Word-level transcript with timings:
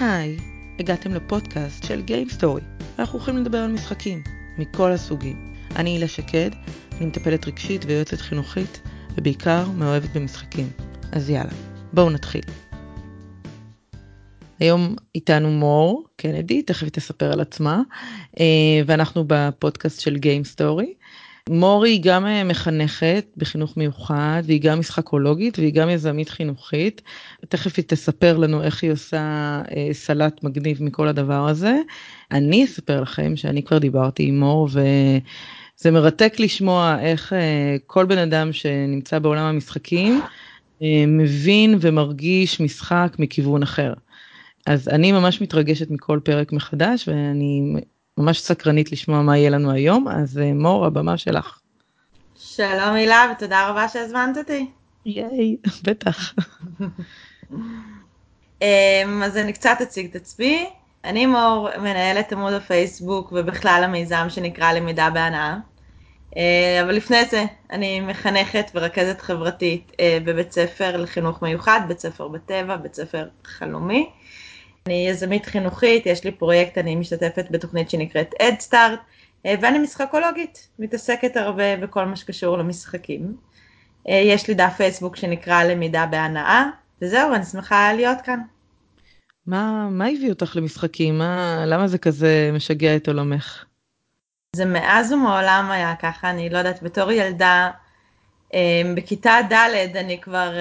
היי, 0.00 0.36
הגעתם 0.78 1.14
לפודקאסט 1.14 1.84
של 1.84 2.02
Game 2.06 2.40
Story. 2.40 2.84
אנחנו 2.98 3.18
הולכים 3.18 3.36
לדבר 3.36 3.58
על 3.58 3.72
משחקים, 3.72 4.22
מכל 4.58 4.92
הסוגים. 4.92 5.54
אני 5.76 5.90
הילה 5.90 6.08
שקד, 6.08 6.50
אני 6.98 7.06
מטפלת 7.06 7.46
רגשית 7.46 7.84
ויועצת 7.84 8.20
חינוכית, 8.20 8.80
ובעיקר 9.16 9.68
מאוהבת 9.70 10.10
במשחקים. 10.16 10.70
אז 11.12 11.30
יאללה, 11.30 11.52
בואו 11.92 12.10
נתחיל. 12.10 12.42
היום 14.60 14.96
איתנו 15.14 15.50
מור 15.50 16.04
קנדי, 16.16 16.62
תכף 16.62 16.82
היא 16.82 16.90
תספר 16.90 17.32
על 17.32 17.40
עצמה, 17.40 17.82
אה, 18.40 18.44
ואנחנו 18.86 19.24
בפודקאסט 19.26 20.00
של 20.00 20.16
Game 20.16 20.44
מורי 21.50 21.90
היא 21.90 22.00
גם 22.02 22.26
אה, 22.26 22.44
מחנכת 22.44 23.24
בחינוך 23.36 23.76
מיוחד 23.76 24.42
והיא 24.46 24.60
גם 24.60 24.78
משחקולוגית 24.78 25.58
והיא 25.58 25.72
גם 25.72 25.90
יזמית 25.90 26.28
חינוכית. 26.28 27.02
תכף 27.48 27.72
היא 27.76 27.84
תספר 27.88 28.36
לנו 28.36 28.62
איך 28.62 28.82
היא 28.82 28.92
עושה 28.92 29.18
אה, 29.76 29.88
סלט 29.92 30.44
מגניב 30.44 30.82
מכל 30.82 31.08
הדבר 31.08 31.48
הזה. 31.48 31.76
אני 32.32 32.64
אספר 32.64 33.00
לכם 33.00 33.36
שאני 33.36 33.62
כבר 33.62 33.78
דיברתי 33.78 34.22
עם 34.28 34.40
מור 34.40 34.68
וזה 34.72 35.90
מרתק 35.90 36.34
לשמוע 36.38 36.96
איך 37.00 37.32
אה, 37.32 37.76
כל 37.86 38.06
בן 38.06 38.18
אדם 38.18 38.52
שנמצא 38.52 39.18
בעולם 39.18 39.44
המשחקים 39.44 40.20
מבין 41.06 41.78
ומרגיש 41.80 42.60
משחק 42.60 43.16
מכיוון 43.18 43.62
אחר. 43.62 43.94
אז 44.66 44.88
אני 44.88 45.12
ממש 45.12 45.40
מתרגשת 45.40 45.90
מכל 45.90 46.20
פרק 46.24 46.52
מחדש 46.52 47.08
ואני 47.08 47.74
ממש 48.18 48.40
סקרנית 48.40 48.92
לשמוע 48.92 49.22
מה 49.22 49.38
יהיה 49.38 49.50
לנו 49.50 49.70
היום, 49.70 50.08
אז 50.08 50.38
אה, 50.38 50.52
מור, 50.52 50.86
הבמה 50.86 51.16
שלך. 51.16 51.58
שלום 52.36 52.94
הילה 52.94 53.32
ותודה 53.32 53.68
רבה 53.68 53.88
שהזמנת 53.88 54.36
אותי. 54.36 54.70
ייי, 55.06 55.56
בטח. 55.84 56.34
אמ, 58.62 59.22
אז 59.24 59.36
אני 59.36 59.52
קצת 59.52 59.76
אציג 59.82 60.06
את 60.10 60.16
עצמי. 60.16 60.70
אני 61.04 61.26
מור, 61.26 61.68
מנהלת 61.78 62.32
עמוד 62.32 62.52
הפייסבוק 62.52 63.32
ובכלל 63.32 63.80
המיזם 63.84 64.26
שנקרא 64.28 64.72
למידה 64.72 65.10
בהנאה. 65.10 65.56
אה, 66.36 66.80
אבל 66.82 66.94
לפני 66.94 67.24
זה 67.24 67.44
אני 67.70 68.00
מחנכת 68.00 68.70
ורכזת 68.74 69.20
חברתית 69.20 69.92
אה, 70.00 70.18
בבית 70.24 70.52
ספר 70.52 70.96
לחינוך 70.96 71.42
מיוחד, 71.42 71.80
בית 71.88 71.98
ספר 71.98 72.28
בטבע, 72.28 72.76
בית 72.76 72.94
ספר 72.94 73.28
חלומי. 73.44 74.10
אני 74.86 75.08
יזמית 75.08 75.46
חינוכית, 75.46 76.06
יש 76.06 76.24
לי 76.24 76.32
פרויקט, 76.32 76.78
אני 76.78 76.96
משתתפת 76.96 77.46
בתוכנית 77.50 77.90
שנקראת 77.90 78.34
AdStart, 78.42 78.98
אה, 79.46 79.54
ואני 79.60 79.78
משחקולוגית, 79.78 80.68
מתעסקת 80.78 81.36
הרבה 81.36 81.76
בכל 81.76 82.04
מה 82.04 82.16
שקשור 82.16 82.58
למשחקים. 82.58 83.36
אה, 84.08 84.14
יש 84.14 84.48
לי 84.48 84.54
דף 84.54 84.72
פייסבוק 84.76 85.16
שנקרא 85.16 85.64
למידה 85.64 86.06
בהנאה, 86.06 86.64
וזהו, 87.02 87.34
אני 87.34 87.44
שמחה 87.44 87.92
להיות 87.92 88.18
כאן. 88.24 88.40
מה, 89.46 89.88
מה 89.90 90.06
הביא 90.06 90.30
אותך 90.30 90.56
למשחקים? 90.56 91.18
מה, 91.18 91.64
למה 91.66 91.88
זה 91.88 91.98
כזה 91.98 92.50
משגע 92.52 92.96
את 92.96 93.08
עולמך? 93.08 93.64
זה 94.56 94.64
מאז 94.64 95.12
ומעולם 95.12 95.68
היה 95.70 95.94
ככה, 95.96 96.30
אני 96.30 96.50
לא 96.50 96.58
יודעת, 96.58 96.82
בתור 96.82 97.12
ילדה, 97.12 97.70
אה, 98.54 98.82
בכיתה 98.96 99.38
ד' 99.52 99.96
אני 99.96 100.20
כבר 100.20 100.52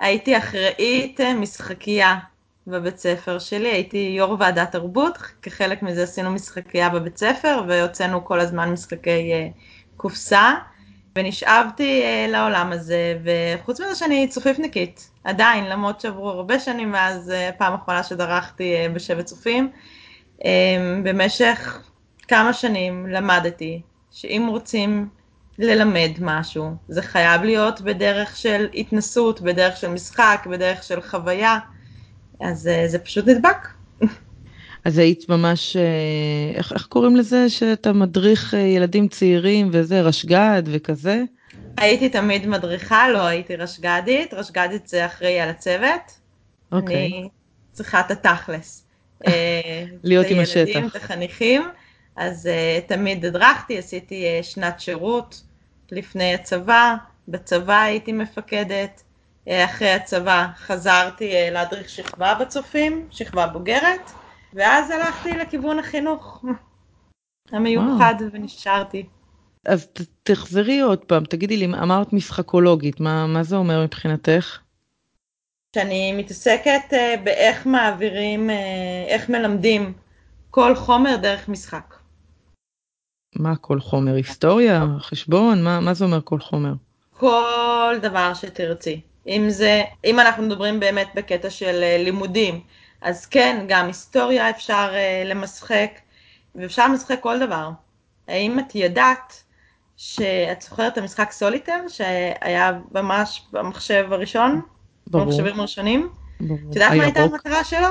הייתי 0.00 0.38
אחראית 0.38 1.20
משחקייה 1.20 2.18
בבית 2.66 2.98
ספר 2.98 3.38
שלי, 3.38 3.68
הייתי 3.68 4.14
יו"ר 4.18 4.36
ועדת 4.38 4.72
תרבות, 4.72 5.18
כחלק 5.42 5.82
מזה 5.82 6.02
עשינו 6.02 6.30
משחקייה 6.30 6.88
בבית 6.88 7.18
ספר 7.18 7.62
והוצאנו 7.68 8.24
כל 8.24 8.40
הזמן 8.40 8.72
משחקי 8.72 9.32
uh, 9.32 9.60
קופסה 9.96 10.54
ונשאבתי 11.16 12.02
uh, 12.02 12.30
לעולם 12.30 12.72
הזה 12.72 13.18
וחוץ 13.24 13.80
מזה 13.80 13.94
שאני 13.94 14.28
צופיפניקית, 14.28 15.10
עדיין, 15.24 15.64
למרות 15.64 16.00
שעברו 16.00 16.28
הרבה 16.30 16.60
שנים 16.60 16.92
מאז 16.92 17.32
uh, 17.32 17.58
פעם 17.58 17.74
אחרונה 17.74 18.02
שדרכתי 18.02 18.86
uh, 18.86 18.92
בשבט 18.92 19.24
צופים, 19.24 19.70
במשך 21.02 21.82
כמה 22.28 22.52
שנים 22.52 23.06
למדתי 23.06 23.82
שאם 24.10 24.46
רוצים 24.50 25.08
ללמד 25.58 26.10
משהו, 26.20 26.70
זה 26.88 27.02
חייב 27.02 27.42
להיות 27.42 27.80
בדרך 27.80 28.36
של 28.36 28.66
התנסות, 28.74 29.40
בדרך 29.40 29.76
של 29.76 29.88
משחק, 29.88 30.46
בדרך 30.50 30.82
של 30.82 31.02
חוויה. 31.02 31.58
אז 32.40 32.68
אה, 32.68 32.88
זה 32.88 32.98
פשוט 32.98 33.28
נדבק. 33.28 33.68
אז 34.84 34.98
היית 34.98 35.28
ממש, 35.28 35.76
אה, 35.76 35.82
איך, 36.54 36.72
איך 36.72 36.86
קוראים 36.86 37.16
לזה 37.16 37.50
שאתה 37.50 37.92
מדריך 37.92 38.54
אה, 38.54 38.58
ילדים 38.58 39.08
צעירים 39.08 39.68
וזה, 39.72 40.00
רשג"ד 40.00 40.62
וכזה? 40.66 41.22
הייתי 41.76 42.08
תמיד 42.08 42.46
מדריכה, 42.46 43.08
לא 43.08 43.26
הייתי 43.26 43.56
רשג"דית, 43.56 44.34
רשג"דית 44.34 44.88
זה 44.88 45.06
אחראי 45.06 45.40
על 45.40 45.48
הצוות. 45.48 46.20
אוקיי. 46.72 46.96
אני 46.96 47.28
צריכה 47.72 48.00
את 48.00 48.10
התכלס. 48.10 48.86
להיות 50.04 50.26
עם 50.26 50.40
השטח. 50.40 50.62
את 50.62 50.66
הילדים, 50.66 50.86
את 50.86 50.96
החניכים, 50.96 51.62
אז 52.16 52.46
uh, 52.46 52.88
תמיד 52.88 53.24
הדרכתי, 53.24 53.78
עשיתי 53.78 54.24
uh, 54.40 54.42
שנת 54.42 54.80
שירות 54.80 55.42
לפני 55.92 56.34
הצבא, 56.34 56.94
בצבא 57.28 57.82
הייתי 57.82 58.12
מפקדת, 58.12 59.02
אחרי 59.48 59.90
הצבא 59.90 60.46
חזרתי 60.56 61.32
אה, 61.34 61.50
להדריך 61.50 61.88
שכבה 61.88 62.34
בצופים, 62.34 63.08
שכבה 63.10 63.46
בוגרת, 63.46 64.10
ואז 64.54 64.90
הלכתי 64.90 65.30
לכיוון 65.30 65.78
החינוך 65.78 66.44
המיוחד 67.52 68.14
וואו. 68.20 68.32
ונשארתי. 68.32 69.06
אז 69.66 69.86
ת, 69.86 70.00
תחזרי 70.22 70.80
עוד 70.80 70.98
פעם, 70.98 71.24
תגידי 71.24 71.56
לי, 71.56 71.64
אמרת 71.64 72.12
משחקולוגית, 72.12 73.00
מה, 73.00 73.26
מה 73.26 73.42
זה 73.42 73.56
אומר 73.56 73.84
מבחינתך? 73.84 74.58
שאני 75.76 76.12
מתעסקת 76.12 76.82
uh, 76.90 77.20
באיך 77.24 77.66
מעבירים, 77.66 78.50
uh, 78.50 78.52
איך 79.08 79.28
מלמדים 79.28 79.92
כל 80.50 80.74
חומר 80.74 81.16
דרך 81.16 81.48
משחק. 81.48 81.94
מה 83.36 83.56
כל 83.56 83.80
חומר? 83.80 84.14
היסטוריה? 84.14 84.86
חשבון? 84.98 85.62
מה, 85.62 85.80
מה 85.80 85.94
זה 85.94 86.04
אומר 86.04 86.20
כל 86.24 86.40
חומר? 86.40 86.72
כל 87.18 87.96
דבר 88.02 88.34
שתרצי. 88.34 89.00
אם 89.26 89.50
זה, 89.50 89.82
אם 90.04 90.20
אנחנו 90.20 90.42
מדברים 90.42 90.80
באמת 90.80 91.08
בקטע 91.14 91.50
של 91.50 91.82
אה, 91.82 91.98
לימודים, 91.98 92.60
אז 93.00 93.26
כן, 93.26 93.64
גם 93.68 93.86
היסטוריה 93.86 94.50
אפשר 94.50 94.90
אה, 94.92 95.22
למשחק, 95.26 95.90
ואפשר 96.54 96.88
למשחק 96.88 97.20
כל 97.20 97.38
דבר. 97.38 97.70
האם 98.28 98.58
את 98.58 98.74
ידעת 98.74 99.42
שאת 99.96 100.62
זוכרת 100.62 100.92
את 100.92 100.98
המשחק 100.98 101.32
סוליטר, 101.32 101.88
שהיה 101.88 102.72
ממש 102.94 103.42
במחשב 103.52 104.06
הראשון? 104.10 104.60
ברור. 105.06 105.24
במחשבים 105.24 105.60
הראשונים? 105.60 106.08
ברור. 106.40 106.58
את 106.70 106.74
יודעת 106.74 106.92
מה 106.92 107.02
הייתה 107.04 107.20
המטרה 107.20 107.64
שלו? 107.64 107.88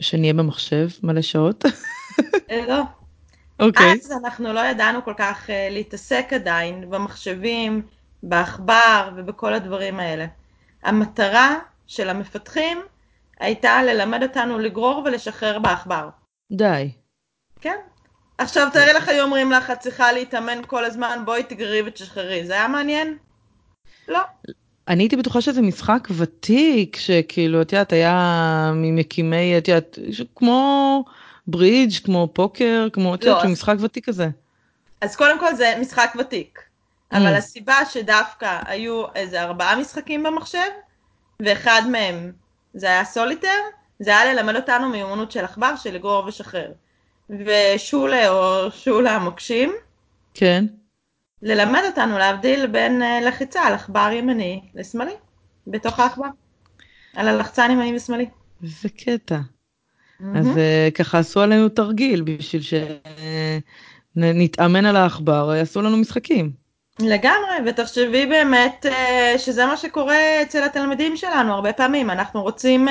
שנהיה 0.00 0.34
במחשב 0.34 0.88
מלא 1.02 1.22
שעות? 1.22 1.64
אה, 2.50 2.66
לא. 2.68 2.82
אוקיי. 3.60 3.92
אז 3.92 4.12
אנחנו 4.12 4.52
לא 4.52 4.60
ידענו 4.60 5.04
כל 5.04 5.14
כך 5.16 5.50
להתעסק 5.70 6.32
עדיין 6.32 6.90
במחשבים, 6.90 7.82
בעכבר 8.28 9.10
ובכל 9.16 9.54
הדברים 9.54 10.00
האלה. 10.00 10.26
המטרה 10.82 11.58
של 11.86 12.08
המפתחים 12.08 12.78
הייתה 13.40 13.82
ללמד 13.82 14.22
אותנו 14.22 14.58
לגרור 14.58 15.02
ולשחרר 15.04 15.58
בעכבר. 15.58 16.08
די. 16.52 16.90
כן. 17.60 17.76
עכשיו 18.38 18.68
תארי 18.72 18.92
לך 18.92 19.08
היו 19.08 19.24
אומרים 19.24 19.52
לך, 19.52 19.70
את 19.70 19.78
צריכה 19.78 20.12
להתאמן 20.12 20.60
כל 20.66 20.84
הזמן, 20.84 21.18
בואי 21.24 21.42
תגרי 21.42 21.82
ותשחררי. 21.86 22.46
זה 22.46 22.52
היה 22.52 22.68
מעניין? 22.68 23.16
לא. 24.08 24.20
אני 24.88 25.02
הייתי 25.02 25.16
בטוחה 25.16 25.40
שזה 25.40 25.62
משחק 25.62 26.08
ותיק, 26.16 26.96
שכאילו, 26.96 27.62
את 27.62 27.72
יודעת, 27.72 27.92
היה 27.92 28.72
ממקימי, 28.74 29.58
את 29.58 29.68
יודעת, 29.68 29.98
כמו 30.34 31.04
ברידג', 31.46 32.04
כמו 32.04 32.28
פוקר, 32.32 32.88
כמו, 32.92 33.14
את 33.14 33.24
יודעת, 33.24 33.44
לא, 33.44 33.50
משחק 33.50 33.74
ותיק 33.80 34.06
כזה. 34.06 34.28
אז 35.00 35.16
קודם 35.16 35.40
כל 35.40 35.54
זה 35.54 35.74
משחק 35.80 36.14
ותיק. 36.18 36.65
אבל 37.16 37.34
mm. 37.34 37.38
הסיבה 37.38 37.76
שדווקא 37.90 38.60
היו 38.66 39.04
איזה 39.14 39.42
ארבעה 39.42 39.76
משחקים 39.76 40.22
במחשב, 40.22 40.68
ואחד 41.40 41.82
מהם 41.90 42.32
זה 42.74 42.86
היה 42.86 43.04
סוליטר, 43.04 43.58
זה 43.98 44.18
היה 44.18 44.34
ללמד 44.34 44.56
אותנו 44.56 44.88
מיומנות 44.88 45.32
של 45.32 45.44
עכבר 45.44 45.76
של 45.76 45.94
לגרור 45.94 46.26
ושחרר. 46.26 46.72
ושולה 47.30 48.28
או 48.28 48.70
שולה 48.70 49.16
המוקשים, 49.16 49.72
כן. 50.34 50.64
ללמד 51.42 51.80
אותנו 51.86 52.18
להבדיל 52.18 52.66
בין 52.66 53.02
uh, 53.02 53.24
לחיצה 53.24 53.62
על 53.62 53.74
עכבר 53.74 54.10
ימני 54.12 54.60
לשמאלי, 54.74 55.14
בתוך 55.66 56.00
העכבר. 56.00 56.26
על 57.14 57.28
הלחצן 57.28 57.70
ימני 57.70 57.96
ושמאלי. 57.96 58.26
זה 58.62 58.88
קטע. 58.88 59.38
Mm-hmm. 59.38 60.24
אז 60.38 60.46
uh, 60.46 60.90
ככה 60.94 61.18
עשו 61.18 61.40
עלינו 61.40 61.68
תרגיל 61.68 62.22
בשביל 62.22 62.62
שנתאמן 64.16 64.84
על 64.84 64.96
העכבר, 64.96 65.54
יעשו 65.56 65.82
לנו 65.82 65.96
משחקים. 65.96 66.65
לגמרי, 67.00 67.56
ותחשבי 67.66 68.26
באמת 68.26 68.86
uh, 68.88 69.38
שזה 69.38 69.66
מה 69.66 69.76
שקורה 69.76 70.42
אצל 70.42 70.64
התלמידים 70.64 71.16
שלנו 71.16 71.54
הרבה 71.54 71.72
פעמים, 71.72 72.10
אנחנו 72.10 72.42
רוצים 72.42 72.88
uh, 72.88 72.90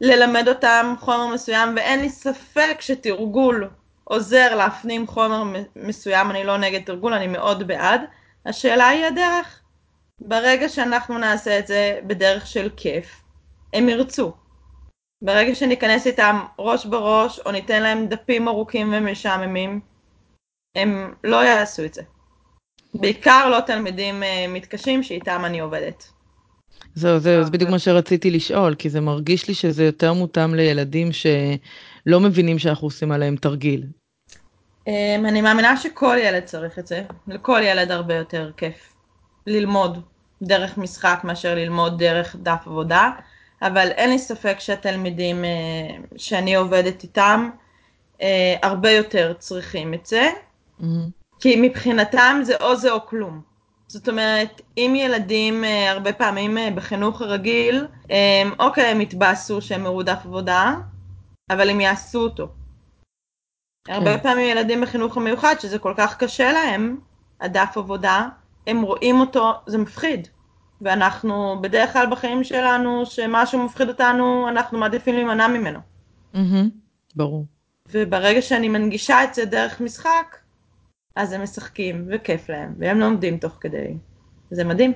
ללמד 0.00 0.48
אותם 0.48 0.94
חומר 0.98 1.26
מסוים 1.26 1.74
ואין 1.76 2.00
לי 2.00 2.08
ספק 2.08 2.76
שתרגול 2.80 3.70
עוזר 4.04 4.54
להפנים 4.54 5.06
חומר 5.06 5.62
מסוים, 5.76 6.30
אני 6.30 6.44
לא 6.44 6.56
נגד 6.56 6.80
תרגול, 6.84 7.12
אני 7.12 7.26
מאוד 7.26 7.66
בעד, 7.66 8.00
השאלה 8.46 8.88
היא 8.88 9.04
הדרך. 9.04 9.58
ברגע 10.20 10.68
שאנחנו 10.68 11.18
נעשה 11.18 11.58
את 11.58 11.66
זה 11.66 12.00
בדרך 12.06 12.46
של 12.46 12.68
כיף, 12.76 13.22
הם 13.72 13.88
ירצו. 13.88 14.32
ברגע 15.22 15.54
שניכנס 15.54 16.06
איתם 16.06 16.40
ראש 16.58 16.86
בראש, 16.86 17.40
או 17.46 17.52
ניתן 17.52 17.82
להם 17.82 18.06
דפים 18.06 18.48
ארוכים 18.48 18.94
ומשעממים, 18.94 19.80
הם 20.76 21.14
לא 21.24 21.44
יעשו 21.44 21.84
את 21.84 21.94
זה. 21.94 22.02
בעיקר 22.94 23.48
לא 23.50 23.60
תלמידים 23.60 24.22
אה, 24.22 24.46
מתקשים 24.48 25.02
שאיתם 25.02 25.42
אני 25.44 25.60
עובדת. 25.60 26.12
זהו, 26.94 27.18
זהו, 27.18 27.44
זה 27.44 27.50
בדיוק 27.50 27.70
מה 27.70 27.78
שרציתי 27.78 28.30
לשאול, 28.30 28.74
כי 28.74 28.90
זה 28.90 29.00
מרגיש 29.00 29.48
לי 29.48 29.54
שזה 29.54 29.84
יותר 29.84 30.12
מותאם 30.12 30.54
לילדים 30.54 31.08
שלא 31.12 32.20
מבינים 32.20 32.58
שאנחנו 32.58 32.86
עושים 32.86 33.12
עליהם 33.12 33.36
תרגיל. 33.36 33.86
אמ, 34.86 35.26
אני 35.28 35.42
מאמינה 35.42 35.76
שכל 35.76 36.16
ילד 36.20 36.44
צריך 36.44 36.78
את 36.78 36.86
זה, 36.86 37.02
לכל 37.28 37.60
ילד 37.64 37.90
הרבה 37.90 38.14
יותר 38.14 38.50
כיף 38.56 38.94
ללמוד 39.46 40.00
דרך 40.42 40.78
משחק 40.78 41.20
מאשר 41.24 41.54
ללמוד 41.54 41.98
דרך 41.98 42.36
דף 42.42 42.62
עבודה, 42.66 43.10
אבל 43.62 43.88
אין 43.90 44.10
לי 44.10 44.18
ספק 44.18 44.56
שהתלמידים 44.60 45.44
אה, 45.44 45.50
שאני 46.16 46.54
עובדת 46.54 47.02
איתם 47.02 47.50
אה, 48.22 48.56
הרבה 48.62 48.90
יותר 48.90 49.32
צריכים 49.38 49.94
את 49.94 50.06
זה, 50.06 50.30
mm-hmm. 50.80 50.84
כי 51.42 51.56
מבחינתם 51.60 52.40
זה 52.42 52.56
או 52.56 52.76
זה 52.76 52.92
או 52.92 53.06
כלום. 53.06 53.40
זאת 53.88 54.08
אומרת, 54.08 54.60
אם 54.76 54.94
ילדים 54.96 55.64
אה, 55.64 55.90
הרבה 55.90 56.12
פעמים 56.12 56.58
בחינוך 56.74 57.22
הרגיל, 57.22 57.86
אוקיי, 58.58 58.84
הם 58.84 59.00
יתבאסו 59.00 59.62
שהם 59.62 59.82
מרודף 59.82 60.18
עבודה, 60.24 60.74
אבל 61.50 61.70
הם 61.70 61.80
יעשו 61.80 62.20
אותו. 62.20 62.48
הרבה 63.88 64.16
כן. 64.16 64.22
פעמים 64.22 64.48
ילדים 64.48 64.80
בחינוך 64.80 65.16
המיוחד, 65.16 65.54
שזה 65.60 65.78
כל 65.78 65.94
כך 65.96 66.16
קשה 66.16 66.52
להם, 66.52 66.98
הדף 67.40 67.72
עבודה, 67.76 68.28
הם 68.66 68.82
רואים 68.82 69.20
אותו, 69.20 69.52
זה 69.66 69.78
מפחיד. 69.78 70.28
ואנחנו 70.80 71.58
בדרך 71.60 71.92
כלל 71.92 72.06
בחיים 72.10 72.44
שלנו, 72.44 73.06
שמשהו 73.06 73.64
מפחיד 73.64 73.88
אותנו, 73.88 74.48
אנחנו 74.48 74.78
מעדיפים 74.78 75.14
להימנע 75.14 75.48
ממנו. 75.48 75.78
Mm-hmm, 76.34 76.68
ברור. 77.16 77.46
וברגע 77.88 78.42
שאני 78.42 78.68
מנגישה 78.68 79.24
את 79.24 79.34
זה 79.34 79.44
דרך 79.44 79.80
משחק, 79.80 80.36
אז 81.16 81.32
הם 81.32 81.42
משחקים, 81.42 82.08
וכיף 82.10 82.48
להם, 82.48 82.74
והם 82.78 83.00
לומדים 83.00 83.38
תוך 83.38 83.56
כדי. 83.60 83.94
זה 84.50 84.64
מדהים. 84.64 84.92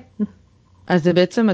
אז 0.87 1.03
זה 1.03 1.13
בעצם, 1.13 1.47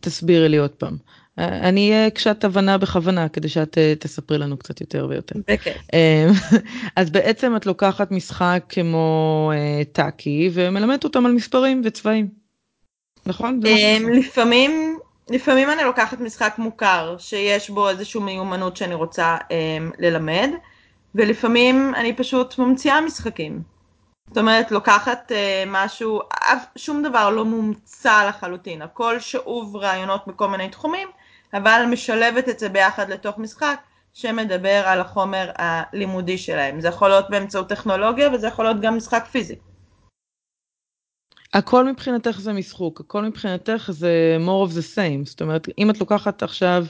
תסבירי 0.00 0.48
לי 0.48 0.56
עוד 0.56 0.70
פעם. 0.70 0.96
אני 1.38 1.90
אהיה 1.90 2.10
קשת 2.10 2.44
הבנה 2.44 2.78
בכוונה 2.78 3.28
כדי 3.28 3.48
שאת 3.48 3.78
אה, 3.78 3.94
תספרי 3.98 4.38
לנו 4.38 4.56
קצת 4.56 4.80
יותר 4.80 5.06
ויותר. 5.10 5.34
בכיף. 5.48 5.76
אמ, 5.92 6.58
אז 6.96 7.10
בעצם 7.10 7.56
את 7.56 7.66
לוקחת 7.66 8.10
משחק 8.10 8.64
כמו 8.68 9.50
אה, 9.54 9.84
טאקי 9.92 10.50
ומלמדת 10.52 11.04
אותם 11.04 11.26
על 11.26 11.32
מספרים 11.32 11.82
וצבעים. 11.84 12.28
נכון? 13.26 13.60
אמ, 13.66 14.08
לפעמים, 14.12 14.98
לפעמים 15.30 15.70
אני 15.70 15.82
לוקחת 15.82 16.20
משחק 16.20 16.54
מוכר 16.58 17.16
שיש 17.18 17.70
בו 17.70 17.88
איזושהי 17.88 18.20
מיומנות 18.20 18.76
שאני 18.76 18.94
רוצה 18.94 19.36
אמ, 19.50 19.90
ללמד, 19.98 20.50
ולפעמים 21.14 21.94
אני 21.94 22.16
פשוט 22.16 22.58
ממציאה 22.58 23.00
משחקים. 23.00 23.62
זאת 24.32 24.38
אומרת, 24.38 24.70
לוקחת 24.70 25.32
uh, 25.32 25.34
משהו, 25.66 26.20
אף, 26.32 26.64
שום 26.76 27.02
דבר 27.02 27.30
לא 27.30 27.44
מומצא 27.44 28.28
לחלוטין, 28.28 28.82
הכל 28.82 29.20
שאוב 29.20 29.76
רעיונות 29.76 30.26
בכל 30.26 30.48
מיני 30.48 30.68
תחומים, 30.68 31.08
אבל 31.54 31.84
משלבת 31.90 32.48
את 32.48 32.58
זה 32.58 32.68
ביחד 32.68 33.10
לתוך 33.10 33.38
משחק 33.38 33.80
שמדבר 34.12 34.82
על 34.86 35.00
החומר 35.00 35.50
הלימודי 35.56 36.38
שלהם. 36.38 36.80
זה 36.80 36.88
יכול 36.88 37.08
להיות 37.08 37.30
באמצעות 37.30 37.68
טכנולוגיה 37.68 38.30
וזה 38.34 38.46
יכול 38.46 38.64
להיות 38.64 38.80
גם 38.80 38.96
משחק 38.96 39.26
פיזי. 39.30 39.54
הכל 41.54 41.88
מבחינתך 41.88 42.40
זה 42.40 42.52
משחוק, 42.52 43.00
הכל 43.00 43.22
מבחינתך 43.22 43.90
זה 43.92 44.36
more 44.46 44.70
of 44.70 44.72
the 44.72 44.96
same, 44.96 45.26
זאת 45.26 45.42
אומרת 45.42 45.68
אם 45.78 45.90
את 45.90 46.00
לוקחת 46.00 46.42
עכשיו 46.42 46.84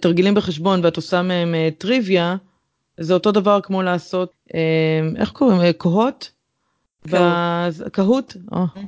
תרגילים 0.00 0.34
בחשבון 0.34 0.84
ואת 0.84 0.96
עושה 0.96 1.22
מהם 1.22 1.54
אה, 1.54 1.68
טריוויה, 1.78 2.36
זה 3.00 3.14
אותו 3.14 3.32
דבר 3.32 3.60
כמו 3.60 3.82
לעשות, 3.82 4.32
אה, 4.54 5.20
איך 5.20 5.30
קוראים, 5.30 5.72
קהות? 5.78 6.39
קהוט, 7.92 8.36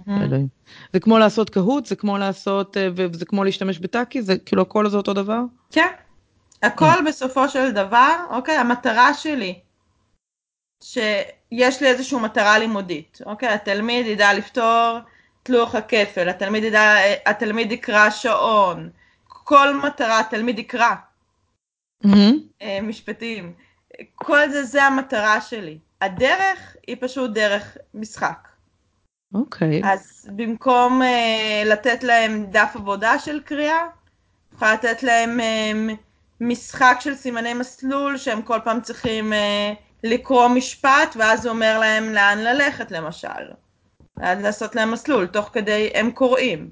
אלוהים. 0.08 0.48
זה 0.92 1.00
כמו 1.00 1.18
לעשות 1.18 1.50
קהוט, 1.50 1.86
זה 1.86 1.96
כמו 1.96 2.18
לעשות, 2.18 2.76
וזה 2.96 3.24
כמו 3.24 3.44
להשתמש 3.44 3.78
בטאקי, 3.78 4.22
זה 4.22 4.38
כאילו 4.38 4.62
הכל 4.62 4.88
זה 4.88 4.96
אותו 4.96 5.12
דבר? 5.12 5.40
כן, 5.70 5.92
הכל 6.62 7.04
בסופו 7.06 7.48
של 7.48 7.70
דבר, 7.70 8.16
אוקיי, 8.30 8.56
המטרה 8.56 9.14
שלי 9.14 9.60
שיש 10.82 11.82
לי 11.82 11.88
איזושהי 11.88 12.18
מטרה 12.18 12.58
לימודית, 12.58 13.18
אוקיי? 13.26 13.48
התלמיד 13.48 14.06
ידע 14.06 14.34
לפתור 14.34 14.98
את 15.42 15.50
לוח 15.50 15.74
הכפל, 15.74 16.28
התלמיד 16.28 16.64
ידע, 16.64 16.94
התלמיד 17.26 17.72
יקרא 17.72 18.10
שעון, 18.10 18.90
כל 19.24 19.76
מטרה, 19.76 20.20
התלמיד 20.20 20.58
יקרא. 20.58 20.94
משפטים. 22.82 23.52
כל 24.14 24.50
זה, 24.50 24.64
זה 24.64 24.84
המטרה 24.84 25.40
שלי. 25.40 25.78
הדרך 26.02 26.76
היא 26.86 26.96
פשוט 27.00 27.30
דרך 27.30 27.76
משחק. 27.94 28.48
אוקיי. 29.34 29.82
Okay. 29.82 29.86
אז 29.86 30.30
במקום 30.36 31.02
uh, 31.02 31.68
לתת 31.68 32.02
להם 32.02 32.46
דף 32.46 32.72
עבודה 32.74 33.18
של 33.18 33.40
קריאה, 33.40 33.86
יכולה 34.54 34.74
לתת 34.74 35.02
להם 35.02 35.40
uh, 35.40 35.92
משחק 36.40 36.96
של 37.00 37.14
סימני 37.14 37.54
מסלול 37.54 38.16
שהם 38.16 38.42
כל 38.42 38.58
פעם 38.64 38.80
צריכים 38.80 39.32
uh, 39.32 39.36
לקרוא 40.04 40.48
משפט, 40.48 41.16
ואז 41.16 41.46
הוא 41.46 41.54
אומר 41.54 41.78
להם 41.78 42.12
לאן 42.12 42.38
ללכת 42.38 42.90
למשל. 42.90 43.52
ואז 44.16 44.42
לעשות 44.42 44.74
להם 44.74 44.90
מסלול, 44.90 45.26
תוך 45.26 45.50
כדי 45.52 45.90
הם 45.94 46.10
קוראים. 46.10 46.70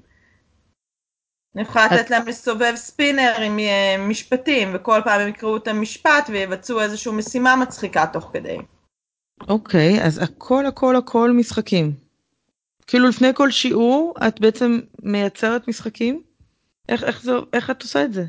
אני 1.55 1.63
יכולה 1.63 1.85
לתת 1.85 2.09
להם 2.09 2.27
לסובב 2.27 2.73
ספינר 2.75 3.33
עם 3.41 3.59
אה, 3.59 3.95
משפטים, 3.99 4.71
וכל 4.73 5.01
פעם 5.03 5.21
הם 5.21 5.27
יקראו 5.27 5.57
את 5.57 5.67
המשפט 5.67 6.29
ויבצעו 6.29 6.81
איזושהי 6.81 7.11
משימה 7.11 7.55
מצחיקה 7.55 8.05
תוך 8.13 8.29
כדי. 8.33 8.57
אוקיי, 9.47 10.03
אז 10.03 10.23
הכל 10.23 10.65
הכל 10.65 10.95
הכל 10.95 11.31
משחקים. 11.31 11.93
כאילו 12.87 13.07
לפני 13.07 13.33
כל 13.33 13.51
שיעור 13.51 14.13
את 14.27 14.39
בעצם 14.39 14.79
מייצרת 15.03 15.67
משחקים? 15.67 16.21
איך, 16.89 17.03
איך, 17.03 17.23
זה, 17.23 17.31
איך 17.53 17.69
את 17.69 17.81
עושה 17.81 18.03
את 18.03 18.13
זה? 18.13 18.23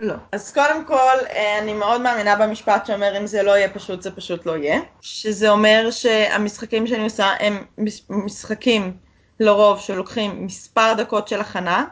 לא. 0.00 0.14
אז 0.32 0.52
קודם 0.52 0.84
כל, 0.84 1.26
אה, 1.30 1.58
אני 1.58 1.74
מאוד 1.74 2.00
מאמינה 2.00 2.36
במשפט 2.36 2.86
שאומר 2.86 3.18
אם 3.18 3.26
זה 3.26 3.42
לא 3.42 3.50
יהיה 3.50 3.70
פשוט, 3.70 4.02
זה 4.02 4.10
פשוט 4.10 4.46
לא 4.46 4.56
יהיה. 4.56 4.80
שזה 5.00 5.50
אומר 5.50 5.88
שהמשחקים 5.90 6.86
שאני 6.86 7.04
עושה 7.04 7.26
הם 7.40 7.64
משחקים 8.08 8.96
לרוב 9.40 9.80
שלוקחים 9.80 10.46
מספר 10.46 10.94
דקות 10.96 11.28
של 11.28 11.40
הכנה, 11.40 11.84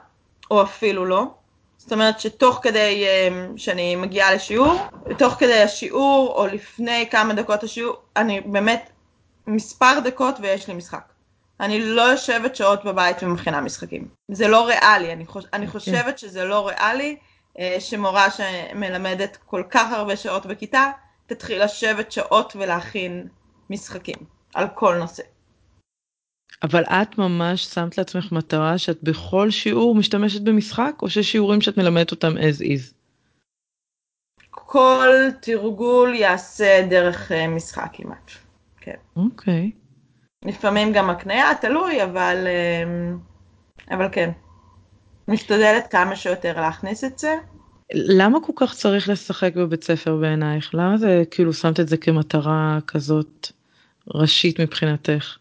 או 0.50 0.62
אפילו 0.62 1.06
לא. 1.06 1.34
זאת 1.84 1.92
אומרת 1.92 2.20
שתוך 2.20 2.58
כדי 2.62 3.04
אה, 3.06 3.28
שאני 3.56 3.96
מגיעה 3.96 4.34
לשיעור, 4.34 4.74
תוך 5.18 5.34
כדי 5.34 5.62
השיעור 5.62 6.34
או 6.36 6.46
לפני 6.46 7.08
כמה 7.10 7.34
דקות 7.34 7.62
השיעור, 7.62 7.96
אני 8.16 8.40
באמת 8.40 8.90
מספר 9.46 10.00
דקות 10.04 10.34
ויש 10.40 10.68
לי 10.68 10.74
משחק. 10.74 11.12
אני 11.60 11.80
לא 11.80 12.02
יושבת 12.02 12.56
שעות 12.56 12.84
בבית 12.84 13.22
ומכינה 13.22 13.60
משחקים. 13.60 14.08
זה 14.30 14.48
לא 14.48 14.66
ריאלי, 14.66 15.12
אני, 15.12 15.26
חוש... 15.26 15.44
אני 15.52 15.66
כן. 15.66 15.72
חושבת 15.72 16.18
שזה 16.18 16.44
לא 16.44 16.68
ריאלי. 16.68 17.16
אה, 17.58 17.76
שמורה 17.78 18.26
שמלמדת 18.30 19.36
כל 19.46 19.62
כך 19.70 19.92
הרבה 19.92 20.16
שעות 20.16 20.46
בכיתה, 20.46 20.90
תתחיל 21.26 21.64
לשבת 21.64 22.12
שעות 22.12 22.56
ולהכין 22.56 23.28
משחקים 23.70 24.16
על 24.54 24.68
כל 24.74 24.96
נושא. 24.98 25.22
אבל 26.62 26.84
את 26.84 27.18
ממש 27.18 27.64
שמת 27.64 27.98
לעצמך 27.98 28.32
מטרה 28.32 28.78
שאת 28.78 29.02
בכל 29.02 29.50
שיעור 29.50 29.94
משתמשת 29.94 30.40
במשחק, 30.40 30.94
או 31.02 31.10
שיש 31.10 31.32
שיעורים 31.32 31.60
שאת 31.60 31.78
מלמדת 31.78 32.10
אותם 32.10 32.36
as 32.36 32.60
is? 32.60 32.94
כל 34.50 35.08
תרגול 35.40 36.14
יעשה 36.14 36.86
דרך 36.90 37.32
אה, 37.32 37.48
משחק 37.48 37.88
כמעט, 37.92 38.30
כן. 38.80 38.96
אוקיי. 39.16 39.70
Okay. 39.74 40.48
לפעמים 40.48 40.92
גם 40.92 41.10
הקנייה, 41.10 41.54
תלוי, 41.60 42.04
אבל, 42.04 42.46
אה, 42.46 43.96
אבל 43.96 44.08
כן. 44.12 44.30
משתדלת 45.28 45.86
כמה 45.90 46.16
שיותר 46.16 46.60
להכניס 46.60 47.04
את 47.04 47.18
זה. 47.18 47.34
למה 47.94 48.38
כל 48.46 48.52
כך 48.56 48.74
צריך 48.74 49.08
לשחק 49.08 49.52
בבית 49.56 49.84
ספר 49.84 50.16
בעינייך? 50.16 50.70
למה 50.74 50.96
זה 50.96 51.22
כאילו 51.30 51.52
שמת 51.52 51.80
את 51.80 51.88
זה 51.88 51.96
כמטרה 51.96 52.78
כזאת 52.86 53.52
ראשית 54.08 54.60
מבחינתך? 54.60 55.36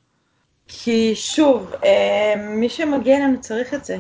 כי 0.68 1.16
שוב, 1.16 1.74
אה, 1.86 2.34
מי 2.38 2.70
שמגיע 2.70 3.18
אלינו 3.18 3.42
צריך 3.42 3.74
את 3.74 3.86
זה, 3.86 3.98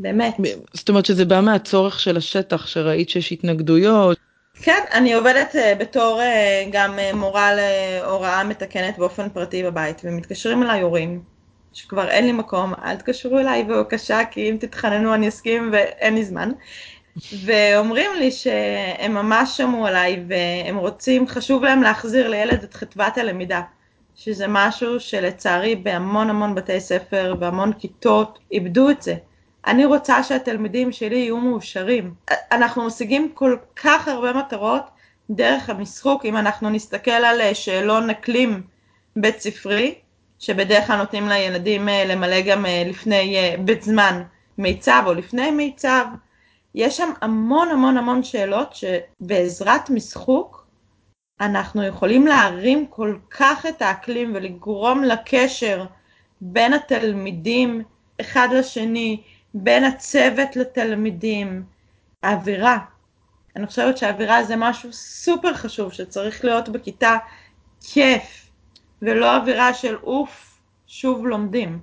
באמת. 0.00 0.34
זאת 0.72 0.88
אומרת 0.88 1.06
שזה 1.06 1.24
בא 1.24 1.40
מהצורך 1.40 2.00
של 2.00 2.16
השטח, 2.16 2.66
שראית 2.66 3.08
שיש 3.08 3.32
התנגדויות. 3.32 4.18
כן, 4.62 4.80
אני 4.92 5.14
עובדת 5.14 5.56
אה, 5.56 5.74
בתור 5.74 6.20
אה, 6.20 6.64
גם 6.72 6.98
מורה 7.14 7.50
להוראה 7.54 8.44
מתקנת 8.44 8.98
באופן 8.98 9.28
פרטי 9.28 9.62
בבית, 9.62 10.00
ומתקשרים 10.04 10.62
אליי 10.62 10.80
הורים 10.80 11.22
שכבר 11.72 12.08
אין 12.08 12.26
לי 12.26 12.32
מקום, 12.32 12.74
אל 12.84 12.96
תקשרו 12.96 13.38
אליי 13.38 13.64
בבקשה, 13.64 14.20
כי 14.30 14.50
אם 14.50 14.56
תתחננו 14.60 15.14
אני 15.14 15.28
אסכים 15.28 15.70
ואין 15.72 16.14
לי 16.14 16.24
זמן. 16.24 16.50
ואומרים 17.44 18.10
לי 18.18 18.30
שהם 18.30 19.14
ממש 19.14 19.56
שמעו 19.56 19.86
עליי 19.86 20.24
והם 20.28 20.76
רוצים, 20.76 21.28
חשוב 21.28 21.64
להם 21.64 21.82
להחזיר 21.82 22.28
לילד 22.28 22.62
את 22.62 22.74
חדוות 22.74 23.18
הלמידה, 23.18 23.60
שזה 24.20 24.44
משהו 24.48 25.00
שלצערי 25.00 25.76
בהמון 25.76 26.30
המון 26.30 26.54
בתי 26.54 26.80
ספר 26.80 27.34
והמון 27.40 27.72
כיתות 27.72 28.38
איבדו 28.52 28.90
את 28.90 29.02
זה. 29.02 29.14
אני 29.66 29.84
רוצה 29.84 30.22
שהתלמידים 30.22 30.92
שלי 30.92 31.16
יהיו 31.16 31.36
מאושרים. 31.36 32.14
אנחנו 32.52 32.86
משיגים 32.86 33.30
כל 33.34 33.56
כך 33.76 34.08
הרבה 34.08 34.32
מטרות 34.32 34.82
דרך 35.30 35.70
המשחוק, 35.70 36.24
אם 36.24 36.36
אנחנו 36.36 36.70
נסתכל 36.70 37.10
על 37.10 37.54
שאלון 37.54 38.10
אקלים 38.10 38.62
בית 39.16 39.40
ספרי, 39.40 39.94
שבדרך 40.38 40.86
כלל 40.86 40.96
נותנים 40.96 41.28
לילדים 41.28 41.88
למלא 42.06 42.40
גם 42.40 42.64
לפני, 42.86 43.56
בזמן 43.64 44.22
מיצב 44.58 45.02
או 45.06 45.14
לפני 45.14 45.50
מיצב, 45.50 46.04
יש 46.74 46.96
שם 46.96 47.10
המון 47.20 47.68
המון 47.68 47.96
המון 47.96 48.22
שאלות 48.22 48.74
שבעזרת 48.74 49.90
משחוק 49.90 50.59
אנחנו 51.40 51.86
יכולים 51.86 52.26
להרים 52.26 52.86
כל 52.86 53.16
כך 53.30 53.66
את 53.66 53.82
האקלים 53.82 54.34
ולגרום 54.34 55.04
לקשר 55.04 55.84
בין 56.40 56.72
התלמידים 56.72 57.82
אחד 58.20 58.48
לשני, 58.58 59.22
בין 59.54 59.84
הצוות 59.84 60.56
לתלמידים, 60.56 61.64
האווירה. 62.22 62.78
אני 63.56 63.66
חושבת 63.66 63.98
שהאווירה 63.98 64.44
זה 64.44 64.54
משהו 64.56 64.92
סופר 64.92 65.54
חשוב 65.54 65.92
שצריך 65.92 66.44
להיות 66.44 66.68
בכיתה 66.68 67.16
כיף, 67.92 68.50
ולא 69.02 69.36
אווירה 69.36 69.74
של 69.74 69.96
אוף, 69.96 70.60
שוב 70.86 71.26
לומדים. 71.26 71.80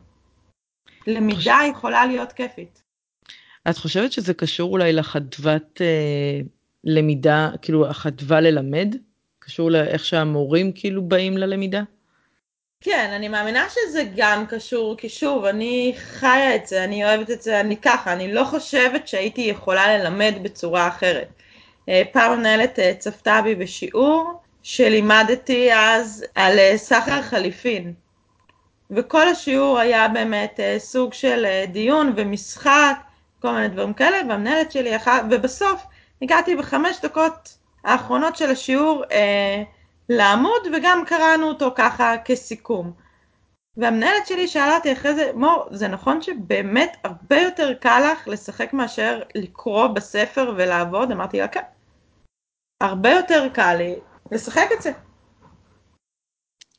למידה 1.07 1.59
יכולה 1.69 2.05
להיות 2.05 2.31
כיפית. 2.31 2.83
את 3.69 3.77
חושבת 3.77 4.11
שזה 4.11 4.33
קשור 4.33 4.71
אולי 4.71 4.93
לחדוות 4.93 5.81
אה, 5.81 6.39
למידה, 6.83 7.49
כאילו 7.61 7.87
החדווה 7.87 8.41
ללמד? 8.41 8.95
קשור 9.47 9.71
לאיך 9.71 10.05
שהמורים 10.05 10.71
כאילו 10.75 11.01
באים 11.03 11.37
ללמידה? 11.37 11.81
כן, 12.81 13.09
אני 13.15 13.27
מאמינה 13.27 13.67
שזה 13.69 14.03
גם 14.15 14.45
קשור, 14.49 14.97
כי 14.97 15.09
שוב, 15.09 15.45
אני 15.45 15.93
חיה 15.97 16.55
את 16.55 16.67
זה, 16.67 16.83
אני 16.83 17.05
אוהבת 17.05 17.31
את 17.31 17.41
זה, 17.41 17.59
אני 17.59 17.77
ככה, 17.77 18.13
אני 18.13 18.33
לא 18.33 18.43
חושבת 18.43 19.07
שהייתי 19.07 19.41
יכולה 19.41 19.97
ללמד 19.97 20.33
בצורה 20.41 20.87
אחרת. 20.87 21.27
אה, 21.89 22.01
פעם 22.11 22.31
המנהלת 22.31 22.79
אה, 22.79 22.93
צפתה 22.99 23.41
בי 23.43 23.55
בשיעור 23.55 24.41
שלימדתי 24.63 25.69
אז 25.73 26.25
על 26.35 26.59
אה, 26.59 26.77
סחר 26.77 27.21
חליפין. 27.21 27.93
וכל 28.91 29.27
השיעור 29.27 29.79
היה 29.79 30.07
באמת 30.07 30.59
סוג 30.77 31.13
של 31.13 31.45
דיון 31.71 32.13
ומשחק, 32.15 32.95
כל 33.41 33.51
מיני 33.51 33.67
דברים 33.67 33.93
כאלה, 33.93 34.17
והמנהלת 34.29 34.71
שלי, 34.71 34.91
ובסוף 35.29 35.85
הגעתי 36.21 36.55
בחמש 36.55 36.97
דקות 37.01 37.56
האחרונות 37.87 38.35
של 38.35 38.49
השיעור 38.49 39.03
אה, 39.11 39.63
לעמוד, 40.09 40.61
וגם 40.73 41.03
קראנו 41.07 41.47
אותו 41.47 41.71
ככה 41.75 42.15
כסיכום. 42.25 42.91
והמנהלת 43.77 44.27
שלי 44.27 44.47
שאלה 44.47 44.75
אותי 44.75 44.93
אחרי 44.93 45.15
זה, 45.15 45.31
מור, 45.35 45.67
זה 45.71 45.87
נכון 45.87 46.21
שבאמת 46.21 46.97
הרבה 47.03 47.41
יותר 47.41 47.73
קל 47.73 48.11
לך 48.11 48.27
לשחק 48.27 48.73
מאשר 48.73 49.21
לקרוא 49.35 49.87
בספר 49.87 50.53
ולעבוד? 50.57 51.11
אמרתי 51.11 51.39
לה, 51.39 51.47
כן. 51.47 51.61
הרבה 52.81 53.09
יותר 53.09 53.47
קל 53.53 53.75
לי 53.77 53.95
לשחק 54.31 54.67
את 54.77 54.81
זה. 54.81 54.91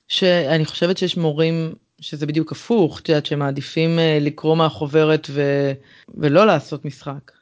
שאני 0.09 0.65
חושבת 0.65 0.99
שיש 0.99 1.17
מורים 1.17 1.75
שזה 2.01 2.27
בדיוק 2.27 2.53
הפוך, 2.53 3.01
את 3.01 3.09
יודעת 3.09 3.27
שהם 3.27 3.39
מעדיפים 3.39 3.99
אה, 3.99 4.19
לקרוא 4.21 4.57
מהחוברת 4.57 5.27
ו... 5.31 5.43
ולא 6.15 6.47
לעשות 6.47 6.85
משחק. 6.85 7.38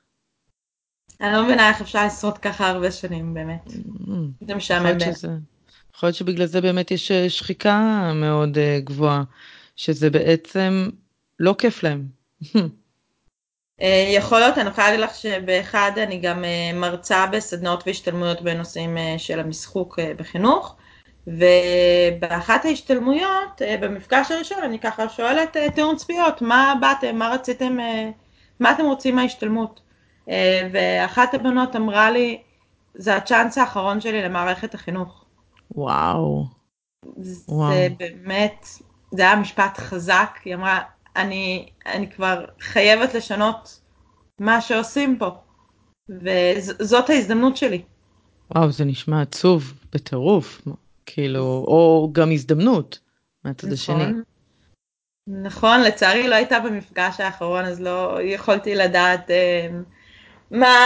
אני 1.20 1.32
לא 1.32 1.44
מבינה 1.44 1.68
איך 1.68 1.80
אפשר 1.80 2.04
לעשות 2.04 2.38
ככה 2.38 2.68
הרבה 2.68 2.90
שנים 2.90 3.34
באמת. 3.34 3.66
Mm, 3.66 4.46
זה 4.46 4.54
משעמם. 4.54 4.98
יכול 5.96 6.06
להיות 6.06 6.16
שבגלל 6.16 6.46
זה 6.46 6.60
באמת 6.60 6.90
יש 6.90 7.10
אה, 7.10 7.30
שחיקה 7.30 8.12
מאוד 8.14 8.56
uh, 8.56 8.84
גבוהה, 8.84 9.22
שזה 9.76 10.10
בעצם 10.10 10.88
לא 11.40 11.54
כיף 11.58 11.82
להם. 11.82 12.06
יכול 14.16 14.40
להיות, 14.40 14.58
אני 14.58 14.68
יכולה 14.68 14.86
להגיד 14.86 15.04
לך 15.04 15.14
שבאחד 15.14 15.90
אני 15.96 16.18
גם 16.18 16.44
מרצה 16.74 17.26
בסדנאות 17.26 17.82
והשתלמויות 17.86 18.42
בנושאים 18.42 18.96
של 19.18 19.40
המשחוק 19.40 19.98
בחינוך, 20.16 20.76
ובאחת 21.26 22.64
ההשתלמויות, 22.64 23.62
במפגש 23.80 24.30
הראשון, 24.30 24.58
אני 24.62 24.78
ככה 24.78 25.08
שואלת 25.08 25.56
טיעון 25.74 25.96
צפיות, 25.96 26.42
מה 26.42 26.74
באתם, 26.80 27.16
מה 27.16 27.28
רציתם, 27.28 27.76
מה 28.60 28.72
אתם 28.72 28.84
רוצים 28.84 29.16
מההשתלמות? 29.16 29.80
ואחת 30.72 31.34
הבנות 31.34 31.76
אמרה 31.76 32.10
לי, 32.10 32.42
זה 32.94 33.16
הצ'אנס 33.16 33.58
האחרון 33.58 34.00
שלי 34.00 34.22
למערכת 34.22 34.74
החינוך. 34.74 35.24
וואו. 35.74 36.46
זה 37.16 37.52
וואו. 37.52 37.74
באמת, 37.98 38.66
זה 39.10 39.22
היה 39.22 39.36
משפט 39.36 39.78
חזק, 39.78 40.38
היא 40.44 40.54
אמרה, 40.54 40.80
אני, 41.16 41.68
אני 41.86 42.10
כבר 42.10 42.44
חייבת 42.60 43.14
לשנות 43.14 43.80
מה 44.40 44.60
שעושים 44.60 45.18
פה, 45.18 45.30
וזאת 46.08 47.10
ההזדמנות 47.10 47.56
שלי. 47.56 47.82
וואו, 48.54 48.70
זה 48.70 48.84
נשמע 48.84 49.22
עצוב 49.22 49.74
בטירוף, 49.92 50.62
כאילו, 51.06 51.42
או 51.42 52.10
גם 52.12 52.32
הזדמנות 52.32 52.98
מהצד 53.44 53.72
השני. 53.72 54.06
נכון, 54.06 54.22
נכון, 55.28 55.80
לצערי 55.80 56.28
לא 56.28 56.34
הייתה 56.34 56.60
במפגש 56.60 57.20
האחרון, 57.20 57.64
אז 57.64 57.80
לא 57.80 58.18
יכולתי 58.22 58.74
לדעת 58.74 59.30
אה, 59.30 59.68
מה, 60.50 60.76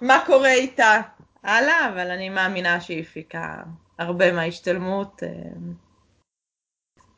מה 0.00 0.18
קורה 0.26 0.52
איתה 0.52 1.00
הלאה, 1.42 1.88
אבל 1.88 2.10
אני 2.10 2.28
מאמינה 2.28 2.80
שהיא 2.80 3.02
הפיקה 3.02 3.62
הרבה 3.98 4.32
מההשתלמות, 4.32 5.22
אה, 5.22 5.28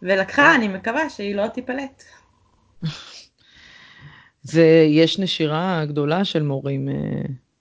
ולקחה, 0.03 0.55
אני 0.55 0.69
מקווה 0.69 1.11
שהיא 1.11 1.35
לא 1.35 1.49
תיפלט. 1.49 2.05
זה, 4.43 4.87
יש 4.89 5.19
נשירה 5.19 5.85
גדולה 5.85 6.25
של 6.25 6.43
מורים, 6.43 6.89
אה, 6.89 6.95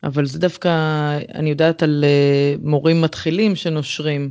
אבל 0.03 0.25
זה 0.25 0.39
דווקא, 0.39 0.69
אני 1.35 1.49
יודעת 1.49 1.83
על 1.83 2.03
אה, 2.07 2.55
מורים 2.61 3.01
מתחילים 3.01 3.55
שנושרים. 3.55 4.29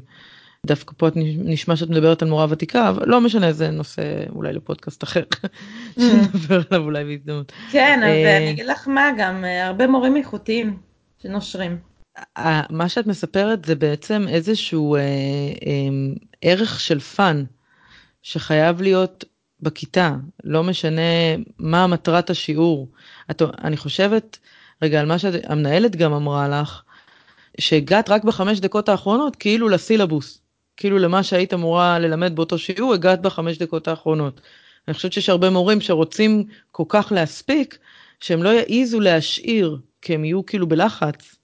דווקא 0.67 0.95
פה 0.97 1.09
את 1.09 1.13
נשמע 1.17 1.77
שאת 1.77 1.89
מדברת 1.89 2.23
על 2.23 2.29
מורה 2.29 2.47
ותיקה, 2.51 2.89
אבל 2.89 3.09
לא 3.09 3.21
משנה, 3.21 3.53
זה 3.53 3.71
נושא 3.71 4.03
אולי 4.29 4.53
לפודקאסט 4.53 5.05
אחר. 5.05 5.23
שנדבר 5.99 6.61
עליו 6.71 6.85
אולי 6.85 7.05
בהזדמנות. 7.05 7.53
כן, 7.71 8.01
ואני 8.03 8.51
אגיד 8.51 8.67
לך 8.67 8.89
מה, 8.89 9.11
גם 9.19 9.45
הרבה 9.45 9.87
מורים 9.87 10.17
איכותיים 10.17 10.79
שנושרים. 11.23 11.79
מה 12.71 12.89
שאת 12.89 13.07
מספרת 13.07 13.65
זה 13.65 13.75
בעצם 13.75 14.27
איזשהו 14.29 14.97
אה, 14.97 15.01
אה, 15.01 15.89
ערך 16.43 16.81
של 16.81 17.01
פאן 17.01 17.45
שחייב 18.23 18.83
להיות 18.83 19.25
בכיתה, 19.61 20.15
לא 20.45 20.63
משנה 20.63 21.01
מה 21.59 21.87
מטרת 21.87 22.31
השיעור. 22.31 22.89
את, 23.31 23.43
אני 23.65 23.77
חושבת, 23.77 24.39
רגע, 24.83 25.01
על 25.01 25.07
מה 25.07 25.19
שהמנהלת 25.19 25.97
גם 25.97 26.13
אמרה 26.13 26.49
לך, 26.49 26.83
שהגעת 27.61 28.09
רק 28.09 28.25
בחמש 28.25 28.61
דקות 28.61 28.89
האחרונות 28.89 29.37
כאילו 29.37 29.69
לסילבוס, 29.69 30.41
כאילו 30.77 30.99
למה 30.99 31.23
שהיית 31.23 31.55
אמורה 31.55 31.99
ללמד 31.99 32.37
באותו 32.37 32.59
שיעור, 32.59 32.95
הגעת 32.95 33.23
בחמש 33.23 33.59
דקות 33.59 33.89
האחרונות. 33.89 34.41
אני 34.89 34.95
חושבת 34.95 35.13
שיש 35.13 35.29
הרבה 35.29 35.51
מורים 35.51 35.81
שרוצים 35.81 36.45
כל 36.73 36.85
כך 36.89 37.13
להספיק, 37.13 37.79
שהם 38.21 38.43
לא 38.43 38.49
יעיזו 38.49 39.01
להשאיר, 39.01 39.79
כי 40.03 40.15
הם 40.15 40.25
יהיו 40.25 40.47
כאילו 40.47 40.67
בלחץ. 40.67 41.37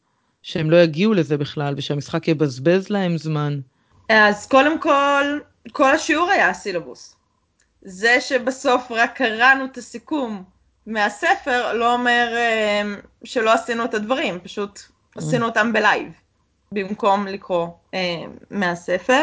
שהם 0.42 0.70
לא 0.70 0.76
יגיעו 0.76 1.14
לזה 1.14 1.36
בכלל 1.36 1.74
ושהמשחק 1.76 2.28
יבזבז 2.28 2.90
להם 2.90 3.18
זמן? 3.18 3.60
אז 4.08 4.46
קודם 4.46 4.80
כל, 4.80 5.38
כל 5.72 5.94
השיעור 5.94 6.30
היה 6.30 6.48
הסילבוס. 6.48 7.16
זה 7.82 8.20
שבסוף 8.20 8.90
רק 8.90 9.16
קראנו 9.16 9.64
את 9.64 9.78
הסיכום 9.78 10.44
מהספר 10.86 11.72
לא 11.72 11.94
אומר 11.94 12.34
uh, 12.34 13.00
שלא 13.24 13.52
עשינו 13.52 13.84
את 13.84 13.94
הדברים, 13.94 14.40
פשוט 14.40 14.78
mm. 14.78 15.18
עשינו 15.18 15.46
אותם 15.46 15.72
בלייב, 15.72 16.12
במקום 16.72 17.26
לקרוא 17.26 17.66
uh, 17.66 17.96
מהספר. 18.50 19.22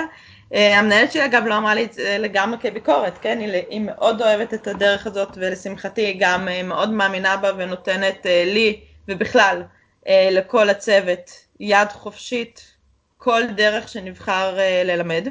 Uh, 0.54 0.58
המנהלת 0.58 1.12
שלי 1.12 1.26
אגב 1.26 1.44
לא 1.46 1.58
אמרה 1.58 1.76
לי 1.76 1.86
את 1.86 1.94
זה 1.94 2.18
לגמרי 2.20 2.58
כביקורת, 2.62 3.18
כן? 3.18 3.40
היא, 3.40 3.64
היא 3.70 3.82
מאוד 3.82 4.22
אוהבת 4.22 4.54
את 4.54 4.68
הדרך 4.68 5.08
הזאת 5.08 5.30
ולשמחתי 5.36 6.02
היא 6.02 6.18
גם 6.20 6.48
uh, 6.48 6.64
מאוד 6.64 6.90
מאמינה 6.90 7.38
בה 7.38 7.52
ונותנת 7.58 8.26
uh, 8.26 8.54
לי 8.54 8.80
ובכלל 9.08 9.64
אה, 10.08 10.30
לכל 10.32 10.70
הצוות 10.70 11.32
יד 11.60 11.88
חופשית, 11.92 12.76
כל 13.18 13.42
דרך 13.56 13.90
שנבחר 13.90 14.60
אה, 14.60 14.84
ללמד. 14.86 15.28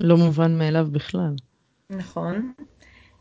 לא 0.00 0.16
מובן 0.16 0.58
מאליו 0.58 0.86
בכלל. 0.92 1.34
נכון. 1.90 2.52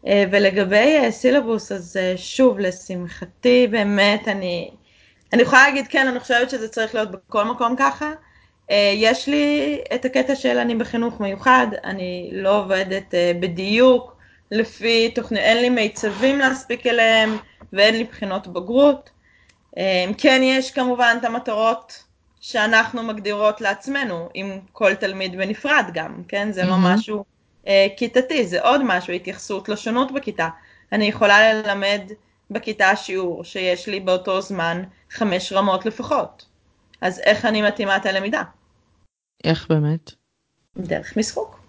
אה, 0.07 0.23
ולגבי 0.31 1.11
סילבוס, 1.11 1.71
אז 1.71 1.99
שוב, 2.15 2.59
לשמחתי, 2.59 3.67
באמת, 3.71 4.27
אני, 4.27 4.71
אני 5.33 5.41
יכולה 5.41 5.67
להגיד, 5.67 5.87
כן, 5.87 6.07
אני 6.07 6.19
חושבת 6.19 6.49
שזה 6.49 6.67
צריך 6.67 6.95
להיות 6.95 7.11
בכל 7.11 7.43
מקום 7.43 7.75
ככה. 7.79 8.11
יש 8.95 9.27
לי 9.27 9.81
את 9.95 10.05
הקטע 10.05 10.35
של 10.35 10.57
אני 10.57 10.75
בחינוך 10.75 11.19
מיוחד, 11.19 11.67
אני 11.83 12.29
לא 12.33 12.59
עובדת 12.59 13.13
בדיוק 13.39 14.15
לפי 14.51 15.09
תוכנית, 15.09 15.41
אין 15.41 15.57
לי 15.57 15.69
מיצבים 15.69 16.39
להספיק 16.39 16.87
אליהם 16.87 17.37
ואין 17.73 17.95
לי 17.95 18.03
בחינות 18.03 18.47
בגרות. 18.47 19.09
אמ, 19.77 20.13
כן 20.17 20.41
יש 20.43 20.71
כמובן 20.71 21.17
את 21.19 21.25
המטרות 21.25 22.03
שאנחנו 22.41 23.03
מגדירות 23.03 23.61
לעצמנו, 23.61 24.29
עם 24.33 24.59
כל 24.71 24.95
תלמיד 24.95 25.37
בנפרד 25.37 25.85
גם, 25.93 26.23
כן? 26.27 26.51
זה 26.51 26.63
לא 26.63 26.75
משהו 26.77 27.23
אה, 27.67 27.87
כיתתי, 27.97 28.47
זה 28.47 28.61
עוד 28.61 28.81
משהו, 28.83 29.13
התייחסות 29.13 29.69
לשונות 29.69 30.11
בכיתה. 30.11 30.49
אני 30.91 31.05
יכולה 31.05 31.53
ללמד 31.53 32.01
בכיתה 32.51 32.95
שיעור 32.95 33.43
שיש 33.43 33.87
לי 33.87 33.99
באותו 33.99 34.41
זמן 34.41 34.83
חמש 35.11 35.53
רמות 35.53 35.85
לפחות. 35.85 36.45
אז 37.01 37.19
איך 37.19 37.45
אני 37.45 37.61
מתאימה 37.61 37.97
את 37.97 38.05
הלמידה? 38.05 38.43
איך 39.43 39.67
באמת? 39.69 40.11
דרך 40.77 41.17
משחוק. 41.17 41.59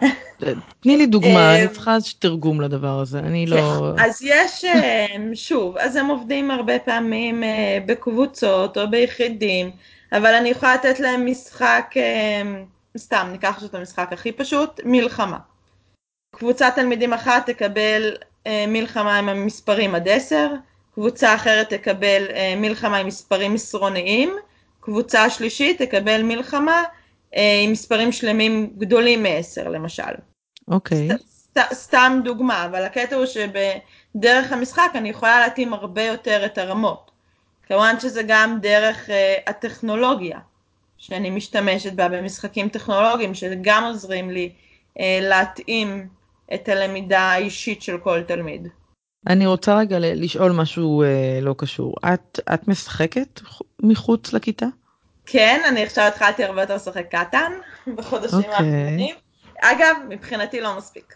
תני 0.80 0.96
לי 0.96 1.06
דוגמה, 1.06 1.56
אני 1.56 1.68
צריכה 1.68 1.96
תרגום 2.18 2.60
לדבר 2.60 2.98
הזה, 3.00 3.18
אני 3.18 3.46
לא... 3.46 3.56
כן, 3.56 4.04
אז 4.04 4.22
יש, 4.22 4.64
שוב, 5.48 5.76
אז 5.76 5.96
הם 5.96 6.06
עובדים 6.06 6.50
הרבה 6.50 6.78
פעמים 6.78 7.42
בקבוצות 7.86 8.78
או 8.78 8.90
ביחידים, 8.90 9.70
אבל 10.12 10.34
אני 10.34 10.48
יכולה 10.48 10.74
לתת 10.74 11.00
להם 11.00 11.26
משחק, 11.26 11.94
סתם, 12.98 13.28
ניקח 13.32 13.64
את 13.64 13.74
המשחק 13.74 14.12
הכי 14.12 14.32
פשוט, 14.32 14.80
מלחמה. 14.84 15.38
קבוצת 16.36 16.72
תלמידים 16.74 17.12
אחת 17.12 17.50
תקבל 17.50 18.16
מלחמה 18.68 19.18
עם 19.18 19.28
המספרים 19.28 19.94
עד 19.94 20.08
10, 20.08 20.48
קבוצה 21.00 21.34
אחרת 21.34 21.72
תקבל 21.72 22.26
מלחמה 22.56 22.96
עם 22.96 23.06
מספרים 23.06 23.54
מסרוניים, 23.54 24.36
קבוצה 24.80 25.30
שלישית 25.30 25.82
תקבל 25.82 26.22
מלחמה 26.22 26.82
עם 27.32 27.72
מספרים 27.72 28.12
שלמים 28.12 28.72
גדולים 28.78 29.22
מ-10 29.22 29.68
למשל. 29.68 30.02
אוקיי. 30.68 31.08
Okay. 31.10 31.14
סת, 31.18 31.72
סתם 31.72 32.20
דוגמה, 32.24 32.64
אבל 32.64 32.84
הקטע 32.84 33.16
הוא 33.16 33.26
שבדרך 33.26 34.52
המשחק 34.52 34.90
אני 34.94 35.08
יכולה 35.08 35.40
להתאים 35.40 35.74
הרבה 35.74 36.02
יותר 36.02 36.44
את 36.44 36.58
הרמות. 36.58 37.10
כמובן 37.68 38.00
שזה 38.00 38.22
גם 38.26 38.58
דרך 38.60 39.08
uh, 39.08 39.10
הטכנולוגיה 39.46 40.38
שאני 40.98 41.30
משתמשת 41.30 41.92
בה 41.92 42.08
במשחקים 42.08 42.68
טכנולוגיים, 42.68 43.34
שגם 43.34 43.84
עוזרים 43.84 44.30
לי 44.30 44.52
uh, 44.98 45.00
להתאים 45.20 46.08
את 46.54 46.68
הלמידה 46.68 47.20
האישית 47.20 47.82
של 47.82 47.98
כל 47.98 48.22
תלמיד. 48.22 48.68
אני 49.26 49.46
רוצה 49.46 49.78
רגע 49.78 49.96
לשאול 50.00 50.52
משהו 50.52 51.02
uh, 51.02 51.44
לא 51.44 51.54
קשור. 51.58 51.94
את, 52.14 52.40
את 52.54 52.68
משחקת 52.68 53.40
מחוץ 53.82 54.32
לכיתה? 54.32 54.66
כן, 55.26 55.60
אני 55.68 55.82
עכשיו 55.82 56.04
התחלתי 56.04 56.44
הרבה 56.44 56.62
יותר 56.62 56.74
לשחק 56.74 57.14
קטן 57.14 57.52
בחודשים 57.96 58.38
okay. 58.38 58.42
אוקיי. 58.42 58.52
האחרונים. 58.52 59.14
אגב, 59.60 59.96
מבחינתי 60.08 60.60
לא 60.60 60.76
מספיק. 60.76 61.14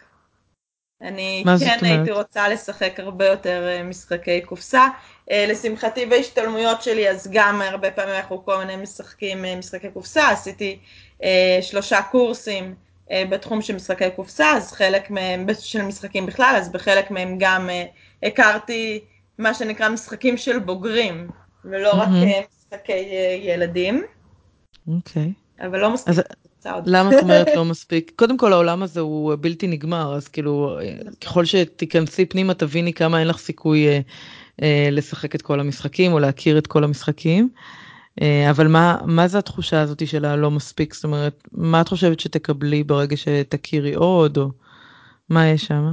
אני 1.01 1.43
כן 1.59 1.77
הייתי 1.81 2.11
רוצה 2.11 2.49
לשחק 2.49 2.99
הרבה 2.99 3.27
יותר 3.27 3.81
משחקי 3.83 4.41
קופסה. 4.41 4.87
לשמחתי 5.31 6.05
בהשתלמויות 6.05 6.81
שלי 6.81 7.09
אז 7.09 7.27
גם 7.31 7.61
הרבה 7.61 7.91
פעמים 7.91 8.15
אנחנו 8.15 8.45
כל 8.45 8.57
מיני 8.57 8.75
משחקים 8.75 9.45
משחקי 9.59 9.89
קופסה, 9.91 10.29
עשיתי 10.29 10.79
שלושה 11.61 12.01
קורסים 12.01 12.75
בתחום 13.11 13.61
של 13.61 13.75
משחקי 13.75 14.09
קופסה, 14.15 14.51
אז 14.51 14.71
חלק 14.71 15.09
מהם, 15.11 15.47
של 15.59 15.81
משחקים 15.81 16.25
בכלל, 16.25 16.55
אז 16.57 16.71
בחלק 16.71 17.11
מהם 17.11 17.35
גם 17.39 17.69
הכרתי 18.23 18.99
מה 19.37 19.53
שנקרא 19.53 19.89
משחקים 19.89 20.37
של 20.37 20.59
בוגרים, 20.59 21.27
ולא. 21.65 21.91
רק 21.93 22.09
משחקי 22.73 23.05
ילדים. 23.41 24.03
אוקיי. 24.87 25.31
Okay. 25.59 25.65
אבל 25.65 25.79
לא 25.79 25.93
מספיק. 25.93 26.09
אז 26.09 26.21
למה 26.85 27.09
את 27.09 27.23
אומרת 27.23 27.47
לא 27.55 27.65
מספיק? 27.71 28.11
קודם 28.15 28.37
כל 28.37 28.53
העולם 28.53 28.83
הזה 28.83 28.99
הוא 28.99 29.35
בלתי 29.41 29.67
נגמר, 29.67 30.15
אז 30.15 30.27
כאילו 30.27 30.79
ככל 31.21 31.45
שתיכנסי 31.45 32.25
פנימה 32.25 32.53
תביני 32.53 32.93
כמה 32.93 33.19
אין 33.19 33.27
לך 33.27 33.37
סיכוי 33.37 33.87
אה, 33.87 33.99
אה, 34.61 34.89
לשחק 34.91 35.35
את 35.35 35.41
כל 35.41 35.59
המשחקים 35.59 36.13
או 36.13 36.19
להכיר 36.19 36.57
את 36.57 36.67
כל 36.67 36.83
המשחקים. 36.83 37.49
אה, 38.21 38.49
אבל 38.49 38.67
מה, 38.67 38.97
מה 39.05 39.27
זה 39.27 39.37
התחושה 39.37 39.81
הזאת 39.81 40.07
של 40.07 40.25
הלא 40.25 40.51
מספיק? 40.51 40.93
זאת 40.93 41.03
אומרת, 41.03 41.43
מה 41.51 41.81
את 41.81 41.87
חושבת 41.87 42.19
שתקבלי 42.19 42.83
ברגע 42.83 43.17
שתכירי 43.17 43.93
עוד, 43.93 44.37
או 44.37 44.49
מה 45.29 45.47
יש 45.47 45.65
שם? 45.65 45.91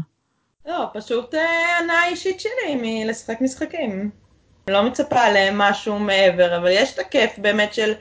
לא, 0.66 0.84
פשוט 0.92 1.34
הנאה 1.34 2.06
אישית 2.08 2.40
שלי 2.40 2.76
מלשחק 2.82 3.40
משחקים. 3.40 4.10
לא 4.68 4.82
מצפה 4.82 5.28
למשהו 5.28 5.98
מעבר, 5.98 6.56
אבל 6.56 6.70
יש 6.70 6.94
את 6.94 6.98
הכיף 6.98 7.38
באמת 7.38 7.74
של 7.74 7.92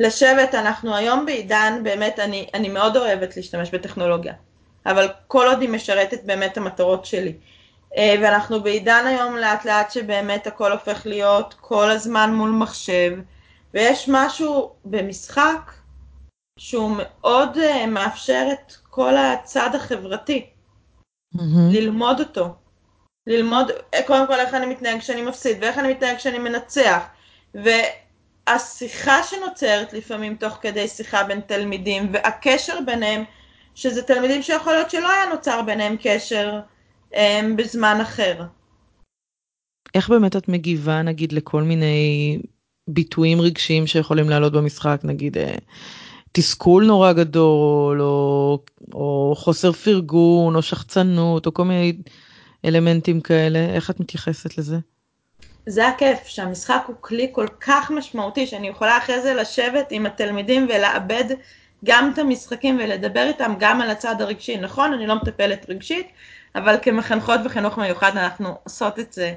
לשבת, 0.00 0.54
אנחנו 0.54 0.96
היום 0.96 1.26
בעידן, 1.26 1.80
באמת, 1.82 2.18
אני, 2.18 2.46
אני 2.54 2.68
מאוד 2.68 2.96
אוהבת 2.96 3.36
להשתמש 3.36 3.70
בטכנולוגיה, 3.70 4.34
אבל 4.86 5.08
כל 5.26 5.46
עוד 5.46 5.60
היא 5.60 5.68
משרתת 5.68 6.24
באמת 6.24 6.52
את 6.52 6.56
המטרות 6.56 7.04
שלי. 7.04 7.32
ואנחנו 7.98 8.62
בעידן 8.62 9.04
היום 9.06 9.36
לאט 9.36 9.64
לאט 9.64 9.90
שבאמת 9.90 10.46
הכל 10.46 10.72
הופך 10.72 11.06
להיות 11.06 11.54
כל 11.60 11.90
הזמן 11.90 12.34
מול 12.34 12.50
מחשב, 12.50 13.12
ויש 13.74 14.08
משהו 14.12 14.72
במשחק 14.84 15.72
שהוא 16.58 16.96
מאוד 16.98 17.58
מאפשר 17.88 18.48
את 18.52 18.72
כל 18.90 19.16
הצד 19.16 19.70
החברתי, 19.74 20.46
mm-hmm. 21.36 21.40
ללמוד 21.72 22.20
אותו. 22.20 22.54
ללמוד 23.26 23.70
קודם 24.06 24.26
כל 24.26 24.40
איך 24.40 24.54
אני 24.54 24.66
מתנהג 24.66 24.98
כשאני 24.98 25.22
מפסיד, 25.22 25.56
ואיך 25.60 25.78
אני 25.78 25.92
מתנהג 25.92 26.16
כשאני 26.16 26.38
מנצח. 26.38 27.04
והשיחה 27.54 29.22
שנוצרת 29.22 29.92
לפעמים 29.92 30.36
תוך 30.36 30.58
כדי 30.60 30.88
שיחה 30.88 31.24
בין 31.24 31.40
תלמידים, 31.40 32.10
והקשר 32.12 32.80
ביניהם, 32.86 33.24
שזה 33.74 34.02
תלמידים 34.02 34.42
שיכול 34.42 34.72
להיות 34.72 34.90
שלא 34.90 35.10
היה 35.10 35.26
נוצר 35.34 35.62
ביניהם 35.62 35.96
קשר 36.02 36.60
הם, 37.12 37.56
בזמן 37.56 37.98
אחר. 38.02 38.42
איך 39.94 40.08
באמת 40.08 40.36
את 40.36 40.48
מגיבה 40.48 41.02
נגיד 41.02 41.32
לכל 41.32 41.62
מיני 41.62 42.38
ביטויים 42.88 43.40
רגשיים 43.40 43.86
שיכולים 43.86 44.30
לעלות 44.30 44.52
במשחק, 44.52 45.00
נגיד 45.04 45.38
אה, 45.38 45.54
תסכול 46.32 46.86
נורא 46.86 47.12
גדול, 47.12 48.02
או, 48.02 48.58
או 48.94 49.34
חוסר 49.36 49.72
פרגון, 49.72 50.56
או 50.56 50.62
שחצנות, 50.62 51.46
או 51.46 51.54
כל 51.54 51.64
מיני 51.64 51.92
אלמנטים 52.64 53.20
כאלה, 53.20 53.58
איך 53.58 53.90
את 53.90 54.00
מתייחסת 54.00 54.58
לזה? 54.58 54.76
זה 55.66 55.88
הכיף, 55.88 56.26
שהמשחק 56.26 56.84
הוא 56.86 56.96
כלי 57.00 57.28
כל 57.32 57.46
כך 57.60 57.90
משמעותי, 57.90 58.46
שאני 58.46 58.68
יכולה 58.68 58.98
אחרי 58.98 59.22
זה 59.22 59.34
לשבת 59.34 59.86
עם 59.90 60.06
התלמידים 60.06 60.66
ולעבד 60.68 61.24
גם 61.84 62.10
את 62.14 62.18
המשחקים 62.18 62.78
ולדבר 62.78 63.26
איתם 63.28 63.54
גם 63.58 63.80
על 63.80 63.90
הצד 63.90 64.20
הרגשי. 64.20 64.56
נכון, 64.56 64.92
אני 64.92 65.06
לא 65.06 65.14
מטפלת 65.14 65.66
רגשית, 65.68 66.06
אבל 66.54 66.76
כמחנכות 66.82 67.40
וחינוך 67.44 67.78
מיוחד 67.78 68.16
אנחנו 68.16 68.54
עושות 68.64 68.98
את 68.98 69.12
זה 69.12 69.34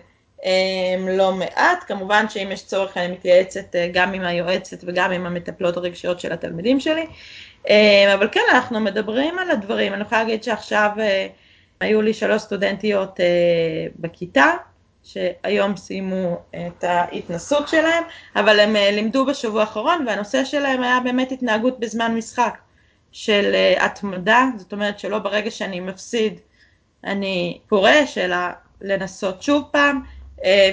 לא 1.08 1.34
מעט. 1.34 1.84
כמובן 1.88 2.30
שאם 2.30 2.50
יש 2.52 2.66
צורך 2.66 2.98
אני 2.98 3.08
מתייעצת 3.08 3.76
uh, 3.76 3.78
גם 3.94 4.14
עם 4.14 4.22
היועצת 4.22 4.78
וגם 4.88 5.12
עם 5.12 5.26
המטפלות 5.26 5.78
הרגשיות 5.78 6.20
של 6.20 6.34
התלמידים 6.34 6.80
שלי. 6.80 7.06
Um, 7.66 7.70
אבל 8.14 8.28
כן, 8.32 8.42
אנחנו 8.52 8.80
מדברים 8.80 9.40
על 9.40 9.52
הדברים. 9.52 9.94
אני 9.94 10.02
יכולה 10.02 10.24
להגיד 10.24 10.44
שעכשיו... 10.44 10.90
Uh, 10.96 11.00
היו 11.80 12.02
לי 12.02 12.14
שלוש 12.14 12.42
סטודנטיות 12.42 13.20
uh, 13.20 13.24
בכיתה, 14.00 14.52
שהיום 15.04 15.78
סיימו 15.78 16.38
את 16.68 16.84
ההתנסות 16.84 17.68
שלהם, 17.68 18.04
אבל 18.36 18.60
הם 18.60 18.76
לימדו 18.76 19.26
בשבוע 19.26 19.62
האחרון, 19.62 20.06
והנושא 20.08 20.46
שלהם 20.46 20.84
היה 20.84 21.00
באמת 21.04 21.32
התנהגות 21.32 21.80
בזמן 21.80 22.16
משחק, 22.16 22.58
של 23.12 23.56
התמדה, 23.80 24.46
זאת 24.58 24.74
אומרת 24.74 25.00
שלא 25.00 25.20
ברגע 25.20 25.52
שאני 25.52 25.80
מפסיד 25.80 26.40
אני 27.04 27.60
פורש, 27.68 28.18
אלא 28.18 28.38
לנסות 28.82 29.42
שוב 29.42 29.64
פעם, 29.72 30.02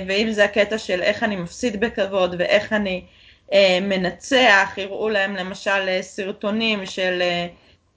ואם 0.09 0.29
זה 0.33 0.45
הקטע 0.45 0.79
של 0.79 1.03
איך 1.03 1.23
אני 1.23 1.37
מפסיד 1.37 1.81
בכבוד 1.81 2.35
ואיך 2.39 2.73
אני 2.73 3.05
uh, 3.51 3.55
מנצח, 3.83 4.75
הראו 4.77 5.09
להם 5.09 5.37
למשל 5.37 6.01
סרטונים 6.01 6.87
של 6.87 7.23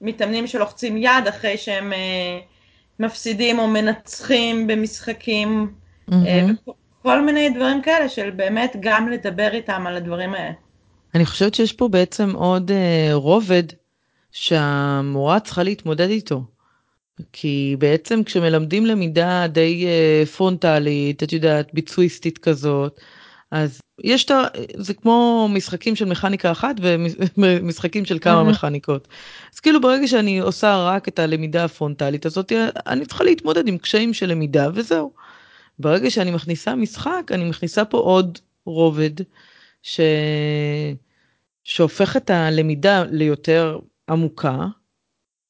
מתאמנים 0.01 0.47
שלוחצים 0.47 0.97
יד 0.97 1.27
אחרי 1.29 1.57
שהם 1.57 1.93
מפסידים 2.99 3.59
או 3.59 3.67
מנצחים 3.67 4.67
במשחקים, 4.67 5.73
mm-hmm. 6.09 6.71
כל 7.01 7.21
מיני 7.21 7.49
דברים 7.49 7.81
כאלה 7.81 8.09
של 8.09 8.29
באמת 8.29 8.75
גם 8.79 9.09
לדבר 9.09 9.49
איתם 9.53 9.87
על 9.87 9.97
הדברים 9.97 10.33
האלה. 10.33 10.51
אני 11.15 11.25
חושבת 11.25 11.55
שיש 11.55 11.73
פה 11.73 11.87
בעצם 11.87 12.35
עוד 12.35 12.71
רובד 13.11 13.63
שהמורה 14.31 15.39
צריכה 15.39 15.63
להתמודד 15.63 16.09
איתו. 16.09 16.41
כי 17.33 17.75
בעצם 17.79 18.23
כשמלמדים 18.23 18.85
למידה 18.85 19.47
די 19.47 19.85
uh, 19.85 20.27
פרונטלית, 20.29 21.23
את 21.23 21.33
יודעת, 21.33 21.73
ביצועיסטית 21.73 22.37
כזאת, 22.37 22.99
אז 23.51 23.81
יש 24.03 24.25
את 24.25 24.31
ה... 24.31 24.43
זה 24.77 24.93
כמו 24.93 25.47
משחקים 25.51 25.95
של 25.95 26.05
מכניקה 26.05 26.51
אחת 26.51 26.75
ומשחקים 27.37 28.05
של 28.05 28.19
כמה 28.19 28.41
mm-hmm. 28.41 28.51
מכניקות. 28.51 29.07
אז 29.53 29.59
כאילו 29.59 29.81
ברגע 29.81 30.07
שאני 30.07 30.39
עושה 30.39 30.83
רק 30.83 31.07
את 31.07 31.19
הלמידה 31.19 31.63
הפרונטלית 31.65 32.25
הזאת, 32.25 32.51
אני 32.87 33.05
צריכה 33.05 33.23
להתמודד 33.23 33.67
עם 33.67 33.77
קשיים 33.77 34.13
של 34.13 34.29
למידה 34.29 34.69
וזהו. 34.73 35.13
ברגע 35.79 36.09
שאני 36.09 36.31
מכניסה 36.31 36.75
משחק, 36.75 37.31
אני 37.31 37.49
מכניסה 37.49 37.85
פה 37.85 37.97
עוד 37.97 38.39
רובד 38.65 39.11
ש... 39.81 39.99
שהופך 41.63 42.17
את 42.17 42.29
הלמידה 42.29 43.03
ליותר 43.03 43.79
עמוקה, 44.09 44.65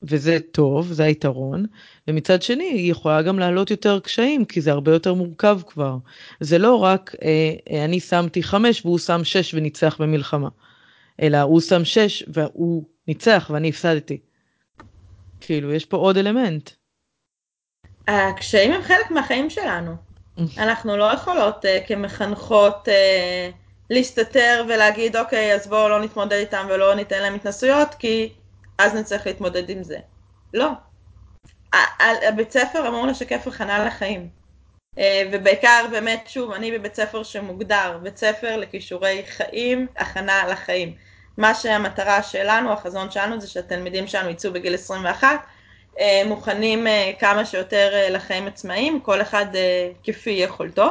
וזה 0.10 0.38
טוב, 0.52 0.92
זה 0.92 1.04
היתרון, 1.04 1.66
ומצד 2.08 2.42
שני 2.42 2.64
היא 2.64 2.92
יכולה 2.92 3.22
גם 3.22 3.40
להעלות 3.40 3.72
יותר 3.72 4.00
קשיים, 4.00 4.46
כי 4.46 4.62
זה 4.62 4.72
הרבה 4.72 4.94
יותר 4.94 5.14
מורכב 5.14 5.60
כבר. 5.68 5.98
זה 6.40 6.58
לא 6.58 6.76
רק 6.76 7.16
אה, 7.22 7.54
אה, 7.72 7.86
אני 7.86 8.00
שמתי 8.00 8.44
חמש 8.44 8.86
והוא 8.86 9.00
שם 9.00 9.24
שש 9.24 9.54
וניצח 9.54 9.98
במלחמה, 10.00 10.50
אלא 11.22 11.38
הוא 11.38 11.62
שם 11.62 11.86
שש 11.86 12.24
והוא 12.28 12.84
ניצח 13.08 13.52
ואני 13.54 13.70
הפסדתי. 13.70 14.18
כאילו, 15.42 15.74
יש 15.74 15.86
פה 15.86 15.98
עוד 15.98 16.18
אלמנט. 16.18 16.70
הקשיים 18.08 18.72
הם 18.72 18.82
חלק 18.82 19.12
מהחיים 19.12 19.50
שלנו. 19.50 19.96
אנחנו 20.58 20.98
לא 20.98 21.14
יכולות 21.14 21.66
uh, 21.66 21.88
כמחנכות 21.88 22.88
uh, 22.88 23.54
להסתתר 23.90 24.66
ולהגיד, 24.70 25.16
אוקיי, 25.16 25.54
אז 25.54 25.68
בואו 25.68 25.90
לא 25.90 26.02
נתמודד 26.02 26.34
איתם 26.34 26.68
ולא 26.70 26.96
ניתן 26.96 27.22
להם 27.22 27.36
התנסויות, 27.36 27.96
כי 28.00 28.30
אז 28.78 28.96
נצטרך 28.96 29.28
להתמודד 29.28 29.70
עם 29.70 29.84
זה. 29.84 29.98
לא. 30.54 30.70
הבית 32.04 32.52
ספר 32.52 32.88
אמור 32.88 33.08
לשקף 33.08 33.48
הכנה 33.48 33.86
לחיים. 33.86 34.30
אה, 34.98 35.24
ובעיקר 35.32 35.86
באמת, 35.92 36.24
שוב, 36.28 36.52
אני 36.52 36.72
בבית 36.72 36.96
ספר 36.96 37.24
שמוגדר 37.24 38.00
בית 38.04 38.18
ספר 38.18 38.58
לכישורי 38.58 39.24
חיים, 39.28 39.88
הכנה 39.98 40.48
לחיים. 40.48 40.94
מה 41.38 41.54
שהמטרה 41.54 42.24
שלנו, 42.24 42.74
החזון 42.74 43.12
שלנו, 43.12 43.42
זה 43.42 43.48
שהתלמידים 43.48 44.08
שלנו 44.08 44.30
יצאו 44.30 44.54
בגיל 44.54 44.74
21, 44.74 45.28
אה, 46.00 46.22
מוכנים 46.26 46.88
אה, 46.88 47.12
כמה 47.20 47.46
שיותר 47.46 47.90
לחיים 48.10 48.48
עצמאיים, 48.48 49.00
כל 49.00 49.22
אחד 49.22 49.46
כפי 50.04 50.30
יכולתו. 50.30 50.90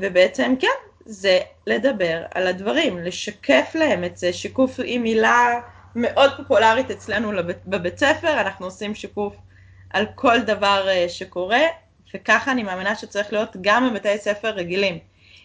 ובעצם 0.00 0.54
כן, 0.60 0.68
זה 1.06 1.38
לדבר 1.66 2.22
על 2.34 2.46
הדברים, 2.46 2.98
לשקף 2.98 3.72
להם 3.74 4.04
את 4.04 4.16
זה, 4.16 4.32
שיקוף 4.32 4.80
היא 4.80 5.00
מילה 5.00 5.60
מאוד 5.98 6.30
פופולרית 6.36 6.90
אצלנו 6.90 7.30
בבית 7.66 7.98
ספר, 7.98 8.40
אנחנו 8.40 8.66
עושים 8.66 8.94
שיקוף 8.94 9.36
על 9.90 10.06
כל 10.14 10.40
דבר 10.40 10.88
שקורה, 11.08 11.60
וככה 12.14 12.52
אני 12.52 12.62
מאמינה 12.62 12.96
שצריך 12.96 13.32
להיות 13.32 13.56
גם 13.60 13.90
בבתי 13.90 14.18
ספר 14.18 14.48
רגילים. 14.48 14.98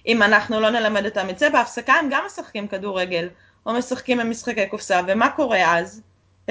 אם 0.08 0.24
אנחנו 0.24 0.60
לא 0.60 0.70
נלמד 0.70 1.06
אותם 1.06 1.30
את 1.30 1.40
זה, 1.40 1.50
בהפסקה 1.50 1.94
הם 1.94 2.08
גם 2.12 2.24
משחקים 2.26 2.68
כדורגל, 2.68 3.28
או 3.66 3.74
משחקים 3.74 4.18
במשחקי 4.18 4.68
קופסה, 4.70 5.02
ומה 5.08 5.30
קורה 5.30 5.78
אז? 5.78 6.02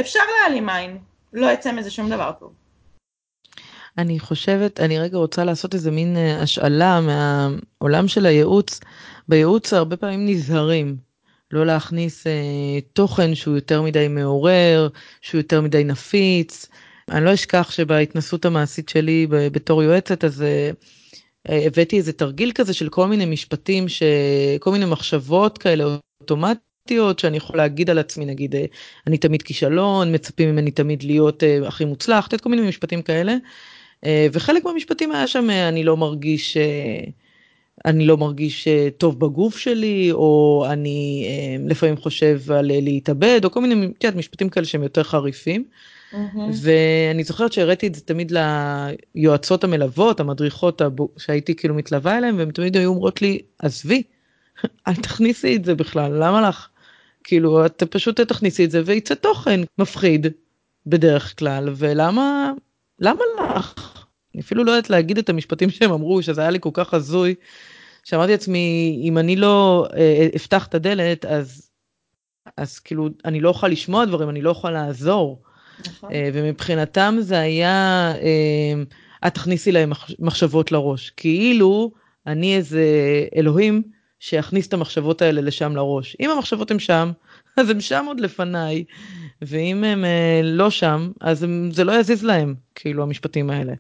אפשר 0.00 0.20
להעלים 0.38 0.68
עין, 0.68 0.98
לא 1.32 1.46
יצא 1.46 1.72
מזה 1.72 1.90
שום 1.90 2.10
דבר 2.10 2.32
טוב. 2.38 2.52
אני 3.98 4.20
חושבת, 4.20 4.80
אני 4.80 4.98
רגע 4.98 5.18
רוצה 5.18 5.44
לעשות 5.44 5.74
איזה 5.74 5.90
מין 5.90 6.16
אה, 6.16 6.42
השאלה 6.42 7.00
מהעולם 7.00 8.08
של 8.08 8.26
הייעוץ. 8.26 8.80
בייעוץ 9.28 9.72
הרבה 9.72 9.96
פעמים 9.96 10.26
נזהרים 10.26 10.96
לא 11.52 11.66
להכניס 11.66 12.26
אה, 12.26 12.32
תוכן 12.92 13.34
שהוא 13.34 13.54
יותר 13.54 13.82
מדי 13.82 14.08
מעורר, 14.08 14.88
שהוא 15.20 15.38
יותר 15.38 15.60
מדי 15.60 15.84
נפיץ. 15.84 16.66
אני 17.10 17.24
לא 17.24 17.34
אשכח 17.34 17.70
שבהתנסות 17.70 18.44
המעשית 18.44 18.88
שלי 18.88 19.26
בתור 19.30 19.82
יועצת 19.82 20.24
אז 20.24 20.44
אה, 21.48 21.66
הבאתי 21.66 21.96
איזה 21.96 22.12
תרגיל 22.12 22.52
כזה 22.54 22.74
של 22.74 22.88
כל 22.88 23.06
מיני 23.06 23.26
משפטים 23.26 23.86
שכל 23.88 24.70
מיני 24.72 24.84
מחשבות 24.84 25.58
כאלה 25.58 25.84
אוטומטיות 26.20 27.18
שאני 27.18 27.36
יכול 27.36 27.56
להגיד 27.56 27.90
על 27.90 27.98
עצמי 27.98 28.24
נגיד 28.24 28.54
אה, 28.54 28.64
אני 29.06 29.18
תמיד 29.18 29.42
כישלון 29.42 30.14
מצפים 30.14 30.52
ממני 30.52 30.70
תמיד 30.70 31.02
להיות 31.02 31.42
אה, 31.42 31.68
הכי 31.68 31.84
את 32.34 32.40
כל 32.40 32.48
מיני 32.48 32.68
משפטים 32.68 33.02
כאלה 33.02 33.36
וחלק 34.32 34.64
מהמשפטים 34.64 35.12
היה 35.12 35.26
שם 35.26 35.50
אני 35.50 35.84
לא 35.84 35.96
מרגיש 35.96 36.56
אני 37.84 38.06
לא 38.06 38.16
מרגיש 38.16 38.68
טוב 38.98 39.20
בגוף 39.20 39.58
שלי 39.58 40.08
או 40.12 40.64
אני 40.70 41.26
לפעמים 41.68 41.96
חושב 41.96 42.52
על 42.52 42.66
להתאבד 42.66 43.40
או 43.44 43.50
כל 43.50 43.60
מיני 43.60 43.88
תיאת, 43.98 44.16
משפטים 44.16 44.48
כאלה 44.48 44.66
שהם 44.66 44.82
יותר 44.82 45.02
חריפים. 45.02 45.64
ואני 46.62 47.24
זוכרת 47.24 47.52
שהראיתי 47.52 47.86
את 47.86 47.94
זה 47.94 48.00
תמיד 48.00 48.32
ליועצות 49.14 49.64
המלוות, 49.64 50.20
המדריכות 50.20 50.82
שהייתי 51.16 51.54
כאילו 51.54 51.74
מתלווה 51.74 52.18
אליהן, 52.18 52.34
והן 52.34 52.50
תמיד 52.50 52.76
היו 52.76 52.90
אומרות 52.90 53.22
לי, 53.22 53.38
עזבי, 53.58 54.02
אל 54.88 54.94
תכניסי 54.94 55.56
את 55.56 55.64
זה 55.64 55.74
בכלל, 55.74 56.12
למה 56.12 56.48
לך? 56.48 56.68
כאילו, 57.24 57.66
את 57.66 57.82
פשוט 57.90 58.20
תכניסי 58.20 58.64
את 58.64 58.70
זה 58.70 58.82
ויצא 58.84 59.14
תוכן 59.14 59.60
מפחיד 59.78 60.26
בדרך 60.86 61.38
כלל, 61.38 61.68
ולמה, 61.76 62.52
למה 62.98 63.20
לך? 63.56 63.74
אני 64.34 64.42
אפילו 64.42 64.64
לא 64.64 64.70
יודעת 64.70 64.90
להגיד 64.90 65.18
את 65.18 65.28
המשפטים 65.28 65.70
שהם 65.70 65.92
אמרו, 65.92 66.22
שזה 66.22 66.40
היה 66.40 66.50
לי 66.50 66.58
כל 66.60 66.70
כך 66.72 66.94
הזוי, 66.94 67.34
שאמרתי 68.04 68.32
לעצמי, 68.32 69.00
אם 69.04 69.18
אני 69.18 69.36
לא 69.36 69.86
אה, 69.96 70.28
אפתח 70.36 70.66
את 70.66 70.74
הדלת, 70.74 71.24
אז, 71.24 71.70
אז 72.56 72.78
כאילו, 72.78 73.08
אני 73.24 73.40
לא 73.40 73.48
אוכל 73.48 73.68
לשמוע 73.68 74.04
דברים, 74.04 74.30
אני 74.30 74.42
לא 74.42 74.50
אוכל 74.50 74.70
לעזור. 74.70 75.42
נכון. 75.86 76.12
אה, 76.12 76.30
ומבחינתם 76.32 77.16
זה 77.20 77.38
היה, 77.38 78.12
אה, 78.22 78.82
את 79.26 79.34
תכניסי 79.34 79.72
להם 79.72 79.92
מחשבות 80.18 80.72
לראש. 80.72 81.10
כאילו 81.10 81.92
אני 82.26 82.56
איזה 82.56 82.84
אלוהים 83.36 83.82
שיכניס 84.20 84.66
את 84.66 84.72
המחשבות 84.72 85.22
האלה 85.22 85.40
לשם 85.40 85.76
לראש. 85.76 86.16
אם 86.20 86.30
המחשבות 86.30 86.70
הן 86.70 86.78
שם, 86.78 87.12
אז 87.56 87.70
הם 87.70 87.80
שם 87.80 88.04
עוד 88.08 88.20
לפניי, 88.20 88.84
ואם 89.42 89.84
הם 89.84 90.04
אה, 90.04 90.40
לא 90.44 90.70
שם, 90.70 91.12
אז 91.20 91.42
הם, 91.42 91.70
זה 91.72 91.84
לא 91.84 91.92
יזיז 91.92 92.24
להם, 92.24 92.54
כאילו, 92.74 93.02
המשפטים 93.02 93.50
האלה. 93.50 93.72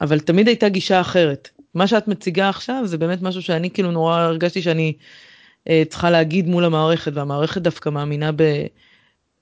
אבל 0.00 0.20
תמיד 0.20 0.48
הייתה 0.48 0.68
גישה 0.68 1.00
אחרת. 1.00 1.50
מה 1.74 1.86
שאת 1.86 2.08
מציגה 2.08 2.48
עכשיו 2.48 2.82
זה 2.86 2.98
באמת 2.98 3.22
משהו 3.22 3.42
שאני 3.42 3.70
כאילו 3.70 3.90
נורא 3.90 4.16
הרגשתי 4.16 4.62
שאני 4.62 4.92
אה, 5.68 5.82
צריכה 5.88 6.10
להגיד 6.10 6.46
מול 6.46 6.64
המערכת, 6.64 7.12
והמערכת 7.14 7.62
דווקא 7.62 7.88
מאמינה 7.88 8.30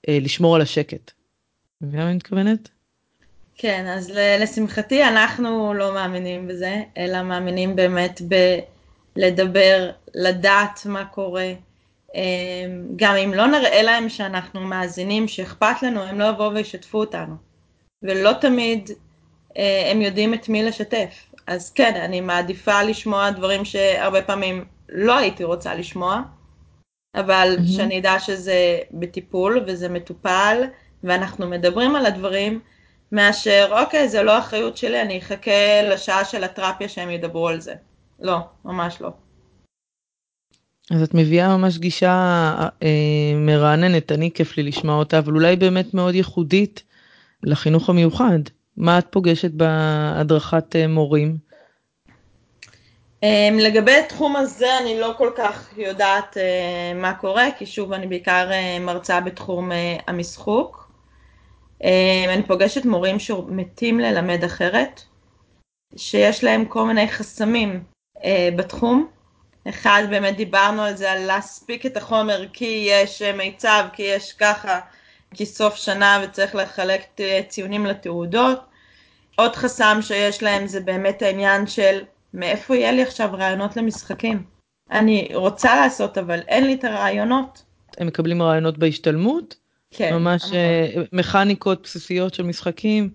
בלשמור 0.08 0.54
על 0.54 0.62
השקט. 0.62 1.10
מבינה 1.80 2.02
מה 2.02 2.08
אני 2.08 2.16
מתכוונת? 2.16 2.68
כן, 3.54 3.86
אז 3.86 4.12
לשמחתי 4.40 5.04
אנחנו 5.04 5.74
לא 5.74 5.94
מאמינים 5.94 6.48
בזה, 6.48 6.82
אלא 6.98 7.22
מאמינים 7.22 7.76
באמת 7.76 8.20
בלדבר, 9.16 9.90
לדעת 10.14 10.86
מה 10.86 11.04
קורה. 11.04 11.52
אמ, 12.14 12.20
גם 12.96 13.14
אם 13.14 13.34
לא 13.34 13.46
נראה 13.46 13.82
להם 13.82 14.08
שאנחנו 14.08 14.60
מאזינים, 14.60 15.28
שאכפת 15.28 15.82
לנו, 15.82 16.02
הם 16.02 16.20
לא 16.20 16.24
יבואו 16.24 16.54
וישתפו 16.54 16.98
אותנו. 16.98 17.34
ולא 18.02 18.32
תמיד 18.40 18.90
אה, 19.56 19.90
הם 19.90 20.02
יודעים 20.02 20.34
את 20.34 20.48
מי 20.48 20.62
לשתף. 20.62 21.31
אז 21.46 21.72
כן, 21.72 22.00
אני 22.04 22.20
מעדיפה 22.20 22.82
לשמוע 22.82 23.30
דברים 23.30 23.64
שהרבה 23.64 24.22
פעמים 24.22 24.64
לא 24.88 25.16
הייתי 25.16 25.44
רוצה 25.44 25.74
לשמוע, 25.74 26.22
אבל 27.16 27.56
mm-hmm. 27.58 27.76
שאני 27.76 27.98
אדע 27.98 28.18
שזה 28.18 28.78
בטיפול 28.90 29.64
וזה 29.66 29.88
מטופל, 29.88 30.62
ואנחנו 31.04 31.48
מדברים 31.48 31.96
על 31.96 32.06
הדברים, 32.06 32.60
מאשר, 33.12 33.68
אוקיי, 33.80 34.08
זה 34.08 34.22
לא 34.22 34.38
אחריות 34.38 34.76
שלי, 34.76 35.02
אני 35.02 35.18
אחכה 35.18 35.82
לשעה 35.82 36.24
של 36.24 36.44
התרפיה 36.44 36.88
שהם 36.88 37.10
ידברו 37.10 37.48
על 37.48 37.60
זה. 37.60 37.74
לא, 38.20 38.38
ממש 38.64 39.00
לא. 39.00 39.10
אז 40.90 41.02
את 41.02 41.14
מביאה 41.14 41.56
ממש 41.56 41.78
גישה 41.78 42.10
אה, 42.82 43.32
מרעננת, 43.36 44.12
אני 44.12 44.30
כיף 44.34 44.56
לי 44.56 44.62
לשמוע 44.62 44.94
אותה, 44.94 45.18
אבל 45.18 45.32
אולי 45.32 45.56
באמת 45.56 45.94
מאוד 45.94 46.14
ייחודית 46.14 46.82
לחינוך 47.42 47.88
המיוחד. 47.88 48.38
מה 48.76 48.98
את 48.98 49.06
פוגשת 49.10 49.50
בהדרכת 49.50 50.76
אה, 50.76 50.86
מורים? 50.86 51.36
אה, 53.24 53.48
לגבי 53.60 53.92
התחום 53.92 54.36
הזה 54.36 54.78
אני 54.78 55.00
לא 55.00 55.14
כל 55.18 55.30
כך 55.36 55.68
יודעת 55.76 56.36
אה, 56.36 56.92
מה 56.94 57.14
קורה, 57.14 57.46
כי 57.58 57.66
שוב 57.66 57.92
אני 57.92 58.06
בעיקר 58.06 58.48
אה, 58.52 58.78
מרצה 58.80 59.20
בתחום 59.20 59.70
המשחוק. 60.06 60.92
אמ, 61.84 62.28
אני 62.28 62.42
פוגשת 62.42 62.84
מורים 62.84 63.18
שמתים 63.18 64.00
ללמד 64.00 64.44
אחרת, 64.44 65.02
שיש 65.96 66.44
להם 66.44 66.64
כל 66.64 66.86
מיני 66.86 67.08
חסמים 67.08 67.82
בתחום. 68.56 69.08
אחד, 69.68 70.02
באמת 70.10 70.36
דיברנו 70.36 70.82
על 70.82 70.96
זה, 70.96 71.12
על 71.12 71.26
להספיק 71.26 71.86
את 71.86 71.96
החומר 71.96 72.44
כי 72.52 72.88
יש 72.90 73.22
מיצב, 73.22 73.84
כי 73.92 74.02
יש 74.02 74.32
ככה, 74.32 74.80
כי 75.34 75.46
סוף 75.46 75.76
שנה 75.76 76.24
וצריך 76.24 76.54
לחלק 76.54 77.02
ציונים 77.48 77.86
לתעודות. 77.86 78.60
עוד 79.36 79.56
חסם 79.56 79.98
שיש 80.00 80.42
להם 80.42 80.66
זה 80.66 80.80
באמת 80.80 81.22
העניין 81.22 81.66
של 81.66 82.00
מאיפה 82.34 82.76
יהיה 82.76 82.92
לי 82.92 83.02
עכשיו 83.02 83.30
רעיונות 83.32 83.76
למשחקים. 83.76 84.42
אני 84.90 85.28
רוצה 85.34 85.76
לעשות, 85.76 86.18
אבל 86.18 86.40
אין 86.48 86.66
לי 86.66 86.74
את 86.74 86.84
הרעיונות. 86.84 87.62
הם 87.98 88.06
מקבלים 88.06 88.42
רעיונות 88.42 88.78
בהשתלמות? 88.78 89.56
כן. 89.90 90.14
ממש 90.14 90.44
המון. 90.44 90.56
אה, 90.56 91.02
מכניקות 91.12 91.82
בסיסיות 91.82 92.34
של 92.34 92.42
משחקים. 92.42 93.10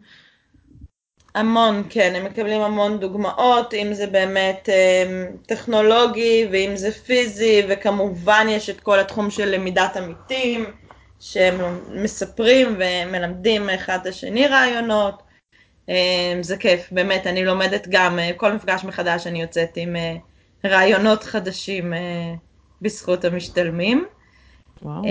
המון, 1.36 1.84
כן, 1.90 2.14
הם 2.16 2.26
מקבלים 2.26 2.62
המון 2.62 3.00
דוגמאות, 3.00 3.74
אם 3.74 3.94
זה 3.94 4.08
באמת 4.08 4.70
אה, 4.70 5.26
טכנולוגי 5.46 6.48
ואם 6.52 6.72
זה 6.76 6.92
פיזי, 6.92 7.62
וכמובן 7.70 8.48
יש 8.50 8.70
את 8.70 8.80
כל 8.80 9.00
התחום 9.00 9.30
של 9.30 9.50
למידת 9.50 9.98
עמיתים, 9.98 10.66
שהם 11.20 11.80
מספרים 12.04 12.80
ומלמדים 12.80 13.70
אחד 13.70 13.98
את 14.02 14.06
השני 14.06 14.48
רעיונות. 14.48 15.24
אה, 15.90 16.40
זה 16.42 16.58
כיף, 16.58 16.88
באמת, 16.92 17.28
אני 17.28 17.46
לומדת 17.46 17.88
גם, 17.90 18.20
כל 18.38 18.54
מפגש 18.54 18.84
מחדש 18.84 19.28
אני 19.28 19.42
יוצאת 19.42 19.70
עם 19.76 19.96
רעיונות 20.66 21.24
חדשים 21.24 21.94
בזכות 22.82 23.26
המשתלמים. 23.26 24.06
וואו. 24.82 25.04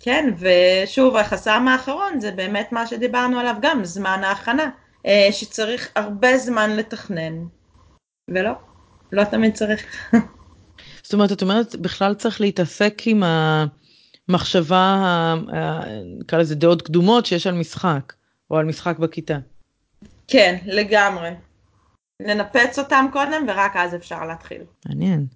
כן, 0.00 0.34
ושוב, 0.38 1.16
החסם 1.16 1.68
האחרון 1.68 2.20
זה 2.20 2.30
באמת 2.30 2.72
מה 2.72 2.86
שדיברנו 2.86 3.38
עליו 3.38 3.54
גם, 3.60 3.84
זמן 3.84 4.20
ההכנה, 4.24 4.70
אה, 5.06 5.28
שצריך 5.32 5.90
הרבה 5.96 6.38
זמן 6.38 6.76
לתכנן, 6.76 7.44
ולא, 8.30 8.50
לא 9.12 9.24
תמיד 9.24 9.54
צריך. 9.54 10.12
זאת 11.02 11.14
אומרת, 11.14 11.32
את 11.32 11.42
אומרת, 11.42 11.76
בכלל 11.76 12.14
צריך 12.14 12.40
להתעסק 12.40 13.02
עם 13.06 13.22
המחשבה, 14.28 15.34
נקרא 16.20 16.38
לזה 16.38 16.54
דעות 16.54 16.82
קדומות 16.82 17.26
שיש 17.26 17.46
על 17.46 17.54
משחק, 17.54 18.12
או 18.50 18.56
על 18.56 18.64
משחק 18.64 18.98
בכיתה. 18.98 19.38
כן, 20.28 20.56
לגמרי. 20.66 21.30
לנפץ 22.22 22.78
אותם 22.78 23.06
קודם 23.12 23.46
ורק 23.48 23.76
אז 23.76 23.94
אפשר 23.94 24.26
להתחיל. 24.26 24.62
מעניין. 24.86 25.26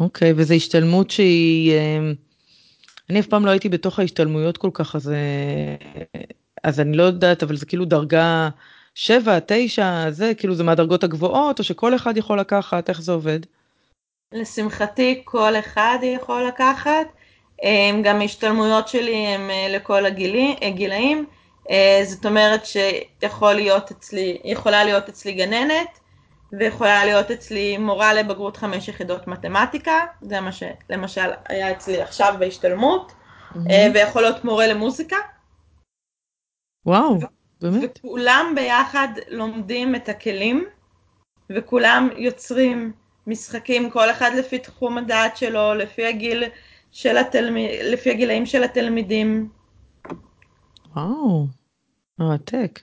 אוקיי, 0.00 0.32
וזו 0.36 0.54
השתלמות 0.54 1.10
שהיא... 1.10 1.72
אה, 1.72 1.98
אני 3.10 3.20
אף 3.20 3.26
פעם 3.26 3.46
לא 3.46 3.50
הייתי 3.50 3.68
בתוך 3.68 3.98
ההשתלמויות 3.98 4.56
כל 4.56 4.70
כך, 4.74 4.96
אז, 4.96 5.08
אה, 5.08 5.74
אז 6.64 6.80
אני 6.80 6.96
לא 6.96 7.02
יודעת, 7.02 7.42
אבל 7.42 7.56
זה 7.56 7.66
כאילו 7.66 7.84
דרגה 7.84 8.48
7, 8.94 9.38
9, 9.46 10.10
זה 10.10 10.32
כאילו 10.36 10.54
זה 10.54 10.64
מהדרגות 10.64 11.04
הגבוהות, 11.04 11.58
או 11.58 11.64
שכל 11.64 11.94
אחד 11.94 12.16
יכול 12.16 12.40
לקחת, 12.40 12.88
איך 12.88 13.02
זה 13.02 13.12
עובד? 13.12 13.40
לשמחתי 14.32 15.22
כל 15.24 15.56
אחד 15.58 15.98
יכול 16.02 16.46
לקחת, 16.46 17.06
גם 18.02 18.20
ההשתלמויות 18.20 18.88
שלי 18.88 19.26
הם 19.26 19.50
אה, 19.50 19.66
לכל 19.70 20.06
הגילאים, 20.06 21.26
זאת 22.04 22.26
אומרת 22.26 22.62
שיכול 22.66 23.52
להיות 23.52 23.90
אצלי, 23.90 24.38
להיות 24.84 25.08
אצלי 25.08 25.32
גננת, 25.32 26.00
ויכולה 26.52 27.04
להיות 27.04 27.30
אצלי 27.30 27.78
מורה 27.78 28.14
לבגרות 28.14 28.56
חמש 28.56 28.88
יחידות 28.88 29.26
מתמטיקה, 29.26 30.00
זה 30.22 30.40
מה 30.40 30.50
שלמשל 30.52 31.30
היה 31.48 31.70
אצלי 31.70 32.02
עכשיו 32.02 32.34
בהשתלמות, 32.38 33.12
mm-hmm. 33.12 33.58
ויכול 33.94 34.22
להיות 34.22 34.44
מורה 34.44 34.66
למוזיקה. 34.66 35.16
וואו, 36.86 37.18
באמת? 37.60 37.98
וכולם 38.04 38.52
ביחד 38.54 39.08
לומדים 39.28 39.94
את 39.94 40.08
הכלים, 40.08 40.64
וכולם 41.50 42.08
יוצרים 42.16 42.92
משחקים, 43.26 43.90
כל 43.90 44.10
אחד 44.10 44.30
לפי 44.38 44.58
תחום 44.58 44.98
הדעת 44.98 45.36
שלו, 45.36 45.74
לפי 45.74 46.06
הגיל 46.06 46.44
של 46.92 47.16
התלמיד, 47.16 47.70
לפי 47.84 48.10
הגילאים 48.10 48.46
של 48.46 48.62
התלמידים. 48.62 49.48
וואו, 50.96 51.46
מרתק. 52.18 52.80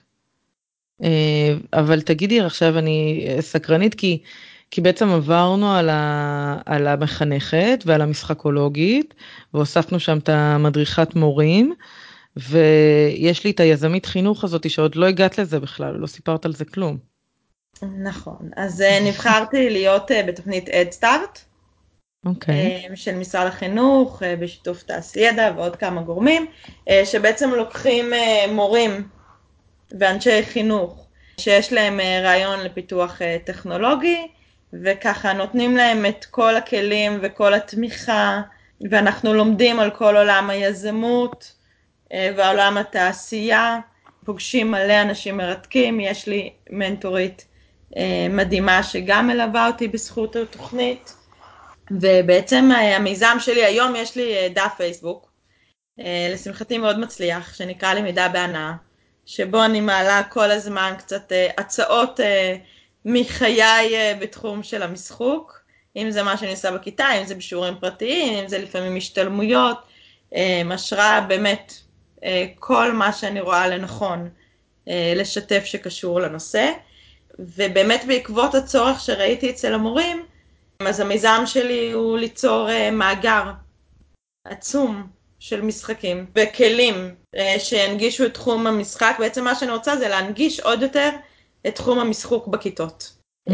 אה, 1.02 1.54
אבל 1.72 2.00
תגידי 2.00 2.40
עכשיו 2.40 2.78
אני 2.78 3.26
סקרנית 3.40 3.94
כי 3.94 4.22
כי 4.70 4.80
בעצם 4.80 5.08
עברנו 5.08 5.72
על, 5.72 5.88
ה, 5.88 6.60
על 6.66 6.86
המחנכת 6.86 7.82
ועל 7.86 8.02
המשחקולוגית 8.02 9.14
והוספנו 9.54 10.00
שם 10.00 10.18
את 10.18 10.28
המדריכת 10.28 11.14
מורים 11.14 11.74
ויש 12.36 13.44
לי 13.44 13.50
את 13.50 13.60
היזמית 13.60 14.06
חינוך 14.06 14.44
הזאת 14.44 14.70
שעוד 14.70 14.96
לא 14.96 15.06
הגעת 15.06 15.38
לזה 15.38 15.60
בכלל 15.60 15.94
לא 15.94 16.06
סיפרת 16.06 16.44
על 16.44 16.52
זה 16.52 16.64
כלום. 16.64 16.98
נכון 17.82 18.50
אז 18.56 18.82
אה, 18.82 18.98
נבחרתי 19.08 19.70
להיות 19.70 20.10
אה, 20.10 20.22
בתוכנית 20.22 20.68
אדסטארט. 20.68 21.44
אוקיי. 22.26 22.88
Okay. 22.92 22.96
של 22.96 23.14
משרד 23.14 23.46
החינוך 23.46 24.22
בשיתוף 24.40 24.82
תעשידע 24.82 25.52
ועוד 25.56 25.76
כמה 25.76 26.02
גורמים 26.02 26.46
שבעצם 27.04 27.50
לוקחים 27.50 28.12
מורים 28.48 29.08
ואנשי 29.98 30.42
חינוך 30.42 31.06
שיש 31.40 31.72
להם 31.72 32.00
אה, 32.00 32.20
רעיון 32.22 32.60
לפיתוח 32.60 33.22
אה, 33.22 33.36
טכנולוגי, 33.44 34.28
וככה 34.72 35.32
נותנים 35.32 35.76
להם 35.76 36.06
את 36.06 36.24
כל 36.24 36.56
הכלים 36.56 37.18
וכל 37.22 37.54
התמיכה, 37.54 38.40
ואנחנו 38.90 39.34
לומדים 39.34 39.80
על 39.80 39.90
כל 39.90 40.16
עולם 40.16 40.50
היזמות 40.50 41.52
אה, 42.12 42.32
ועולם 42.36 42.76
התעשייה, 42.78 43.78
פוגשים 44.24 44.70
מלא 44.70 45.02
אנשים 45.02 45.36
מרתקים, 45.36 46.00
יש 46.00 46.26
לי 46.26 46.52
מנטורית 46.70 47.46
מדהימה 48.30 48.82
שגם 48.82 49.26
מלווה 49.26 49.66
אותי 49.66 49.88
בזכות 49.88 50.36
התוכנית, 50.36 51.14
ובעצם 51.90 52.70
המיזם 52.72 53.36
שלי 53.40 53.64
היום 53.64 53.96
יש 53.96 54.16
לי 54.16 54.48
דף 54.48 54.72
פייסבוק, 54.76 55.30
לשמחתי 56.32 56.78
מאוד 56.78 56.98
מצליח, 56.98 57.54
שנקרא 57.54 57.94
למידה 57.94 58.28
בהנאה. 58.28 58.72
שבו 59.26 59.64
אני 59.64 59.80
מעלה 59.80 60.22
כל 60.22 60.50
הזמן 60.50 60.94
קצת 60.98 61.32
הצעות 61.58 62.20
מחיי 63.04 63.92
בתחום 64.20 64.62
של 64.62 64.82
המשחוק, 64.82 65.60
אם 65.96 66.10
זה 66.10 66.22
מה 66.22 66.36
שאני 66.36 66.50
עושה 66.50 66.72
בכיתה, 66.72 67.08
אם 67.20 67.26
זה 67.26 67.34
בשיעורים 67.34 67.74
פרטיים, 67.80 68.38
אם 68.38 68.48
זה 68.48 68.58
לפעמים 68.58 68.96
השתלמויות, 68.96 69.78
השראה 70.70 71.20
באמת 71.20 71.74
כל 72.58 72.92
מה 72.92 73.12
שאני 73.12 73.40
רואה 73.40 73.68
לנכון 73.68 74.28
לשתף 74.86 75.64
שקשור 75.64 76.20
לנושא, 76.20 76.70
ובאמת 77.38 78.04
בעקבות 78.06 78.54
הצורך 78.54 79.00
שראיתי 79.00 79.50
אצל 79.50 79.74
המורים, 79.74 80.24
אז 80.86 81.00
המיזם 81.00 81.42
שלי 81.46 81.92
הוא 81.92 82.18
ליצור 82.18 82.68
uh, 82.68 82.90
מאגר 82.92 83.42
עצום 84.44 85.06
של 85.38 85.60
משחקים 85.60 86.26
וכלים 86.36 87.14
אה, 87.36 87.54
שינגישו 87.58 88.26
את 88.26 88.34
תחום 88.34 88.66
המשחק. 88.66 89.16
בעצם 89.18 89.44
מה 89.44 89.54
שאני 89.54 89.70
רוצה 89.70 89.96
זה 89.96 90.08
להנגיש 90.08 90.60
עוד 90.60 90.82
יותר 90.82 91.10
את 91.66 91.74
תחום 91.74 91.98
המשחוק 91.98 92.46
בכיתות. 92.48 93.12
Mm-hmm. 93.48 93.52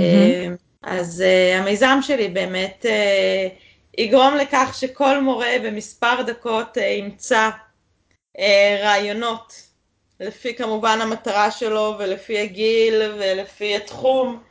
אז 0.82 1.24
המיזם 1.58 1.98
שלי 2.02 2.28
באמת 2.28 2.86
יגרום 3.98 4.34
לכך 4.34 4.74
שכל 4.78 5.20
מורה 5.20 5.52
במספר 5.64 6.22
דקות 6.22 6.76
ימצא 6.76 7.50
רעיונות, 8.82 9.62
לפי 10.20 10.54
כמובן 10.54 10.98
המטרה 11.00 11.50
שלו 11.50 11.94
ולפי 11.98 12.38
הגיל 12.38 13.02
ולפי 13.18 13.76
התחום, 13.76 14.42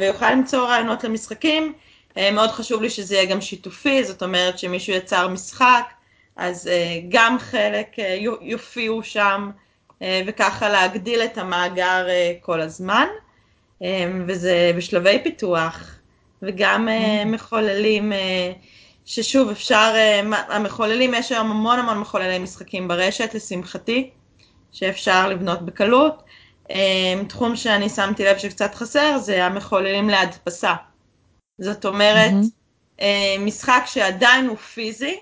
ויוכל 0.00 0.30
למצוא 0.30 0.66
רעיונות 0.68 1.04
למשחקים. 1.04 1.74
Uh, 2.16 2.20
מאוד 2.32 2.50
חשוב 2.50 2.82
לי 2.82 2.90
שזה 2.90 3.14
יהיה 3.14 3.24
גם 3.24 3.40
שיתופי, 3.40 4.04
זאת 4.04 4.22
אומרת 4.22 4.58
שמישהו 4.58 4.92
יצר 4.92 5.28
משחק, 5.28 5.84
אז 6.36 6.68
אה, 6.68 7.00
גם 7.08 7.36
חלק 7.38 7.98
אה, 7.98 8.16
יופיעו 8.40 9.02
שם 9.02 9.50
אה, 10.02 10.22
וככה 10.26 10.68
להגדיל 10.68 11.20
את 11.20 11.38
המאגר 11.38 12.06
כל 12.40 12.60
הזמן 12.60 13.06
וזה 14.26 14.72
בשלבי 14.76 15.18
פיתוח 15.22 15.94
וגם 16.42 16.88
mm. 16.88 17.26
מחוללים 17.28 18.12
ששוב 19.04 19.50
אפשר, 19.50 19.94
המחוללים 20.48 21.14
יש 21.14 21.32
היום 21.32 21.50
המון 21.50 21.78
המון 21.78 21.98
מחוללי 21.98 22.38
משחקים 22.38 22.88
ברשת 22.88 23.34
לשמחתי 23.34 24.10
שאפשר 24.72 25.28
לבנות 25.28 25.62
בקלות. 25.62 26.22
תחום 27.28 27.56
שאני 27.56 27.88
שמתי 27.88 28.24
לב 28.24 28.38
שקצת 28.38 28.74
חסר 28.74 29.18
זה 29.18 29.44
המחוללים 29.44 30.08
להדפסה. 30.08 30.74
זאת 31.58 31.84
אומרת 31.84 32.32
mm-hmm. 32.32 33.04
משחק 33.40 33.82
שעדיין 33.86 34.46
הוא 34.46 34.56
פיזי 34.56 35.18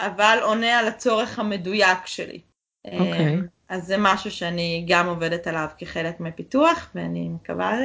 אבל 0.00 0.38
עונה 0.42 0.78
על 0.78 0.88
הצורך 0.88 1.38
המדויק 1.38 2.06
שלי. 2.06 2.40
אוקיי. 2.86 3.36
Okay. 3.36 3.56
אז 3.68 3.86
זה 3.86 3.96
משהו 3.98 4.30
שאני 4.30 4.84
גם 4.88 5.06
עובדת 5.06 5.46
עליו 5.46 5.66
כחלק 5.78 6.20
מפיתוח, 6.20 6.90
ואני 6.94 7.28
מקווה 7.28 7.78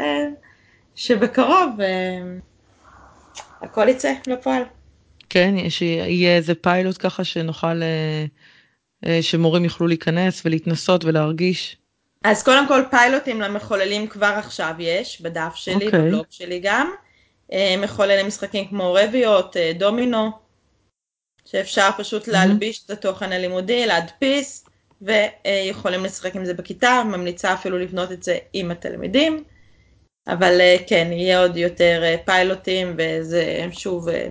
שבקרוב 0.96 1.82
אה, 1.82 2.22
הכל 3.62 3.90
יצא 3.90 4.14
לפועל. 4.28 4.64
כן, 5.30 5.70
שיהיה 5.70 6.36
איזה 6.36 6.56
פיילוט 6.56 6.96
ככה 7.00 7.24
שנוכל, 7.24 7.82
אה, 7.84 8.26
אה, 9.06 9.22
שמורים 9.22 9.64
יוכלו 9.64 9.88
להיכנס 9.88 10.42
ולהתנסות 10.46 11.06
ולהרגיש. 11.06 11.78
אז 12.24 12.44
קודם 12.44 12.68
כל 12.68 12.82
פיילוטים 12.90 13.42
למחוללים 13.42 14.08
כבר 14.08 14.34
עכשיו 14.38 14.74
יש, 14.80 15.22
בדף 15.22 15.56
שלי, 15.56 15.76
okay. 15.76 15.86
אוקיי. 15.86 16.00
בבלוג 16.00 16.26
שלי 16.30 16.60
גם. 16.64 16.92
מחוללי 17.78 18.24
משחקים 18.24 18.68
כמו 18.68 18.94
רביוט, 18.94 19.58
דומינו, 19.78 20.32
שאפשר 21.46 21.90
פשוט. 21.98 22.28
להלביש 22.28 22.86
את 22.86 22.90
התוכן 22.90 23.32
הלימודי, 23.32 23.86
להדפיס, 23.86 24.66
ויכולים 25.02 26.04
לשחק 26.04 26.36
עם 26.36 26.46
זה 26.46 26.54
בכיתה, 26.54 27.04
ממליצה 27.06 27.54
אפילו 27.54 27.78
לבנות 27.78 28.12
את 28.12 28.24
זה 28.24 28.38
עם 28.54 28.72
התלמידים, 28.72 29.44
אבל 30.28 30.62
אה, 30.62 30.76
כן, 30.88 31.08
יהיה 31.12 31.42
עוד 31.42 31.58
יותר 31.58 32.02
אה, 32.04 32.16
פיילוטים, 32.26 32.96
וזה 32.98 33.66
שוב, 33.72 34.10
אה, 34.10 34.28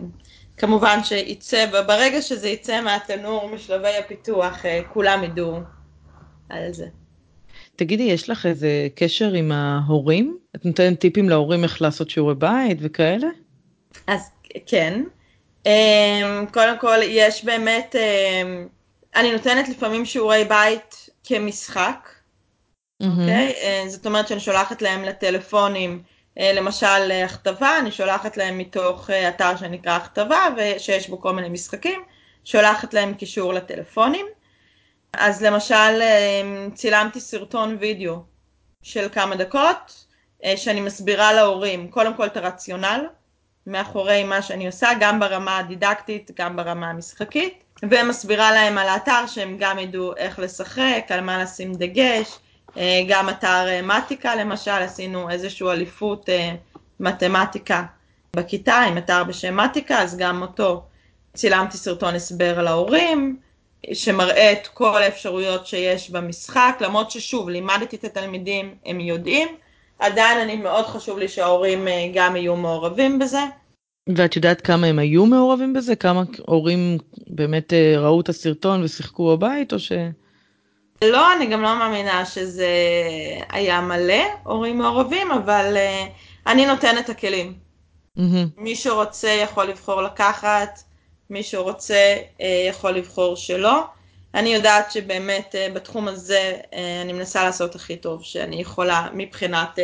כמובן 0.56 0.98
שיצא, 1.04 1.82
ברגע 1.86 2.22
שזה 2.22 2.48
יצא 2.48 2.80
מהתנור, 2.80 3.48
משלבי 3.48 3.96
הפיתוח, 3.96 4.64
כולם 4.92 5.24
ידעו 5.24 5.58
על 6.48 6.72
זה. 6.72 6.86
תגידי, 7.76 8.02
יש 8.02 8.30
לך 8.30 8.46
איזה 8.46 8.88
קשר 8.94 9.32
עם 9.32 9.52
ההורים? 9.52 10.38
את 10.56 10.64
נותנת 10.64 11.00
טיפים 11.00 11.28
להורים 11.28 11.64
איך 11.64 11.82
לעשות 11.82 12.10
שיעורי 12.10 12.34
בית 12.34 12.78
וכאלה? 12.80 13.26
אז 14.06 14.30
כן. 14.66 15.02
אמ, 15.66 16.46
קודם 16.52 16.78
כל, 16.78 16.98
יש 17.02 17.44
באמת, 17.44 17.96
אמ, 17.96 18.68
אני 19.16 19.32
נותנת 19.32 19.68
לפעמים 19.68 20.04
שיעורי 20.04 20.44
בית 20.44 21.08
כמשחק, 21.24 22.08
אוקיי? 23.02 23.52
Mm-hmm. 23.52 23.84
Okay? 23.84 23.88
זאת 23.88 24.06
אומרת 24.06 24.28
שאני 24.28 24.40
שולחת 24.40 24.82
להם 24.82 25.04
לטלפונים, 25.04 26.02
אה, 26.38 26.52
למשל 26.52 27.10
הכתבה, 27.24 27.78
אני 27.78 27.92
שולחת 27.92 28.36
להם 28.36 28.58
מתוך 28.58 29.10
אה, 29.10 29.28
אתר 29.28 29.56
שנקרא 29.56 29.92
הכתבה, 29.92 30.48
ושיש 30.56 31.08
בו 31.08 31.20
כל 31.20 31.32
מיני 31.32 31.48
משחקים, 31.48 32.00
שולחת 32.44 32.94
להם 32.94 33.14
קישור 33.14 33.54
לטלפונים. 33.54 34.26
אז 35.12 35.42
למשל, 35.42 36.02
אמ, 36.02 36.70
צילמתי 36.74 37.20
סרטון 37.20 37.76
וידאו 37.80 38.16
של 38.82 39.08
כמה 39.12 39.36
דקות, 39.36 40.06
שאני 40.56 40.80
מסבירה 40.80 41.32
להורים, 41.32 41.88
קודם 41.88 42.14
כל 42.14 42.26
את 42.26 42.36
הרציונל, 42.36 43.06
מאחורי 43.66 44.24
מה 44.24 44.42
שאני 44.42 44.66
עושה, 44.66 44.88
גם 45.00 45.20
ברמה 45.20 45.58
הדידקטית, 45.58 46.30
גם 46.38 46.56
ברמה 46.56 46.90
המשחקית, 46.90 47.64
ומסבירה 47.82 48.52
להם 48.52 48.78
על 48.78 48.88
האתר 48.88 49.26
שהם 49.26 49.56
גם 49.58 49.78
ידעו 49.78 50.16
איך 50.16 50.38
לשחק, 50.38 51.04
על 51.08 51.20
מה 51.20 51.42
לשים 51.42 51.74
דגש, 51.74 52.38
אה, 52.76 53.02
גם 53.08 53.28
אתר 53.28 53.66
אה, 53.68 53.82
מתיקה 53.82 54.36
למשל, 54.36 54.70
עשינו 54.70 55.30
איזושהי 55.30 55.66
אליפות 55.66 56.28
מתמטיקה 57.00 57.84
בכיתה 58.36 58.74
עם 58.78 58.98
אתר 58.98 59.24
בשם 59.24 59.56
מתיקה, 59.56 60.02
אז 60.02 60.16
גם 60.16 60.42
אותו 60.42 60.82
צילמתי 61.34 61.76
סרטון 61.76 62.14
הסבר 62.14 62.62
להורים, 62.62 63.36
שמראה 63.92 64.52
את 64.52 64.66
כל 64.66 65.02
האפשרויות 65.02 65.66
שיש 65.66 66.10
במשחק, 66.10 66.76
למרות 66.80 67.10
ששוב, 67.10 67.48
לימדתי 67.48 67.96
את 67.96 68.04
התלמידים, 68.04 68.74
הם 68.86 69.00
יודעים, 69.00 69.48
עדיין 70.00 70.38
אני 70.38 70.56
מאוד 70.56 70.86
חשוב 70.86 71.18
לי 71.18 71.28
שההורים 71.28 71.88
גם 72.14 72.36
יהיו 72.36 72.56
מעורבים 72.56 73.18
בזה. 73.18 73.40
ואת 74.16 74.36
יודעת 74.36 74.60
כמה 74.60 74.86
הם 74.86 74.98
היו 74.98 75.26
מעורבים 75.26 75.72
בזה? 75.72 75.96
כמה 75.96 76.22
הורים 76.46 76.98
באמת 77.26 77.72
ראו 77.96 78.20
את 78.20 78.28
הסרטון 78.28 78.84
ושיחקו 78.84 79.36
בבית 79.36 79.72
או 79.72 79.78
ש... 79.78 79.92
לא, 81.04 81.32
אני 81.32 81.46
גם 81.46 81.62
לא 81.62 81.78
מאמינה 81.78 82.26
שזה 82.26 82.68
היה 83.48 83.80
מלא 83.80 84.24
הורים 84.44 84.78
מעורבים, 84.78 85.32
אבל 85.32 85.76
uh, 85.76 86.50
אני 86.50 86.66
נותנת 86.66 87.04
את 87.04 87.10
הכלים. 87.10 87.54
Mm-hmm. 88.18 88.22
מי 88.56 88.76
שרוצה 88.76 89.28
יכול 89.28 89.64
לבחור 89.64 90.02
לקחת, 90.02 90.82
מי 91.30 91.42
שרוצה 91.42 92.16
uh, 92.38 92.42
יכול 92.68 92.90
לבחור 92.90 93.36
שלא. 93.36 93.84
אני 94.34 94.54
יודעת 94.54 94.92
שבאמת 94.92 95.54
uh, 95.54 95.72
בתחום 95.72 96.08
הזה 96.08 96.56
uh, 96.62 96.74
אני 97.02 97.12
מנסה 97.12 97.44
לעשות 97.44 97.74
הכי 97.74 97.96
טוב 97.96 98.22
שאני 98.24 98.60
יכולה 98.60 99.08
מבחינת 99.14 99.78
uh, 99.78 99.82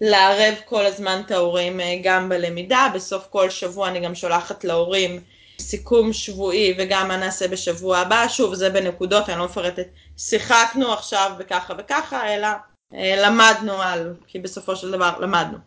לערב 0.00 0.54
כל 0.64 0.86
הזמן 0.86 1.22
את 1.26 1.30
ההורים 1.30 1.80
גם 2.02 2.28
בלמידה. 2.28 2.88
בסוף 2.94 3.26
כל 3.30 3.50
שבוע 3.50 3.88
אני 3.88 4.00
גם 4.00 4.14
שולחת 4.14 4.64
להורים 4.64 5.20
סיכום 5.62 6.12
שבועי 6.12 6.74
וגם 6.78 7.08
מה 7.08 7.16
נעשה 7.16 7.48
בשבוע 7.48 7.98
הבא, 7.98 8.28
שוב 8.28 8.54
זה 8.54 8.70
בנקודות, 8.70 9.28
אני 9.28 9.38
לא 9.38 9.44
מפרטת, 9.44 9.86
שיחקנו 10.16 10.92
עכשיו 10.92 11.32
בככה 11.38 11.74
וככה, 11.78 12.34
אלא 12.34 12.48
אה, 12.94 13.14
למדנו 13.26 13.72
על, 13.72 14.14
כי 14.26 14.38
בסופו 14.38 14.76
של 14.76 14.90
דבר 14.90 15.12
למדנו. 15.20 15.58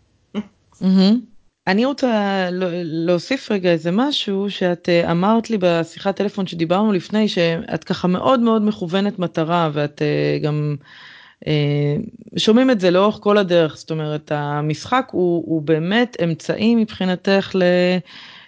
אני 1.67 1.86
רוצה 1.86 2.47
להוסיף 2.84 3.51
רגע 3.51 3.71
איזה 3.71 3.91
משהו 3.91 4.49
שאת 4.49 4.89
אה, 4.89 5.12
אמרת 5.12 5.49
לי 5.49 5.58
בשיחת 5.60 6.15
טלפון 6.15 6.47
שדיברנו 6.47 6.91
לפני 6.93 7.28
שאת 7.28 7.84
ככה 7.84 8.08
מאוד 8.08 8.39
מאוד 8.39 8.62
מכוונת 8.62 9.19
מטרה 9.19 9.69
ואת 9.73 10.01
אה, 10.01 10.39
גם 10.41 10.75
שומעים 12.38 12.71
את 12.71 12.80
זה 12.80 12.91
לאורך 12.91 13.17
כל 13.21 13.38
הדרך 13.38 13.78
זאת 13.78 13.91
אומרת 13.91 14.32
המשחק 14.36 15.10
הוא, 15.12 15.43
הוא 15.45 15.62
באמת 15.62 16.17
אמצעי 16.23 16.75
מבחינתך 16.75 17.51
ל... 17.56 17.63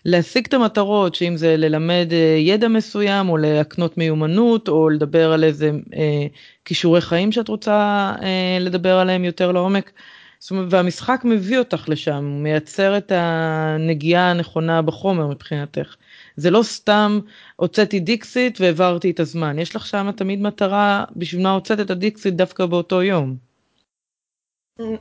להשיג 0.07 0.45
את 0.47 0.53
המטרות, 0.53 1.15
שאם 1.15 1.37
זה 1.37 1.57
ללמד 1.57 2.07
אה, 2.11 2.37
ידע 2.39 2.67
מסוים, 2.67 3.29
או 3.29 3.37
להקנות 3.37 3.97
מיומנות, 3.97 4.67
או 4.69 4.89
לדבר 4.89 5.31
על 5.33 5.43
איזה 5.43 5.71
אה, 5.95 6.27
כישורי 6.65 7.01
חיים 7.01 7.31
שאת 7.31 7.47
רוצה 7.47 8.13
אה, 8.21 8.57
לדבר 8.59 8.99
עליהם 8.99 9.23
יותר 9.23 9.51
לעומק. 9.51 9.91
זאת 10.39 10.51
אומרת, 10.51 10.67
והמשחק 10.69 11.21
מביא 11.23 11.59
אותך 11.59 11.89
לשם, 11.89 12.23
מייצר 12.43 12.97
את 12.97 13.11
הנגיעה 13.15 14.31
הנכונה 14.31 14.81
בחומר 14.81 15.27
מבחינתך. 15.27 15.95
זה 16.35 16.49
לא 16.49 16.63
סתם 16.63 17.19
הוצאתי 17.55 17.99
דיקסיט 17.99 18.61
והעברתי 18.61 19.11
את 19.11 19.19
הזמן, 19.19 19.59
יש 19.59 19.75
לך 19.75 19.85
שם 19.85 20.11
תמיד 20.17 20.41
מטרה 20.41 21.03
בשביל 21.15 21.43
מה 21.43 21.51
הוצאת 21.51 21.79
את 21.79 21.89
הדיקסיט 21.89 22.33
דווקא 22.33 22.65
באותו 22.65 23.03
יום. 23.03 23.35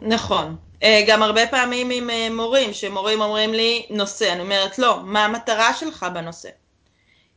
נכון, 0.03 0.57
אה, 0.83 1.05
גם 1.07 1.23
הרבה 1.23 1.47
פעמים 1.47 1.91
עם 1.91 2.11
אה, 2.11 2.29
מורים, 2.31 2.73
שמורים 2.73 3.21
אומרים 3.21 3.55
לי 3.55 3.87
נושא, 3.91 4.33
אני 4.33 4.41
אומרת 4.41 4.79
לא, 4.79 5.01
מה 5.05 5.25
המטרה 5.25 5.75
שלך 5.75 6.07
בנושא? 6.15 6.49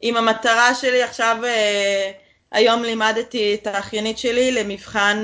אם 0.03 0.17
המטרה 0.17 0.75
שלי 0.75 1.03
עכשיו, 1.03 1.37
אה, 1.43 2.11
היום 2.51 2.83
לימדתי 2.83 3.53
את 3.55 3.67
האחיינית 3.67 4.17
שלי 4.17 4.51
למבחן 4.51 5.23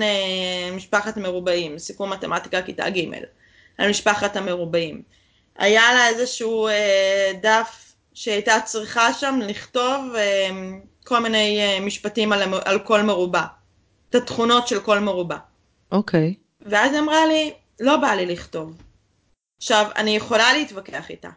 משפחת 0.73 1.17
מרובעים, 1.17 1.79
סיכום 1.79 2.13
מתמטיקה 2.13 2.61
כיתה 2.61 2.89
ג', 2.89 3.09
על 3.77 3.89
משפחת 3.89 4.35
המרובעים. 4.35 5.01
היה 5.57 5.93
לה 5.93 6.07
איזשהו 6.07 6.67
דף 7.41 7.93
שהייתה 8.13 8.59
צריכה 8.65 9.13
שם 9.13 9.39
לכתוב 9.43 10.15
כל 11.03 11.19
מיני 11.19 11.79
משפטים 11.81 12.33
על, 12.33 12.53
על 12.65 12.79
כל 12.79 13.01
מרובע, 13.01 13.43
את 14.09 14.15
התכונות 14.15 14.67
של 14.67 14.79
כל 14.79 14.99
מרובע. 14.99 15.37
אוקיי. 15.91 16.33
Okay. 16.37 16.65
ואז 16.69 16.93
היא 16.93 16.99
אמרה 16.99 17.25
לי, 17.25 17.53
לא 17.79 17.97
בא 17.97 18.11
לי 18.11 18.25
לכתוב. 18.25 18.81
עכשיו, 19.57 19.87
אני 19.95 20.15
יכולה 20.15 20.53
להתווכח 20.53 21.09
איתה, 21.09 21.29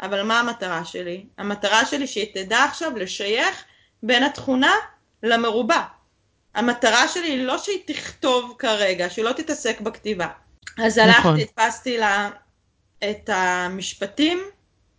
אבל 0.00 0.22
מה 0.22 0.40
המטרה 0.40 0.84
שלי? 0.84 1.26
המטרה 1.38 1.86
שלי 1.86 2.06
שהיא 2.06 2.34
תדע 2.34 2.64
עכשיו 2.64 2.96
לשייך 2.96 3.64
בין 4.02 4.22
התכונה 4.22 4.72
למרובע. 5.22 5.82
המטרה 6.54 7.08
שלי 7.08 7.26
היא 7.26 7.44
לא 7.44 7.58
שהיא 7.58 7.78
תכתוב 7.86 8.54
כרגע, 8.58 9.10
שהיא 9.10 9.24
לא 9.24 9.32
תתעסק 9.32 9.80
בכתיבה. 9.80 10.28
אז 10.78 10.98
נכון. 10.98 11.30
הלכתי, 11.30 11.42
הדפסתי 11.42 11.98
לה 11.98 12.30
את 13.10 13.30
המשפטים, 13.32 14.38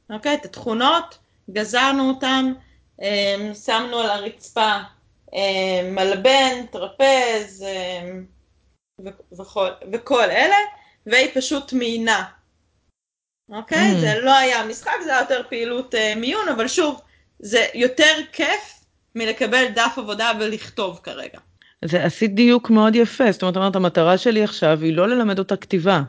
אוקיי? 0.10 0.34
את 0.34 0.46
התכונות, 0.46 1.18
גזרנו 1.52 2.10
אותם, 2.10 2.54
אמ, 3.02 3.54
שמנו 3.66 4.00
על 4.00 4.10
הרצפה 4.10 4.78
אמ, 5.34 5.96
מלבן, 5.96 6.66
טרפז, 6.72 7.64
אמ, 7.64 8.26
וכל, 9.40 9.70
וכל 9.94 10.24
אלה, 10.24 10.58
והיא 11.06 11.30
פשוט 11.34 11.74
מיינה. 11.74 12.24
אוקיי? 13.50 13.92
Mm. 13.96 14.00
זה 14.00 14.20
לא 14.22 14.36
היה 14.36 14.66
משחק, 14.66 14.92
זה 15.04 15.12
היה 15.12 15.22
יותר 15.22 15.42
פעילות 15.50 15.96
uh, 15.96 16.20
מיון, 16.20 16.50
אבל 16.50 16.68
שוב, 16.68 17.02
זה 17.40 17.66
יותר 17.74 18.16
כיף 18.32 18.83
מלקבל 19.16 19.66
דף 19.76 19.94
עבודה 19.98 20.32
ולכתוב 20.40 21.00
כרגע. 21.04 21.40
זה 21.86 22.04
עשית 22.04 22.36
דיוק 22.36 22.70
מאוד 22.70 22.96
יפה, 22.96 23.32
זאת 23.32 23.42
אומרת, 23.42 23.56
אומרת, 23.58 23.76
המטרה 23.76 24.18
שלי 24.18 24.44
עכשיו 24.44 24.80
היא 24.82 24.94
לא 24.94 25.08
ללמד 25.08 25.40
אותה 25.40 25.56
כתיבה. 25.56 26.02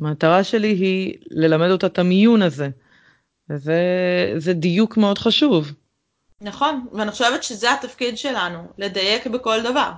המטרה 0.00 0.44
שלי 0.44 0.68
היא 0.68 1.14
ללמד 1.30 1.70
אותה 1.70 1.86
את 1.86 1.98
המיון 1.98 2.42
הזה. 2.42 2.68
וזה 3.50 4.52
דיוק 4.52 4.96
מאוד 4.96 5.18
חשוב. 5.18 5.72
נכון, 6.40 6.86
ואני 6.92 7.10
חושבת 7.10 7.42
שזה 7.42 7.72
התפקיד 7.72 8.18
שלנו, 8.18 8.58
לדייק 8.78 9.26
בכל 9.26 9.62
דבר. 9.62 9.90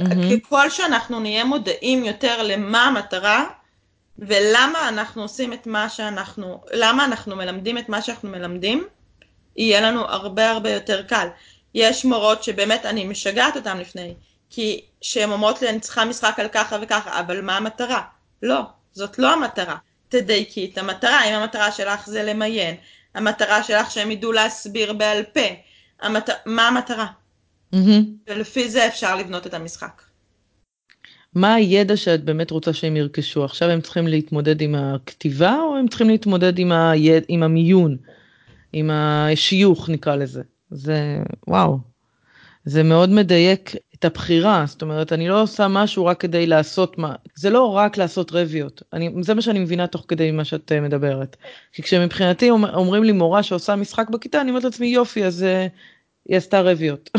Mm-hmm. 0.00 0.40
ככל 0.44 0.70
שאנחנו 0.70 1.20
נהיה 1.20 1.44
מודעים 1.44 2.04
יותר 2.04 2.42
למה 2.42 2.84
המטרה 2.84 3.44
ולמה 4.18 4.88
אנחנו 4.88 5.22
עושים 5.22 5.52
את 5.52 5.66
מה 5.66 5.88
שאנחנו, 5.88 6.60
למה 6.72 7.04
אנחנו 7.04 7.36
מלמדים 7.36 7.78
את 7.78 7.88
מה 7.88 8.02
שאנחנו 8.02 8.30
מלמדים, 8.30 8.86
יהיה 9.56 9.80
לנו 9.80 10.00
הרבה 10.00 10.50
הרבה 10.50 10.70
יותר 10.70 11.02
קל. 11.02 11.26
יש 11.76 12.04
מורות 12.04 12.44
שבאמת 12.44 12.86
אני 12.86 13.04
משגעת 13.04 13.56
אותן 13.56 13.78
לפני, 13.78 14.14
כי 14.50 14.80
שהן 15.00 15.30
אומרות 15.30 15.62
לי 15.62 15.68
אני 15.68 15.80
צריכה 15.80 16.04
משחק 16.04 16.40
על 16.40 16.48
ככה 16.48 16.78
וככה, 16.82 17.20
אבל 17.20 17.40
מה 17.40 17.56
המטרה? 17.56 18.02
לא, 18.42 18.60
זאת 18.92 19.18
לא 19.18 19.32
המטרה. 19.32 19.76
תדייקי 20.08 20.70
את 20.72 20.78
המטרה, 20.78 21.24
אם 21.24 21.34
המטרה 21.34 21.72
שלך 21.72 22.06
זה 22.06 22.22
למיין, 22.22 22.74
המטרה 23.14 23.62
שלך 23.62 23.90
שהם 23.90 24.10
ידעו 24.10 24.32
להסביר 24.32 24.92
בעל 24.92 25.22
פה, 25.22 25.40
המת... 26.00 26.30
מה 26.46 26.68
המטרה? 26.68 27.06
Mm-hmm. 27.74 27.76
ולפי 28.26 28.68
זה 28.68 28.86
אפשר 28.86 29.16
לבנות 29.16 29.46
את 29.46 29.54
המשחק. 29.54 30.02
מה 31.34 31.54
הידע 31.54 31.96
שאת 31.96 32.24
באמת 32.24 32.50
רוצה 32.50 32.72
שהם 32.72 32.96
ירכשו? 32.96 33.44
עכשיו 33.44 33.70
הם 33.70 33.80
צריכים 33.80 34.06
להתמודד 34.06 34.60
עם 34.60 34.74
הכתיבה 34.74 35.56
או 35.60 35.76
הם 35.76 35.88
צריכים 35.88 36.08
להתמודד 36.08 36.58
עם, 36.58 36.72
היד... 36.72 37.24
עם 37.28 37.42
המיון, 37.42 37.96
עם 38.72 38.90
השיוך 38.90 39.88
נקרא 39.88 40.16
לזה? 40.16 40.42
זה 40.70 41.18
וואו, 41.48 41.78
זה 42.64 42.82
מאוד 42.82 43.10
מדייק 43.10 43.74
את 43.94 44.04
הבחירה, 44.04 44.64
זאת 44.66 44.82
אומרת 44.82 45.12
אני 45.12 45.28
לא 45.28 45.42
עושה 45.42 45.68
משהו 45.68 46.06
רק 46.06 46.20
כדי 46.20 46.46
לעשות 46.46 46.98
מה, 46.98 47.14
זה 47.34 47.50
לא 47.50 47.64
רק 47.64 47.96
לעשות 47.96 48.32
רביות, 48.32 48.82
אני, 48.92 49.10
זה 49.20 49.34
מה 49.34 49.42
שאני 49.42 49.58
מבינה 49.58 49.86
תוך 49.86 50.04
כדי 50.08 50.30
מה 50.30 50.44
שאת 50.44 50.72
אה, 50.72 50.80
מדברת. 50.80 51.36
כי 51.72 51.82
כשמבחינתי 51.82 52.50
אומרים 52.50 53.04
לי 53.04 53.12
מורה 53.12 53.42
שעושה 53.42 53.76
משחק 53.76 54.10
בכיתה 54.10 54.40
אני 54.40 54.50
אומרת 54.50 54.64
לעצמי 54.64 54.86
יופי 54.86 55.24
אז 55.24 55.42
uh, 55.42 55.70
היא 56.28 56.36
עשתה 56.36 56.60
רביות. 56.60 57.10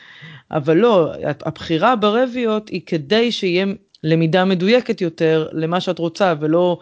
אבל 0.50 0.76
לא, 0.76 1.12
הבחירה 1.22 1.96
ברביות 1.96 2.68
היא 2.68 2.80
כדי 2.86 3.32
שיהיה 3.32 3.66
למידה 4.04 4.44
מדויקת 4.44 5.00
יותר 5.00 5.48
למה 5.52 5.80
שאת 5.80 5.98
רוצה, 5.98 6.34
ולא 6.40 6.80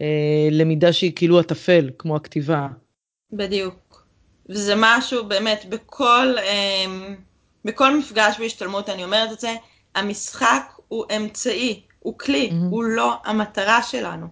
אה, 0.00 0.48
למידה 0.50 0.92
שהיא 0.92 1.12
כאילו 1.16 1.40
הטפל, 1.40 1.90
כמו 1.98 2.16
הכתיבה. 2.16 2.68
בדיוק. 3.32 3.85
וזה 4.48 4.74
משהו 4.76 5.24
באמת, 5.24 5.64
בכל, 5.68 6.34
אה, 6.38 7.14
בכל 7.64 7.98
מפגש 7.98 8.38
בהשתלמות 8.38 8.88
אני 8.88 9.04
אומרת 9.04 9.32
את 9.32 9.40
זה, 9.40 9.54
המשחק 9.94 10.72
הוא 10.88 11.04
אמצעי, 11.16 11.82
הוא 11.98 12.18
כלי, 12.18 12.50
mm-hmm. 12.50 12.70
הוא 12.70 12.84
לא 12.84 13.16
המטרה 13.24 13.82
שלנו, 13.82 14.26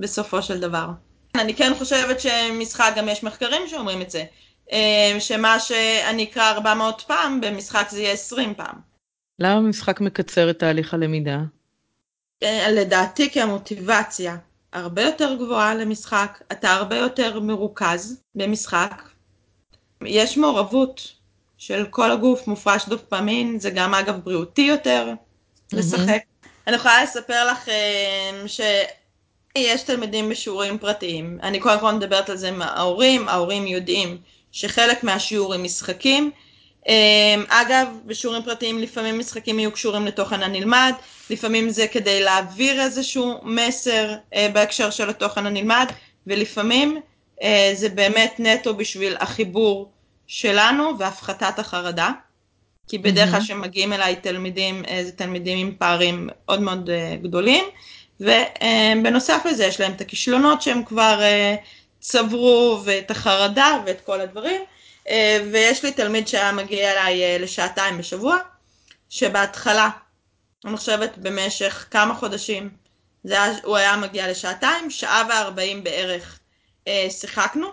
בסופו 0.00 0.42
של 0.42 0.60
דבר. 0.60 0.86
אני 1.34 1.54
כן 1.54 1.72
חושבת 1.78 2.20
שמשחק, 2.20 2.92
גם 2.96 3.08
יש 3.08 3.24
מחקרים 3.24 3.68
שאומרים 3.68 4.02
את 4.02 4.10
זה, 4.10 4.24
אה, 4.72 5.20
שמה 5.20 5.60
שאני 5.60 6.24
אקרא 6.24 6.50
400 6.50 7.00
פעם, 7.06 7.40
במשחק 7.40 7.88
זה 7.90 8.00
יהיה 8.02 8.12
20 8.12 8.54
פעם. 8.54 8.74
למה 9.38 9.60
משחק 9.60 10.00
מקצר 10.00 10.50
את 10.50 10.58
תהליך 10.58 10.94
הלמידה? 10.94 11.38
אה, 12.42 12.70
לדעתי 12.70 13.30
כי 13.30 13.40
המוטיבציה 13.40 14.36
הרבה 14.72 15.02
יותר 15.02 15.34
גבוהה 15.34 15.74
למשחק, 15.74 16.42
אתה 16.52 16.70
הרבה 16.70 16.96
יותר 16.96 17.40
מרוכז 17.40 18.22
במשחק. 18.34 19.02
יש 20.04 20.36
מעורבות 20.36 21.12
של 21.58 21.86
כל 21.90 22.10
הגוף, 22.10 22.46
מופרש 22.46 22.88
דופמין, 22.88 23.60
זה 23.60 23.70
גם 23.70 23.94
אגב 23.94 24.20
בריאותי 24.24 24.62
יותר, 24.62 25.12
לשחק. 25.72 26.22
אני 26.66 26.76
יכולה 26.76 27.02
לספר 27.02 27.50
לכם 27.52 28.46
שיש 28.46 29.82
תלמידים 29.82 30.28
בשיעורים 30.28 30.78
פרטיים. 30.78 31.38
אני 31.42 31.60
קודם 31.60 31.80
כל 31.80 31.92
מדברת 31.92 32.30
על 32.30 32.36
זה 32.36 32.48
עם 32.48 32.62
ההורים, 32.62 33.28
ההורים 33.28 33.66
יודעים 33.66 34.18
שחלק 34.52 35.04
מהשיעור 35.04 35.54
הם 35.54 35.64
משחקים. 35.64 36.30
אגב, 37.48 37.88
בשיעורים 38.06 38.42
פרטיים 38.42 38.78
לפעמים 38.78 39.18
משחקים 39.18 39.58
יהיו 39.58 39.72
קשורים 39.72 40.06
לתוכן 40.06 40.42
הנלמד, 40.42 40.92
לפעמים 41.30 41.70
זה 41.70 41.88
כדי 41.88 42.22
להעביר 42.22 42.82
איזשהו 42.82 43.40
מסר 43.42 44.14
בהקשר 44.52 44.90
של 44.90 45.10
התוכן 45.10 45.46
הנלמד, 45.46 45.86
ולפעמים 46.26 47.00
זה 47.74 47.88
באמת 47.88 48.34
נטו 48.38 48.74
בשביל 48.74 49.16
החיבור 49.20 49.92
שלנו 50.26 50.98
והפחתת 50.98 51.58
החרדה. 51.58 52.10
כי 52.88 52.98
בדרך 52.98 53.30
כלל 53.30 53.40
כשמגיעים 53.40 53.92
אליי 53.92 54.16
תלמידים, 54.16 54.82
זה 55.02 55.12
תלמידים 55.12 55.58
עם 55.58 55.74
פערים 55.78 56.28
מאוד 56.30 56.60
מאוד 56.60 56.90
גדולים, 57.22 57.64
ובנוסף 58.20 59.42
לזה 59.50 59.64
יש 59.64 59.80
להם 59.80 59.92
את 59.92 60.00
הכישלונות 60.00 60.62
שהם 60.62 60.84
כבר 60.84 61.20
צברו, 62.00 62.80
ואת 62.84 63.10
החרדה 63.10 63.78
ואת 63.86 64.00
כל 64.00 64.20
הדברים, 64.20 64.60
ויש 65.52 65.84
לי 65.84 65.92
תלמיד 65.92 66.28
שהיה 66.28 66.52
מגיע 66.52 66.92
אליי 66.92 67.38
לשעתיים 67.38 67.98
בשבוע, 67.98 68.36
שבהתחלה, 69.10 69.88
אני 70.64 70.76
חושבת 70.76 71.18
במשך 71.18 71.86
כמה 71.90 72.14
חודשים, 72.14 72.70
היה, 73.24 73.52
הוא 73.64 73.76
היה 73.76 73.96
מגיע 73.96 74.30
לשעתיים, 74.30 74.90
שעה 74.90 75.26
וארבעים 75.28 75.84
בערך 75.84 76.37
שיחקנו, 77.10 77.66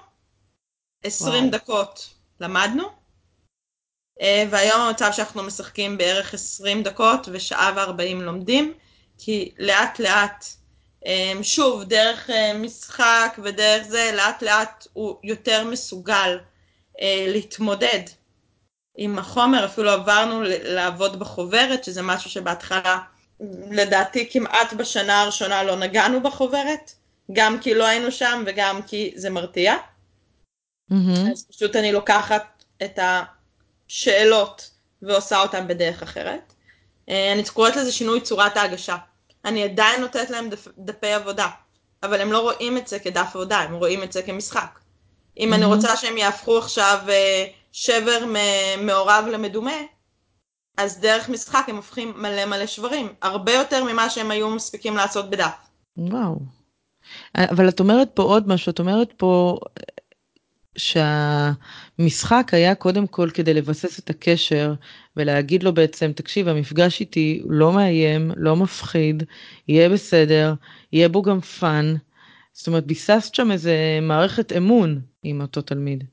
עשרים 1.03 1.49
דקות 1.49 2.13
למדנו, 2.39 2.84
והיום 4.24 4.82
המצב 4.82 5.09
שאנחנו 5.11 5.43
משחקים 5.43 5.97
בערך 5.97 6.34
20 6.34 6.84
דקות 6.84 7.28
ושעה 7.32 7.72
ו-40 7.76 8.16
לומדים, 8.16 8.74
כי 9.18 9.51
לאט 9.57 9.99
לאט, 9.99 10.45
שוב, 11.41 11.84
דרך 11.84 12.30
משחק 12.55 13.39
ודרך 13.43 13.88
זה, 13.88 14.11
לאט 14.16 14.43
לאט 14.43 14.88
הוא 14.93 15.16
יותר 15.24 15.63
מסוגל 15.63 16.39
להתמודד 17.28 18.01
עם 18.97 19.20
החומר, 19.20 19.66
אפילו 19.66 19.89
עברנו 19.89 20.41
לעבוד 20.63 21.20
בחוברת, 21.20 21.84
שזה 21.84 22.01
משהו 22.01 22.30
שבהתחלה, 22.30 22.99
לדעתי 23.72 24.30
כמעט 24.32 24.74
בשנה 24.74 25.22
הראשונה 25.22 25.63
לא 25.63 25.76
נגענו 25.76 26.24
בחוברת, 26.24 26.93
גם 27.34 27.59
כי 27.59 27.73
לא 27.73 27.86
היינו 27.88 28.11
שם 28.11 28.43
וגם 28.47 28.82
כי 28.82 29.13
זה 29.15 29.30
מרתיע. 29.30 29.76
Mm-hmm. 30.91 31.32
אז 31.32 31.47
פשוט 31.49 31.76
אני 31.76 31.91
לוקחת 31.91 32.63
את 32.84 32.99
ה... 32.99 33.23
שאלות 33.88 34.71
ועושה 35.01 35.41
אותן 35.41 35.67
בדרך 35.67 36.03
אחרת. 36.03 36.53
אני 37.07 37.43
קוראת 37.53 37.76
לזה 37.76 37.91
שינוי 37.91 38.21
צורת 38.21 38.57
ההגשה. 38.57 38.97
אני 39.45 39.63
עדיין 39.63 40.01
נותנת 40.01 40.30
להם 40.30 40.49
דפ, 40.49 40.67
דפי 40.78 41.13
עבודה, 41.13 41.49
אבל 42.03 42.21
הם 42.21 42.32
לא 42.32 42.39
רואים 42.39 42.78
את 42.78 42.88
זה 42.88 42.99
כדף 42.99 43.28
עבודה, 43.36 43.59
הם 43.59 43.73
רואים 43.73 44.03
את 44.03 44.11
זה 44.11 44.21
כמשחק. 44.21 44.80
אם 45.38 45.51
mm-hmm. 45.51 45.55
אני 45.55 45.65
רוצה 45.65 45.97
שהם 45.97 46.17
יהפכו 46.17 46.57
עכשיו 46.57 46.99
שבר 47.71 48.26
מעורב 48.78 49.26
למדומה, 49.32 49.78
אז 50.78 50.99
דרך 50.99 51.30
משחק 51.30 51.65
הם 51.67 51.76
הופכים 51.76 52.13
מלא 52.15 52.45
מלא 52.45 52.65
שברים, 52.65 53.13
הרבה 53.21 53.53
יותר 53.53 53.84
ממה 53.84 54.09
שהם 54.09 54.32
היו 54.32 54.49
מספיקים 54.49 54.97
לעשות 54.97 55.30
בדף. 55.30 55.55
וואו. 55.97 56.36
אבל 57.36 57.69
את 57.69 57.79
אומרת 57.79 58.09
פה 58.13 58.23
עוד 58.23 58.47
משהו, 58.47 58.69
את 58.69 58.79
אומרת 58.79 59.13
פה 59.17 59.59
שהמשחק 60.77 62.49
היה 62.51 62.75
קודם 62.75 63.07
כל 63.07 63.29
כדי 63.33 63.53
לבסס 63.53 63.99
את 63.99 64.09
הקשר 64.09 64.73
ולהגיד 65.17 65.63
לו 65.63 65.73
בעצם 65.73 66.11
תקשיב 66.11 66.47
המפגש 66.47 66.99
איתי 66.99 67.41
לא 67.49 67.71
מאיים 67.71 68.31
לא 68.36 68.55
מפחיד 68.55 69.23
יהיה 69.67 69.89
בסדר 69.89 70.53
יהיה 70.93 71.09
בו 71.09 71.21
גם 71.21 71.41
פאן. 71.41 71.95
זאת 72.53 72.67
אומרת 72.67 72.86
ביססת 72.86 73.36
שם 73.36 73.51
איזה 73.51 73.99
מערכת 74.01 74.51
אמון 74.51 75.01
עם 75.23 75.41
אותו 75.41 75.61
תלמיד. 75.61 76.03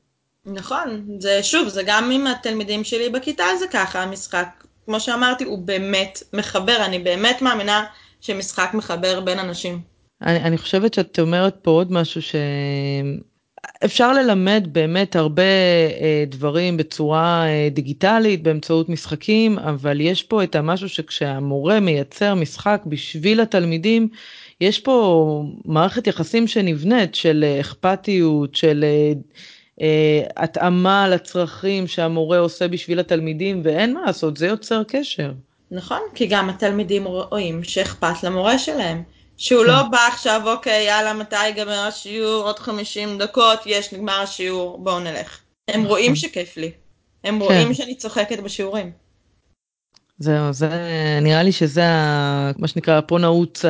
נכון 0.47 1.07
זה 1.19 1.43
שוב 1.43 1.69
זה 1.69 1.83
גם 1.87 2.11
עם 2.11 2.27
התלמידים 2.27 2.85
שלי 2.85 3.11
בכיתה 3.11 3.45
זה 3.59 3.67
ככה 3.73 4.03
המשחק 4.03 4.65
כמו 4.85 5.01
שאמרתי 5.01 5.45
הוא 5.45 5.59
באמת 5.59 6.23
מחבר 6.33 6.85
אני 6.85 6.99
באמת 6.99 7.43
מאמינה 7.43 7.85
שמשחק 8.21 8.71
מחבר 8.75 9.21
בין 9.21 9.39
אנשים. 9.39 9.92
אני, 10.23 10.39
אני 10.39 10.59
חושבת 10.59 10.95
שאת 10.95 11.19
אומרת 11.19 11.57
פה 11.63 11.71
עוד 11.71 11.93
משהו 11.93 12.23
ש... 12.23 12.35
אפשר 13.85 14.13
ללמד 14.13 14.69
באמת 14.73 15.17
הרבה 15.17 15.43
אה, 15.43 16.25
דברים 16.29 16.77
בצורה 16.77 17.47
אה, 17.47 17.69
דיגיטלית 17.71 18.43
באמצעות 18.43 18.89
משחקים, 18.89 19.59
אבל 19.59 20.01
יש 20.01 20.23
פה 20.23 20.45
את 20.45 20.55
המשהו 20.55 20.89
שכשהמורה 20.89 21.81
מייצר 21.81 22.35
משחק 22.35 22.83
בשביל 22.87 23.41
התלמידים, 23.41 24.09
יש 24.61 24.79
פה 24.81 25.45
מערכת 25.65 26.07
יחסים 26.07 26.47
שנבנית 26.47 27.15
של 27.15 27.45
אה, 27.47 27.61
אכפתיות, 27.61 28.55
של 28.55 28.85
אה, 29.81 30.23
התאמה 30.37 31.09
לצרכים 31.09 31.87
שהמורה 31.87 32.39
עושה 32.39 32.69
בשביל 32.69 33.01
התלמידים, 33.01 33.61
ואין 33.65 33.95
מה 33.95 34.01
לעשות, 34.07 34.37
זה 34.37 34.47
יוצר 34.47 34.83
קשר. 34.89 35.33
נכון, 35.71 36.01
כי 36.15 36.27
גם 36.27 36.51
התלמידים 36.51 37.05
רואים 37.05 37.65
שאכפת 37.65 38.23
למורה 38.23 38.59
שלהם. 38.59 39.03
שהוא 39.37 39.65
לא 39.65 39.83
בא 39.83 40.09
עכשיו, 40.13 40.43
אוקיי, 40.45 40.87
יאללה, 40.87 41.13
מתי 41.13 41.47
ייגמר 41.47 41.81
השיעור? 41.81 42.45
עוד 42.45 42.59
50 42.59 43.19
דקות, 43.19 43.61
יש, 43.67 43.93
נגמר 43.93 44.21
השיעור, 44.21 44.79
בואו 44.79 45.01
נלך. 45.01 45.41
הם 45.69 45.81
נכון. 45.81 45.91
רואים 45.91 46.17
שכיף 46.17 46.57
לי. 46.57 46.73
הם 47.25 47.39
כן. 47.39 47.45
רואים 47.45 47.75
שאני 47.75 47.95
צוחקת 47.95 48.39
בשיעורים. 48.39 48.93
זהו, 50.19 50.53
זה 50.53 50.69
נראה 51.23 51.43
לי 51.43 51.53
שזה 51.53 51.85
מה 52.59 52.69
שנקרא, 52.69 53.01
פה 53.07 53.19
נעוץ 53.19 53.65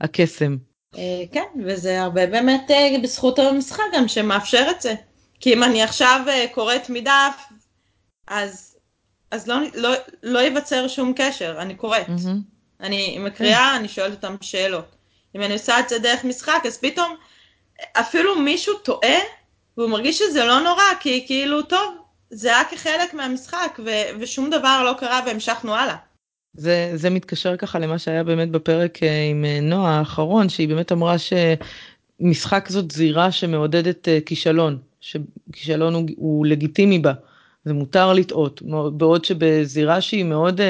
הקסם. 0.00 0.56
אה, 0.96 1.22
כן, 1.32 1.44
וזה 1.64 2.02
הרבה 2.02 2.26
באמת 2.26 2.70
אה, 2.70 2.96
בזכות 3.02 3.38
המשחק 3.38 3.82
גם 3.94 4.08
שמאפשר 4.08 4.66
את 4.70 4.80
זה. 4.80 4.94
כי 5.40 5.54
אם 5.54 5.62
אני 5.62 5.82
עכשיו 5.82 6.20
אה, 6.28 6.46
קוראת 6.54 6.90
מדף, 6.90 7.42
אז, 8.28 8.76
אז 9.30 9.48
לא, 9.48 9.56
לא, 9.74 9.90
לא 10.22 10.38
ייווצר 10.38 10.88
שום 10.88 11.12
קשר, 11.16 11.56
אני 11.58 11.74
קוראת. 11.74 12.06
Mm-hmm. 12.06 12.53
אני 12.80 13.18
מקריאה, 13.18 13.76
אני 13.76 13.88
שואלת 13.88 14.12
אותם 14.12 14.36
שאלות. 14.40 14.96
אם 15.36 15.42
אני 15.42 15.52
עושה 15.52 15.80
את 15.80 15.88
זה 15.88 15.98
דרך 15.98 16.24
משחק, 16.24 16.62
אז 16.66 16.78
פתאום 16.78 17.16
אפילו 17.92 18.38
מישהו 18.38 18.78
טועה, 18.78 19.18
והוא 19.76 19.90
מרגיש 19.90 20.18
שזה 20.18 20.44
לא 20.44 20.60
נורא, 20.60 20.82
כי 21.00 21.24
כאילו, 21.26 21.62
טוב, 21.62 21.96
זה 22.30 22.48
היה 22.48 22.64
כחלק 22.64 23.14
מהמשחק, 23.14 23.78
ו- 23.84 24.18
ושום 24.20 24.50
דבר 24.50 24.82
לא 24.84 24.92
קרה 24.98 25.20
והמשכנו 25.26 25.74
הלאה. 25.74 25.96
זה, 26.56 26.90
זה 26.94 27.10
מתקשר 27.10 27.56
ככה 27.56 27.78
למה 27.78 27.98
שהיה 27.98 28.24
באמת 28.24 28.50
בפרק 28.50 29.02
אה, 29.02 29.24
עם 29.30 29.44
אה, 29.44 29.60
נועה 29.62 29.98
האחרון, 29.98 30.48
שהיא 30.48 30.68
באמת 30.68 30.92
אמרה 30.92 31.16
שמשחק 31.18 32.68
זאת 32.68 32.90
זירה 32.90 33.32
שמעודדת 33.32 34.08
אה, 34.08 34.18
כישלון, 34.26 34.78
שכישלון 35.00 35.94
הוא, 35.94 36.08
הוא 36.16 36.46
לגיטימי 36.46 36.98
בה. 36.98 37.12
זה 37.64 37.72
מותר 37.72 38.12
לטעות, 38.12 38.62
בעוד 38.92 39.24
שבזירה 39.24 40.00
שהיא 40.00 40.24
מאוד 40.24 40.60
uh, 40.60 40.64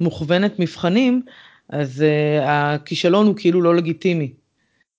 מוכוונת 0.00 0.58
מבחנים, 0.58 1.22
אז 1.68 2.00
uh, 2.00 2.44
הכישלון 2.44 3.26
הוא 3.26 3.34
כאילו 3.36 3.62
לא 3.62 3.76
לגיטימי. 3.76 4.32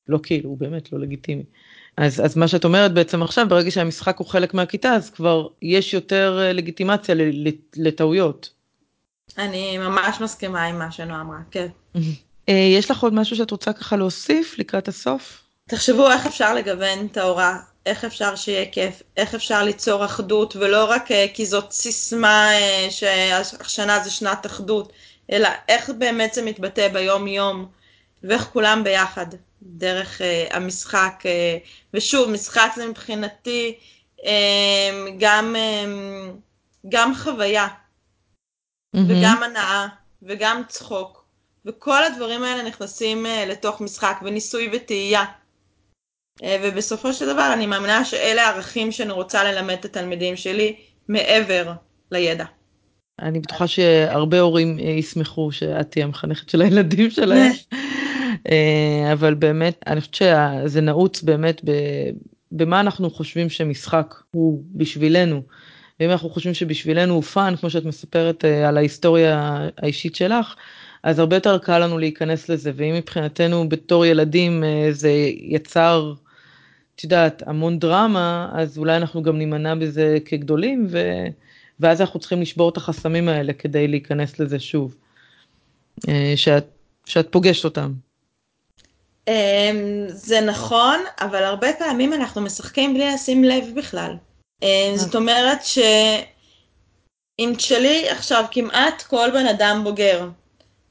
לא 0.08 0.20
כאילו, 0.24 0.50
הוא 0.50 0.58
באמת 0.58 0.92
לא 0.92 1.00
לגיטימי. 1.00 1.44
אז, 1.98 2.26
אז 2.26 2.38
מה 2.38 2.48
שאת 2.48 2.66
אומרת 2.66 2.94
בעצם 2.94 3.24
עכשיו, 3.24 3.46
ברגע 3.50 3.72
שהמשחק 3.72 4.18
הוא 4.18 4.28
חלק 4.28 4.54
מהכיתה, 4.54 4.94
אז 4.94 5.10
כבר 5.10 5.48
יש 5.62 5.94
יותר 5.94 6.40
uh, 6.40 6.54
לגיטימציה 6.54 7.16
לטעויות. 7.76 8.50
אני 9.38 9.78
ממש 9.78 10.22
מסכימה 10.22 10.64
עם 10.64 10.80
מה 10.80 10.92
שנועה 10.92 11.22
אמרה, 11.22 11.40
כן. 11.52 11.68
יש 12.48 12.92
לך 12.92 13.04
עוד 13.04 13.14
משהו 13.14 13.36
שאת 13.36 13.52
רוצה 13.52 13.74
ככה 13.74 13.96
להוסיף 13.96 14.60
לקראת 14.60 14.88
הסוף? 14.88 15.45
תחשבו 15.70 16.12
איך 16.12 16.26
אפשר 16.26 16.54
לגוון 16.54 17.06
את 17.12 17.18
ההוראה 17.18 17.58
איך 17.86 18.06
אפשר 18.06 18.36
שיהיה 18.36 18.72
כיף, 18.72 19.02
איך 19.18 19.36
אפשר 19.36 19.64
ליצור 19.64 20.06
אחדות, 20.06 20.56
ולא 20.56 20.86
רק 20.90 21.12
אה, 21.12 21.26
כי 21.34 21.46
זאת 21.46 21.72
סיסמה 21.72 22.54
אה, 22.54 22.88
שהשנה 22.90 24.00
זה 24.00 24.12
שנת 24.12 24.46
אחדות, 24.46 24.94
אלא 25.32 25.50
איך 25.70 25.90
באמת 25.90 26.34
זה 26.34 26.42
מתבטא 26.42 26.88
ביום 26.88 27.28
יום, 27.28 27.66
ואיך 28.24 28.44
כולם 28.44 28.84
ביחד, 28.84 29.26
דרך 29.62 30.22
uh, 30.22 30.56
המשחק. 30.56 31.24
Uh, 31.24 31.68
ושוב, 31.94 32.30
משחק 32.30 32.72
זה 32.76 32.88
מבחינתי 32.88 33.78
um, 34.20 34.24
גם, 35.20 35.56
um, 35.56 36.32
גם 36.90 37.16
חוויה, 37.16 37.68
mm-hmm. 37.68 39.00
וגם 39.08 39.44
הנאה, 39.44 39.88
וגם 40.24 40.62
צחוק, 40.68 41.26
וכל 41.66 42.04
הדברים 42.04 42.44
האלה 42.44 42.64
נכנסים 42.64 43.26
uh, 43.26 43.30
לתוך 43.50 43.82
משחק, 43.82 44.18
וניסוי 44.24 44.70
וטעייה. 44.74 45.26
אה, 46.44 46.58
ובסופו 46.64 47.14
של 47.14 47.26
דבר 47.26 47.50
אני 47.54 47.66
מאמינה 47.66 48.06
שאלה 48.06 48.42
הערכים 48.42 48.92
שאני 48.92 49.12
רוצה 49.12 49.44
ללמד 49.44 49.74
את 49.74 49.86
התלמידים 49.86 50.36
שלי 50.36 50.76
מעבר 51.08 51.72
לידע. 52.12 52.46
אני 53.20 53.40
בטוחה 53.40 53.68
שהרבה 53.68 54.40
הורים 54.40 54.80
אה, 54.80 54.84
ישמחו 54.84 55.52
שאת 55.52 55.92
תהיה 55.92 56.06
המחנכת 56.06 56.50
של 56.50 56.62
הילדים 56.62 57.10
שלהם. 57.10 57.52
אה, 58.52 59.14
אבל 59.14 59.34
באמת 59.34 59.84
אני 59.88 60.02
חושבת 60.02 60.16
שזה 60.16 60.82
נעוץ 60.82 61.22
באמת 61.22 61.62
במה 62.52 62.80
אנחנו 62.80 63.10
חושבים 63.10 63.50
שמשחק 63.50 64.16
הוא 64.32 64.64
בשבילנו. 64.76 65.42
ואם 66.00 66.12
אנחנו 66.12 66.30
חושבים 66.30 66.54
שבשבילנו 66.54 67.14
הוא 67.14 67.24
פאן 67.24 67.56
כמו 67.56 67.70
שאת 67.70 67.86
מספרת 67.86 68.46
על 68.46 68.78
ההיסטוריה 68.78 69.68
האישית 69.78 70.16
שלך 70.16 70.56
אז 71.04 71.20
הרבה 71.20 71.36
יותר 71.36 71.58
קל 71.58 71.80
לנו 71.80 71.98
להיכנס 71.98 72.50
לזה, 72.50 72.72
ואם 72.76 72.94
מבחינתנו 72.94 73.70
בתור 73.70 74.06
ילדים 74.06 74.64
זה 74.92 75.12
יצר, 75.40 76.14
את 76.96 77.04
יודעת, 77.04 77.44
המון 77.46 77.80
דרמה, 77.80 78.50
אז 78.54 78.78
אולי 78.78 78.98
אנחנו 78.98 79.24
גם 79.24 79.38
נימנע 79.38 79.76
בזה 79.76 80.18
כגדולים, 80.26 80.88
ו... 80.90 81.00
ואז 81.80 82.02
אנחנו 82.02 82.20
צריכים 82.20 82.42
לשבור 82.42 82.70
את 82.70 82.78
החסמים 82.78 83.30
האלה 83.30 83.54
כדי 83.54 83.88
להיכנס 83.88 84.40
לזה 84.40 84.60
שוב, 84.60 84.96
אה, 86.10 86.34
שאת, 86.36 86.66
שאת 87.06 87.28
פוגשת 87.32 87.66
אותם. 87.66 87.94
אמ, 89.28 90.06
זה 90.08 90.42
נכון, 90.42 91.00
אבל 91.20 91.44
הרבה 91.44 91.68
פעמים 91.80 92.14
אנחנו 92.14 92.42
משחקים 92.42 92.94
בלי 92.94 93.14
לשים 93.14 93.44
לב 93.44 93.64
בכלל. 93.76 94.16
אמ, 94.62 94.94
זאת 94.96 95.16
אומרת 95.16 95.66
שאם 95.66 97.54
תשאלי 97.58 98.10
עכשיו 98.10 98.46
כמעט 98.52 99.02
כל 99.02 99.30
בן 99.34 99.48
אדם 99.48 99.82
בוגר, 99.84 100.30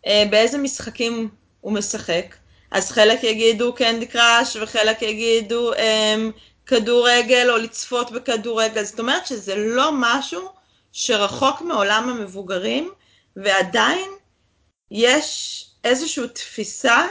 אה, 0.06 0.24
באיזה 0.30 0.58
משחקים 0.58 1.28
הוא 1.60 1.72
משחק, 1.72 2.34
אז 2.74 2.90
חלק 2.90 3.24
יגידו 3.24 3.74
קנדי 3.74 4.06
קראש 4.06 4.56
וחלק 4.56 5.02
יגידו 5.02 5.72
um, 5.74 5.78
כדורגל 6.66 7.50
או 7.50 7.56
לצפות 7.56 8.10
בכדורגל. 8.10 8.84
זאת 8.84 9.00
אומרת 9.00 9.26
שזה 9.26 9.56
לא 9.56 9.90
משהו 9.92 10.48
שרחוק 10.92 11.60
מעולם 11.60 12.08
המבוגרים, 12.08 12.90
ועדיין 13.36 14.10
יש 14.90 15.66
איזושהי 15.84 16.28
תפיסה 16.28 17.06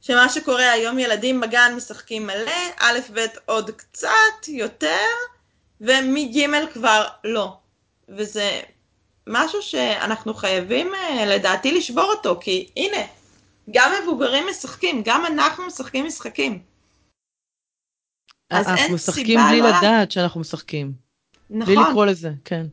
שמה 0.00 0.28
שקורה 0.28 0.70
היום 0.70 0.98
ילדים 0.98 1.40
בגן 1.40 1.72
משחקים 1.76 2.26
מלא, 2.26 2.52
א' 2.78 2.98
ב' 3.14 3.26
עוד 3.46 3.70
קצת 3.70 4.48
יותר, 4.48 5.06
ומג' 5.80 6.48
כבר 6.72 7.06
לא. 7.24 7.56
וזה 8.08 8.60
משהו 9.26 9.62
שאנחנו 9.62 10.34
חייבים 10.34 10.94
אה, 10.94 11.26
לדעתי 11.26 11.72
לשבור 11.72 12.04
אותו, 12.04 12.38
כי 12.40 12.68
הנה, 12.76 13.02
גם 13.70 13.92
מבוגרים 14.02 14.44
משחקים, 14.50 15.02
גם 15.04 15.26
אנחנו 15.26 15.66
משחקים 15.66 16.06
משחקים. 16.06 16.62
אז 18.50 18.68
אנחנו 18.68 18.94
משחקים 18.94 19.40
בלי 19.48 19.60
לא 19.60 19.68
לדעת 19.68 20.10
שאנחנו 20.10 20.40
משחקים. 20.40 20.92
נכון. 21.50 21.74
בלי 21.74 21.84
לקרוא 21.88 22.06
לזה, 22.06 22.30
כן. 22.44 22.66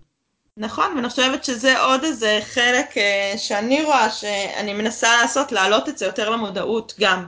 נכון, 0.58 0.96
ואני 0.96 1.10
חושבת 1.10 1.44
שזה 1.44 1.80
עוד 1.80 2.04
איזה 2.04 2.40
חלק 2.42 2.98
אה, 2.98 3.34
שאני 3.38 3.84
רואה 3.84 4.10
שאני 4.10 4.74
מנסה 4.74 5.22
לעשות, 5.22 5.52
להעלות 5.52 5.90
את 5.90 5.98
זה 5.98 6.06
יותר 6.06 6.30
למודעות 6.30 6.94
גם. 7.00 7.28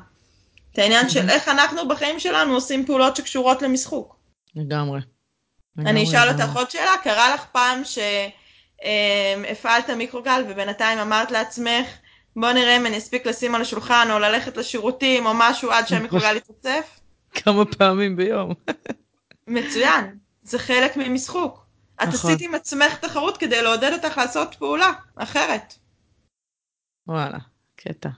את 0.74 0.80
העניין 0.80 1.09
של 1.09 1.30
איך 1.30 1.47
אנחנו 1.47 1.88
בחיים 1.88 2.20
שלנו 2.20 2.53
עושים 2.53 2.86
פעולות 2.86 3.16
שקשורות 3.16 3.62
למשחוק. 3.62 4.16
לגמרי. 4.55 5.01
אני 5.78 6.03
אשאל 6.03 6.30
אותך 6.30 6.55
עוד 6.55 6.72
שאלה, 6.72 6.95
קרה 7.03 7.34
לך 7.34 7.45
פעם 7.51 7.82
שהפעלת 8.84 9.89
מיקרוגל 9.89 10.43
ובינתיים 10.49 10.99
אמרת 10.99 11.32
לעצמך, 11.32 11.88
בוא 12.36 12.52
נראה 12.52 12.78
אם 12.78 12.86
אני 12.86 12.98
אספיק 12.98 13.26
לשים 13.26 13.56
על 13.56 13.62
השולחן 13.62 14.08
או 14.12 14.20
ללכת 14.20 14.58
לשירותים 14.58 15.26
או 15.26 15.32
משהו 15.36 15.72
עד 15.72 15.88
שהמיקרוגל 15.88 16.36
יתוצף? 16.38 17.00
כמה 17.34 17.66
פעמים 17.66 18.16
ביום. 18.16 18.54
מצוין, 19.48 20.18
זה 20.44 20.60
חלק 20.60 20.98
ממשחוק. 20.98 21.66
את 22.04 22.08
נכון. 22.08 22.32
עשית 22.32 22.48
עם 22.48 22.56
עצמך 22.56 22.98
תחרות 22.98 23.38
כדי 23.38 23.62
לעודד 23.62 23.92
אותך 23.94 24.18
לעשות 24.18 24.56
פעולה 24.60 24.92
אחרת. 25.16 25.74
וואלה, 27.08 27.38
קטע. 27.76 28.10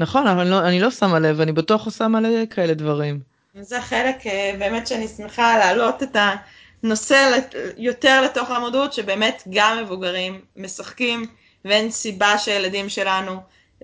נכון, 0.00 0.26
אבל 0.26 0.40
אני 0.40 0.50
לא, 0.50 0.68
אני 0.68 0.80
לא 0.80 0.90
שמה 0.90 1.18
לב, 1.18 1.40
אני 1.40 1.52
בטוח 1.52 1.86
עושה 1.86 2.08
מלא 2.08 2.46
כאלה 2.50 2.74
דברים. 2.74 3.20
זה 3.60 3.80
חלק 3.80 4.26
אה, 4.26 4.54
באמת 4.58 4.86
שאני 4.86 5.08
שמחה 5.08 5.58
להעלות 5.58 6.02
את 6.02 6.16
הנושא 6.82 7.40
יותר 7.76 8.22
לתוך 8.22 8.50
המודעות, 8.50 8.92
שבאמת 8.92 9.42
גם 9.50 9.78
מבוגרים 9.82 10.40
משחקים, 10.56 11.26
ואין 11.64 11.90
סיבה 11.90 12.38
שהילדים 12.38 12.88
שלנו 12.88 13.32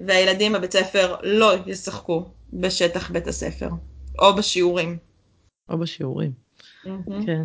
והילדים 0.06 0.52
בבית 0.52 0.72
ספר 0.72 1.16
לא 1.22 1.54
ישחקו 1.66 2.26
בשטח 2.52 3.10
בית 3.10 3.26
הספר, 3.26 3.68
או 4.18 4.34
בשיעורים. 4.36 4.96
או 5.68 5.78
בשיעורים, 5.78 6.32
mm-hmm. 6.86 7.26
כן. 7.26 7.42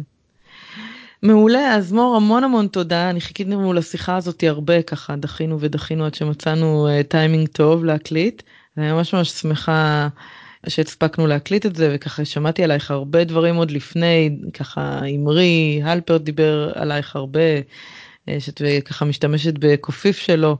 מעולה, 1.23 1.75
אז 1.75 1.91
מור 1.91 2.15
המון 2.15 2.43
המון 2.43 2.67
תודה, 2.67 3.09
אני 3.09 3.21
חיכיתי 3.21 3.51
לנו 3.51 3.73
לשיחה 3.73 4.15
הזאת 4.15 4.43
הרבה 4.43 4.81
ככה, 4.81 5.15
דחינו 5.15 5.57
ודחינו 5.59 6.05
עד 6.05 6.13
שמצאנו 6.13 6.88
uh, 6.88 7.03
טיימינג 7.03 7.47
טוב 7.47 7.86
להקליט, 7.86 8.43
אני 8.77 8.91
ממש 8.91 9.13
ממש 9.13 9.29
שמחה 9.29 10.07
שהספקנו 10.67 11.27
להקליט 11.27 11.65
את 11.65 11.75
זה 11.75 11.91
וככה 11.95 12.25
שמעתי 12.25 12.63
עלייך 12.63 12.91
הרבה 12.91 13.23
דברים 13.23 13.55
עוד 13.55 13.71
לפני, 13.71 14.38
ככה 14.53 14.99
אמרי, 15.15 15.81
הלפרט 15.83 16.21
דיבר 16.21 16.71
עלייך 16.75 17.15
הרבה, 17.15 17.39
שאת 18.39 18.61
ככה 18.86 19.05
משתמשת 19.05 19.53
בקופיף 19.59 20.17
שלו. 20.17 20.57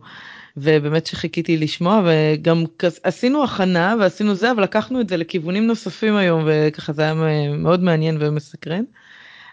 ובאמת 0.57 1.05
שחיכיתי 1.05 1.57
לשמוע 1.57 2.01
וגם 2.05 2.63
עשינו 3.03 3.43
הכנה 3.43 3.95
ועשינו 3.99 4.36
זה 4.36 4.51
אבל 4.51 4.63
לקחנו 4.63 5.01
את 5.01 5.09
זה 5.09 5.18
לכיוונים 5.18 5.68
נוספים 5.68 6.16
היום 6.16 6.43
וככה 6.47 6.93
זה 6.93 7.01
היה 7.01 7.13
מאוד 7.57 7.84
מעניין 7.84 8.18
ומסקרן. 8.20 8.84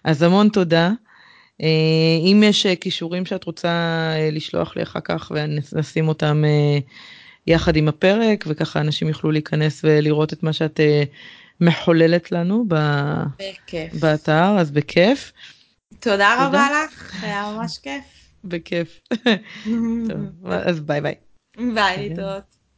אז 0.04 0.22
המון 0.22 0.48
תודה. 0.48 0.90
אה, 1.62 1.66
אם 2.20 2.42
יש 2.46 2.66
אה, 2.66 2.76
כישורים 2.76 3.26
שאת 3.26 3.44
רוצה 3.44 3.68
אה, 3.68 4.28
לשלוח 4.32 4.76
לי 4.76 4.82
אחר 4.82 5.00
כך 5.04 5.32
ונשים 5.34 6.08
אותם 6.08 6.44
יחד 7.46 7.76
עם 7.76 7.88
הפרק 7.88 8.44
וככה 8.48 8.80
אנשים 8.80 9.08
יוכלו 9.08 9.30
להיכנס 9.30 9.80
ולראות 9.84 10.32
את 10.32 10.42
מה 10.42 10.52
שאת 10.52 10.80
מחוללת 11.60 12.32
לנו 12.32 12.64
בכיף. 12.68 13.94
באתר 13.94 14.56
אז 14.58 14.70
בכיף. 14.70 15.32
תודה 16.02 16.46
רבה 16.46 16.68
לך 16.84 17.24
היה 17.24 17.52
ממש 17.52 17.78
כיף. 17.78 18.04
בכיף. 18.44 19.00
טוב, 20.08 20.52
אז 20.52 20.80
ביי 20.80 21.00
ביי. 21.00 21.14
ביי 21.74 22.08
להתראות. 22.08 22.61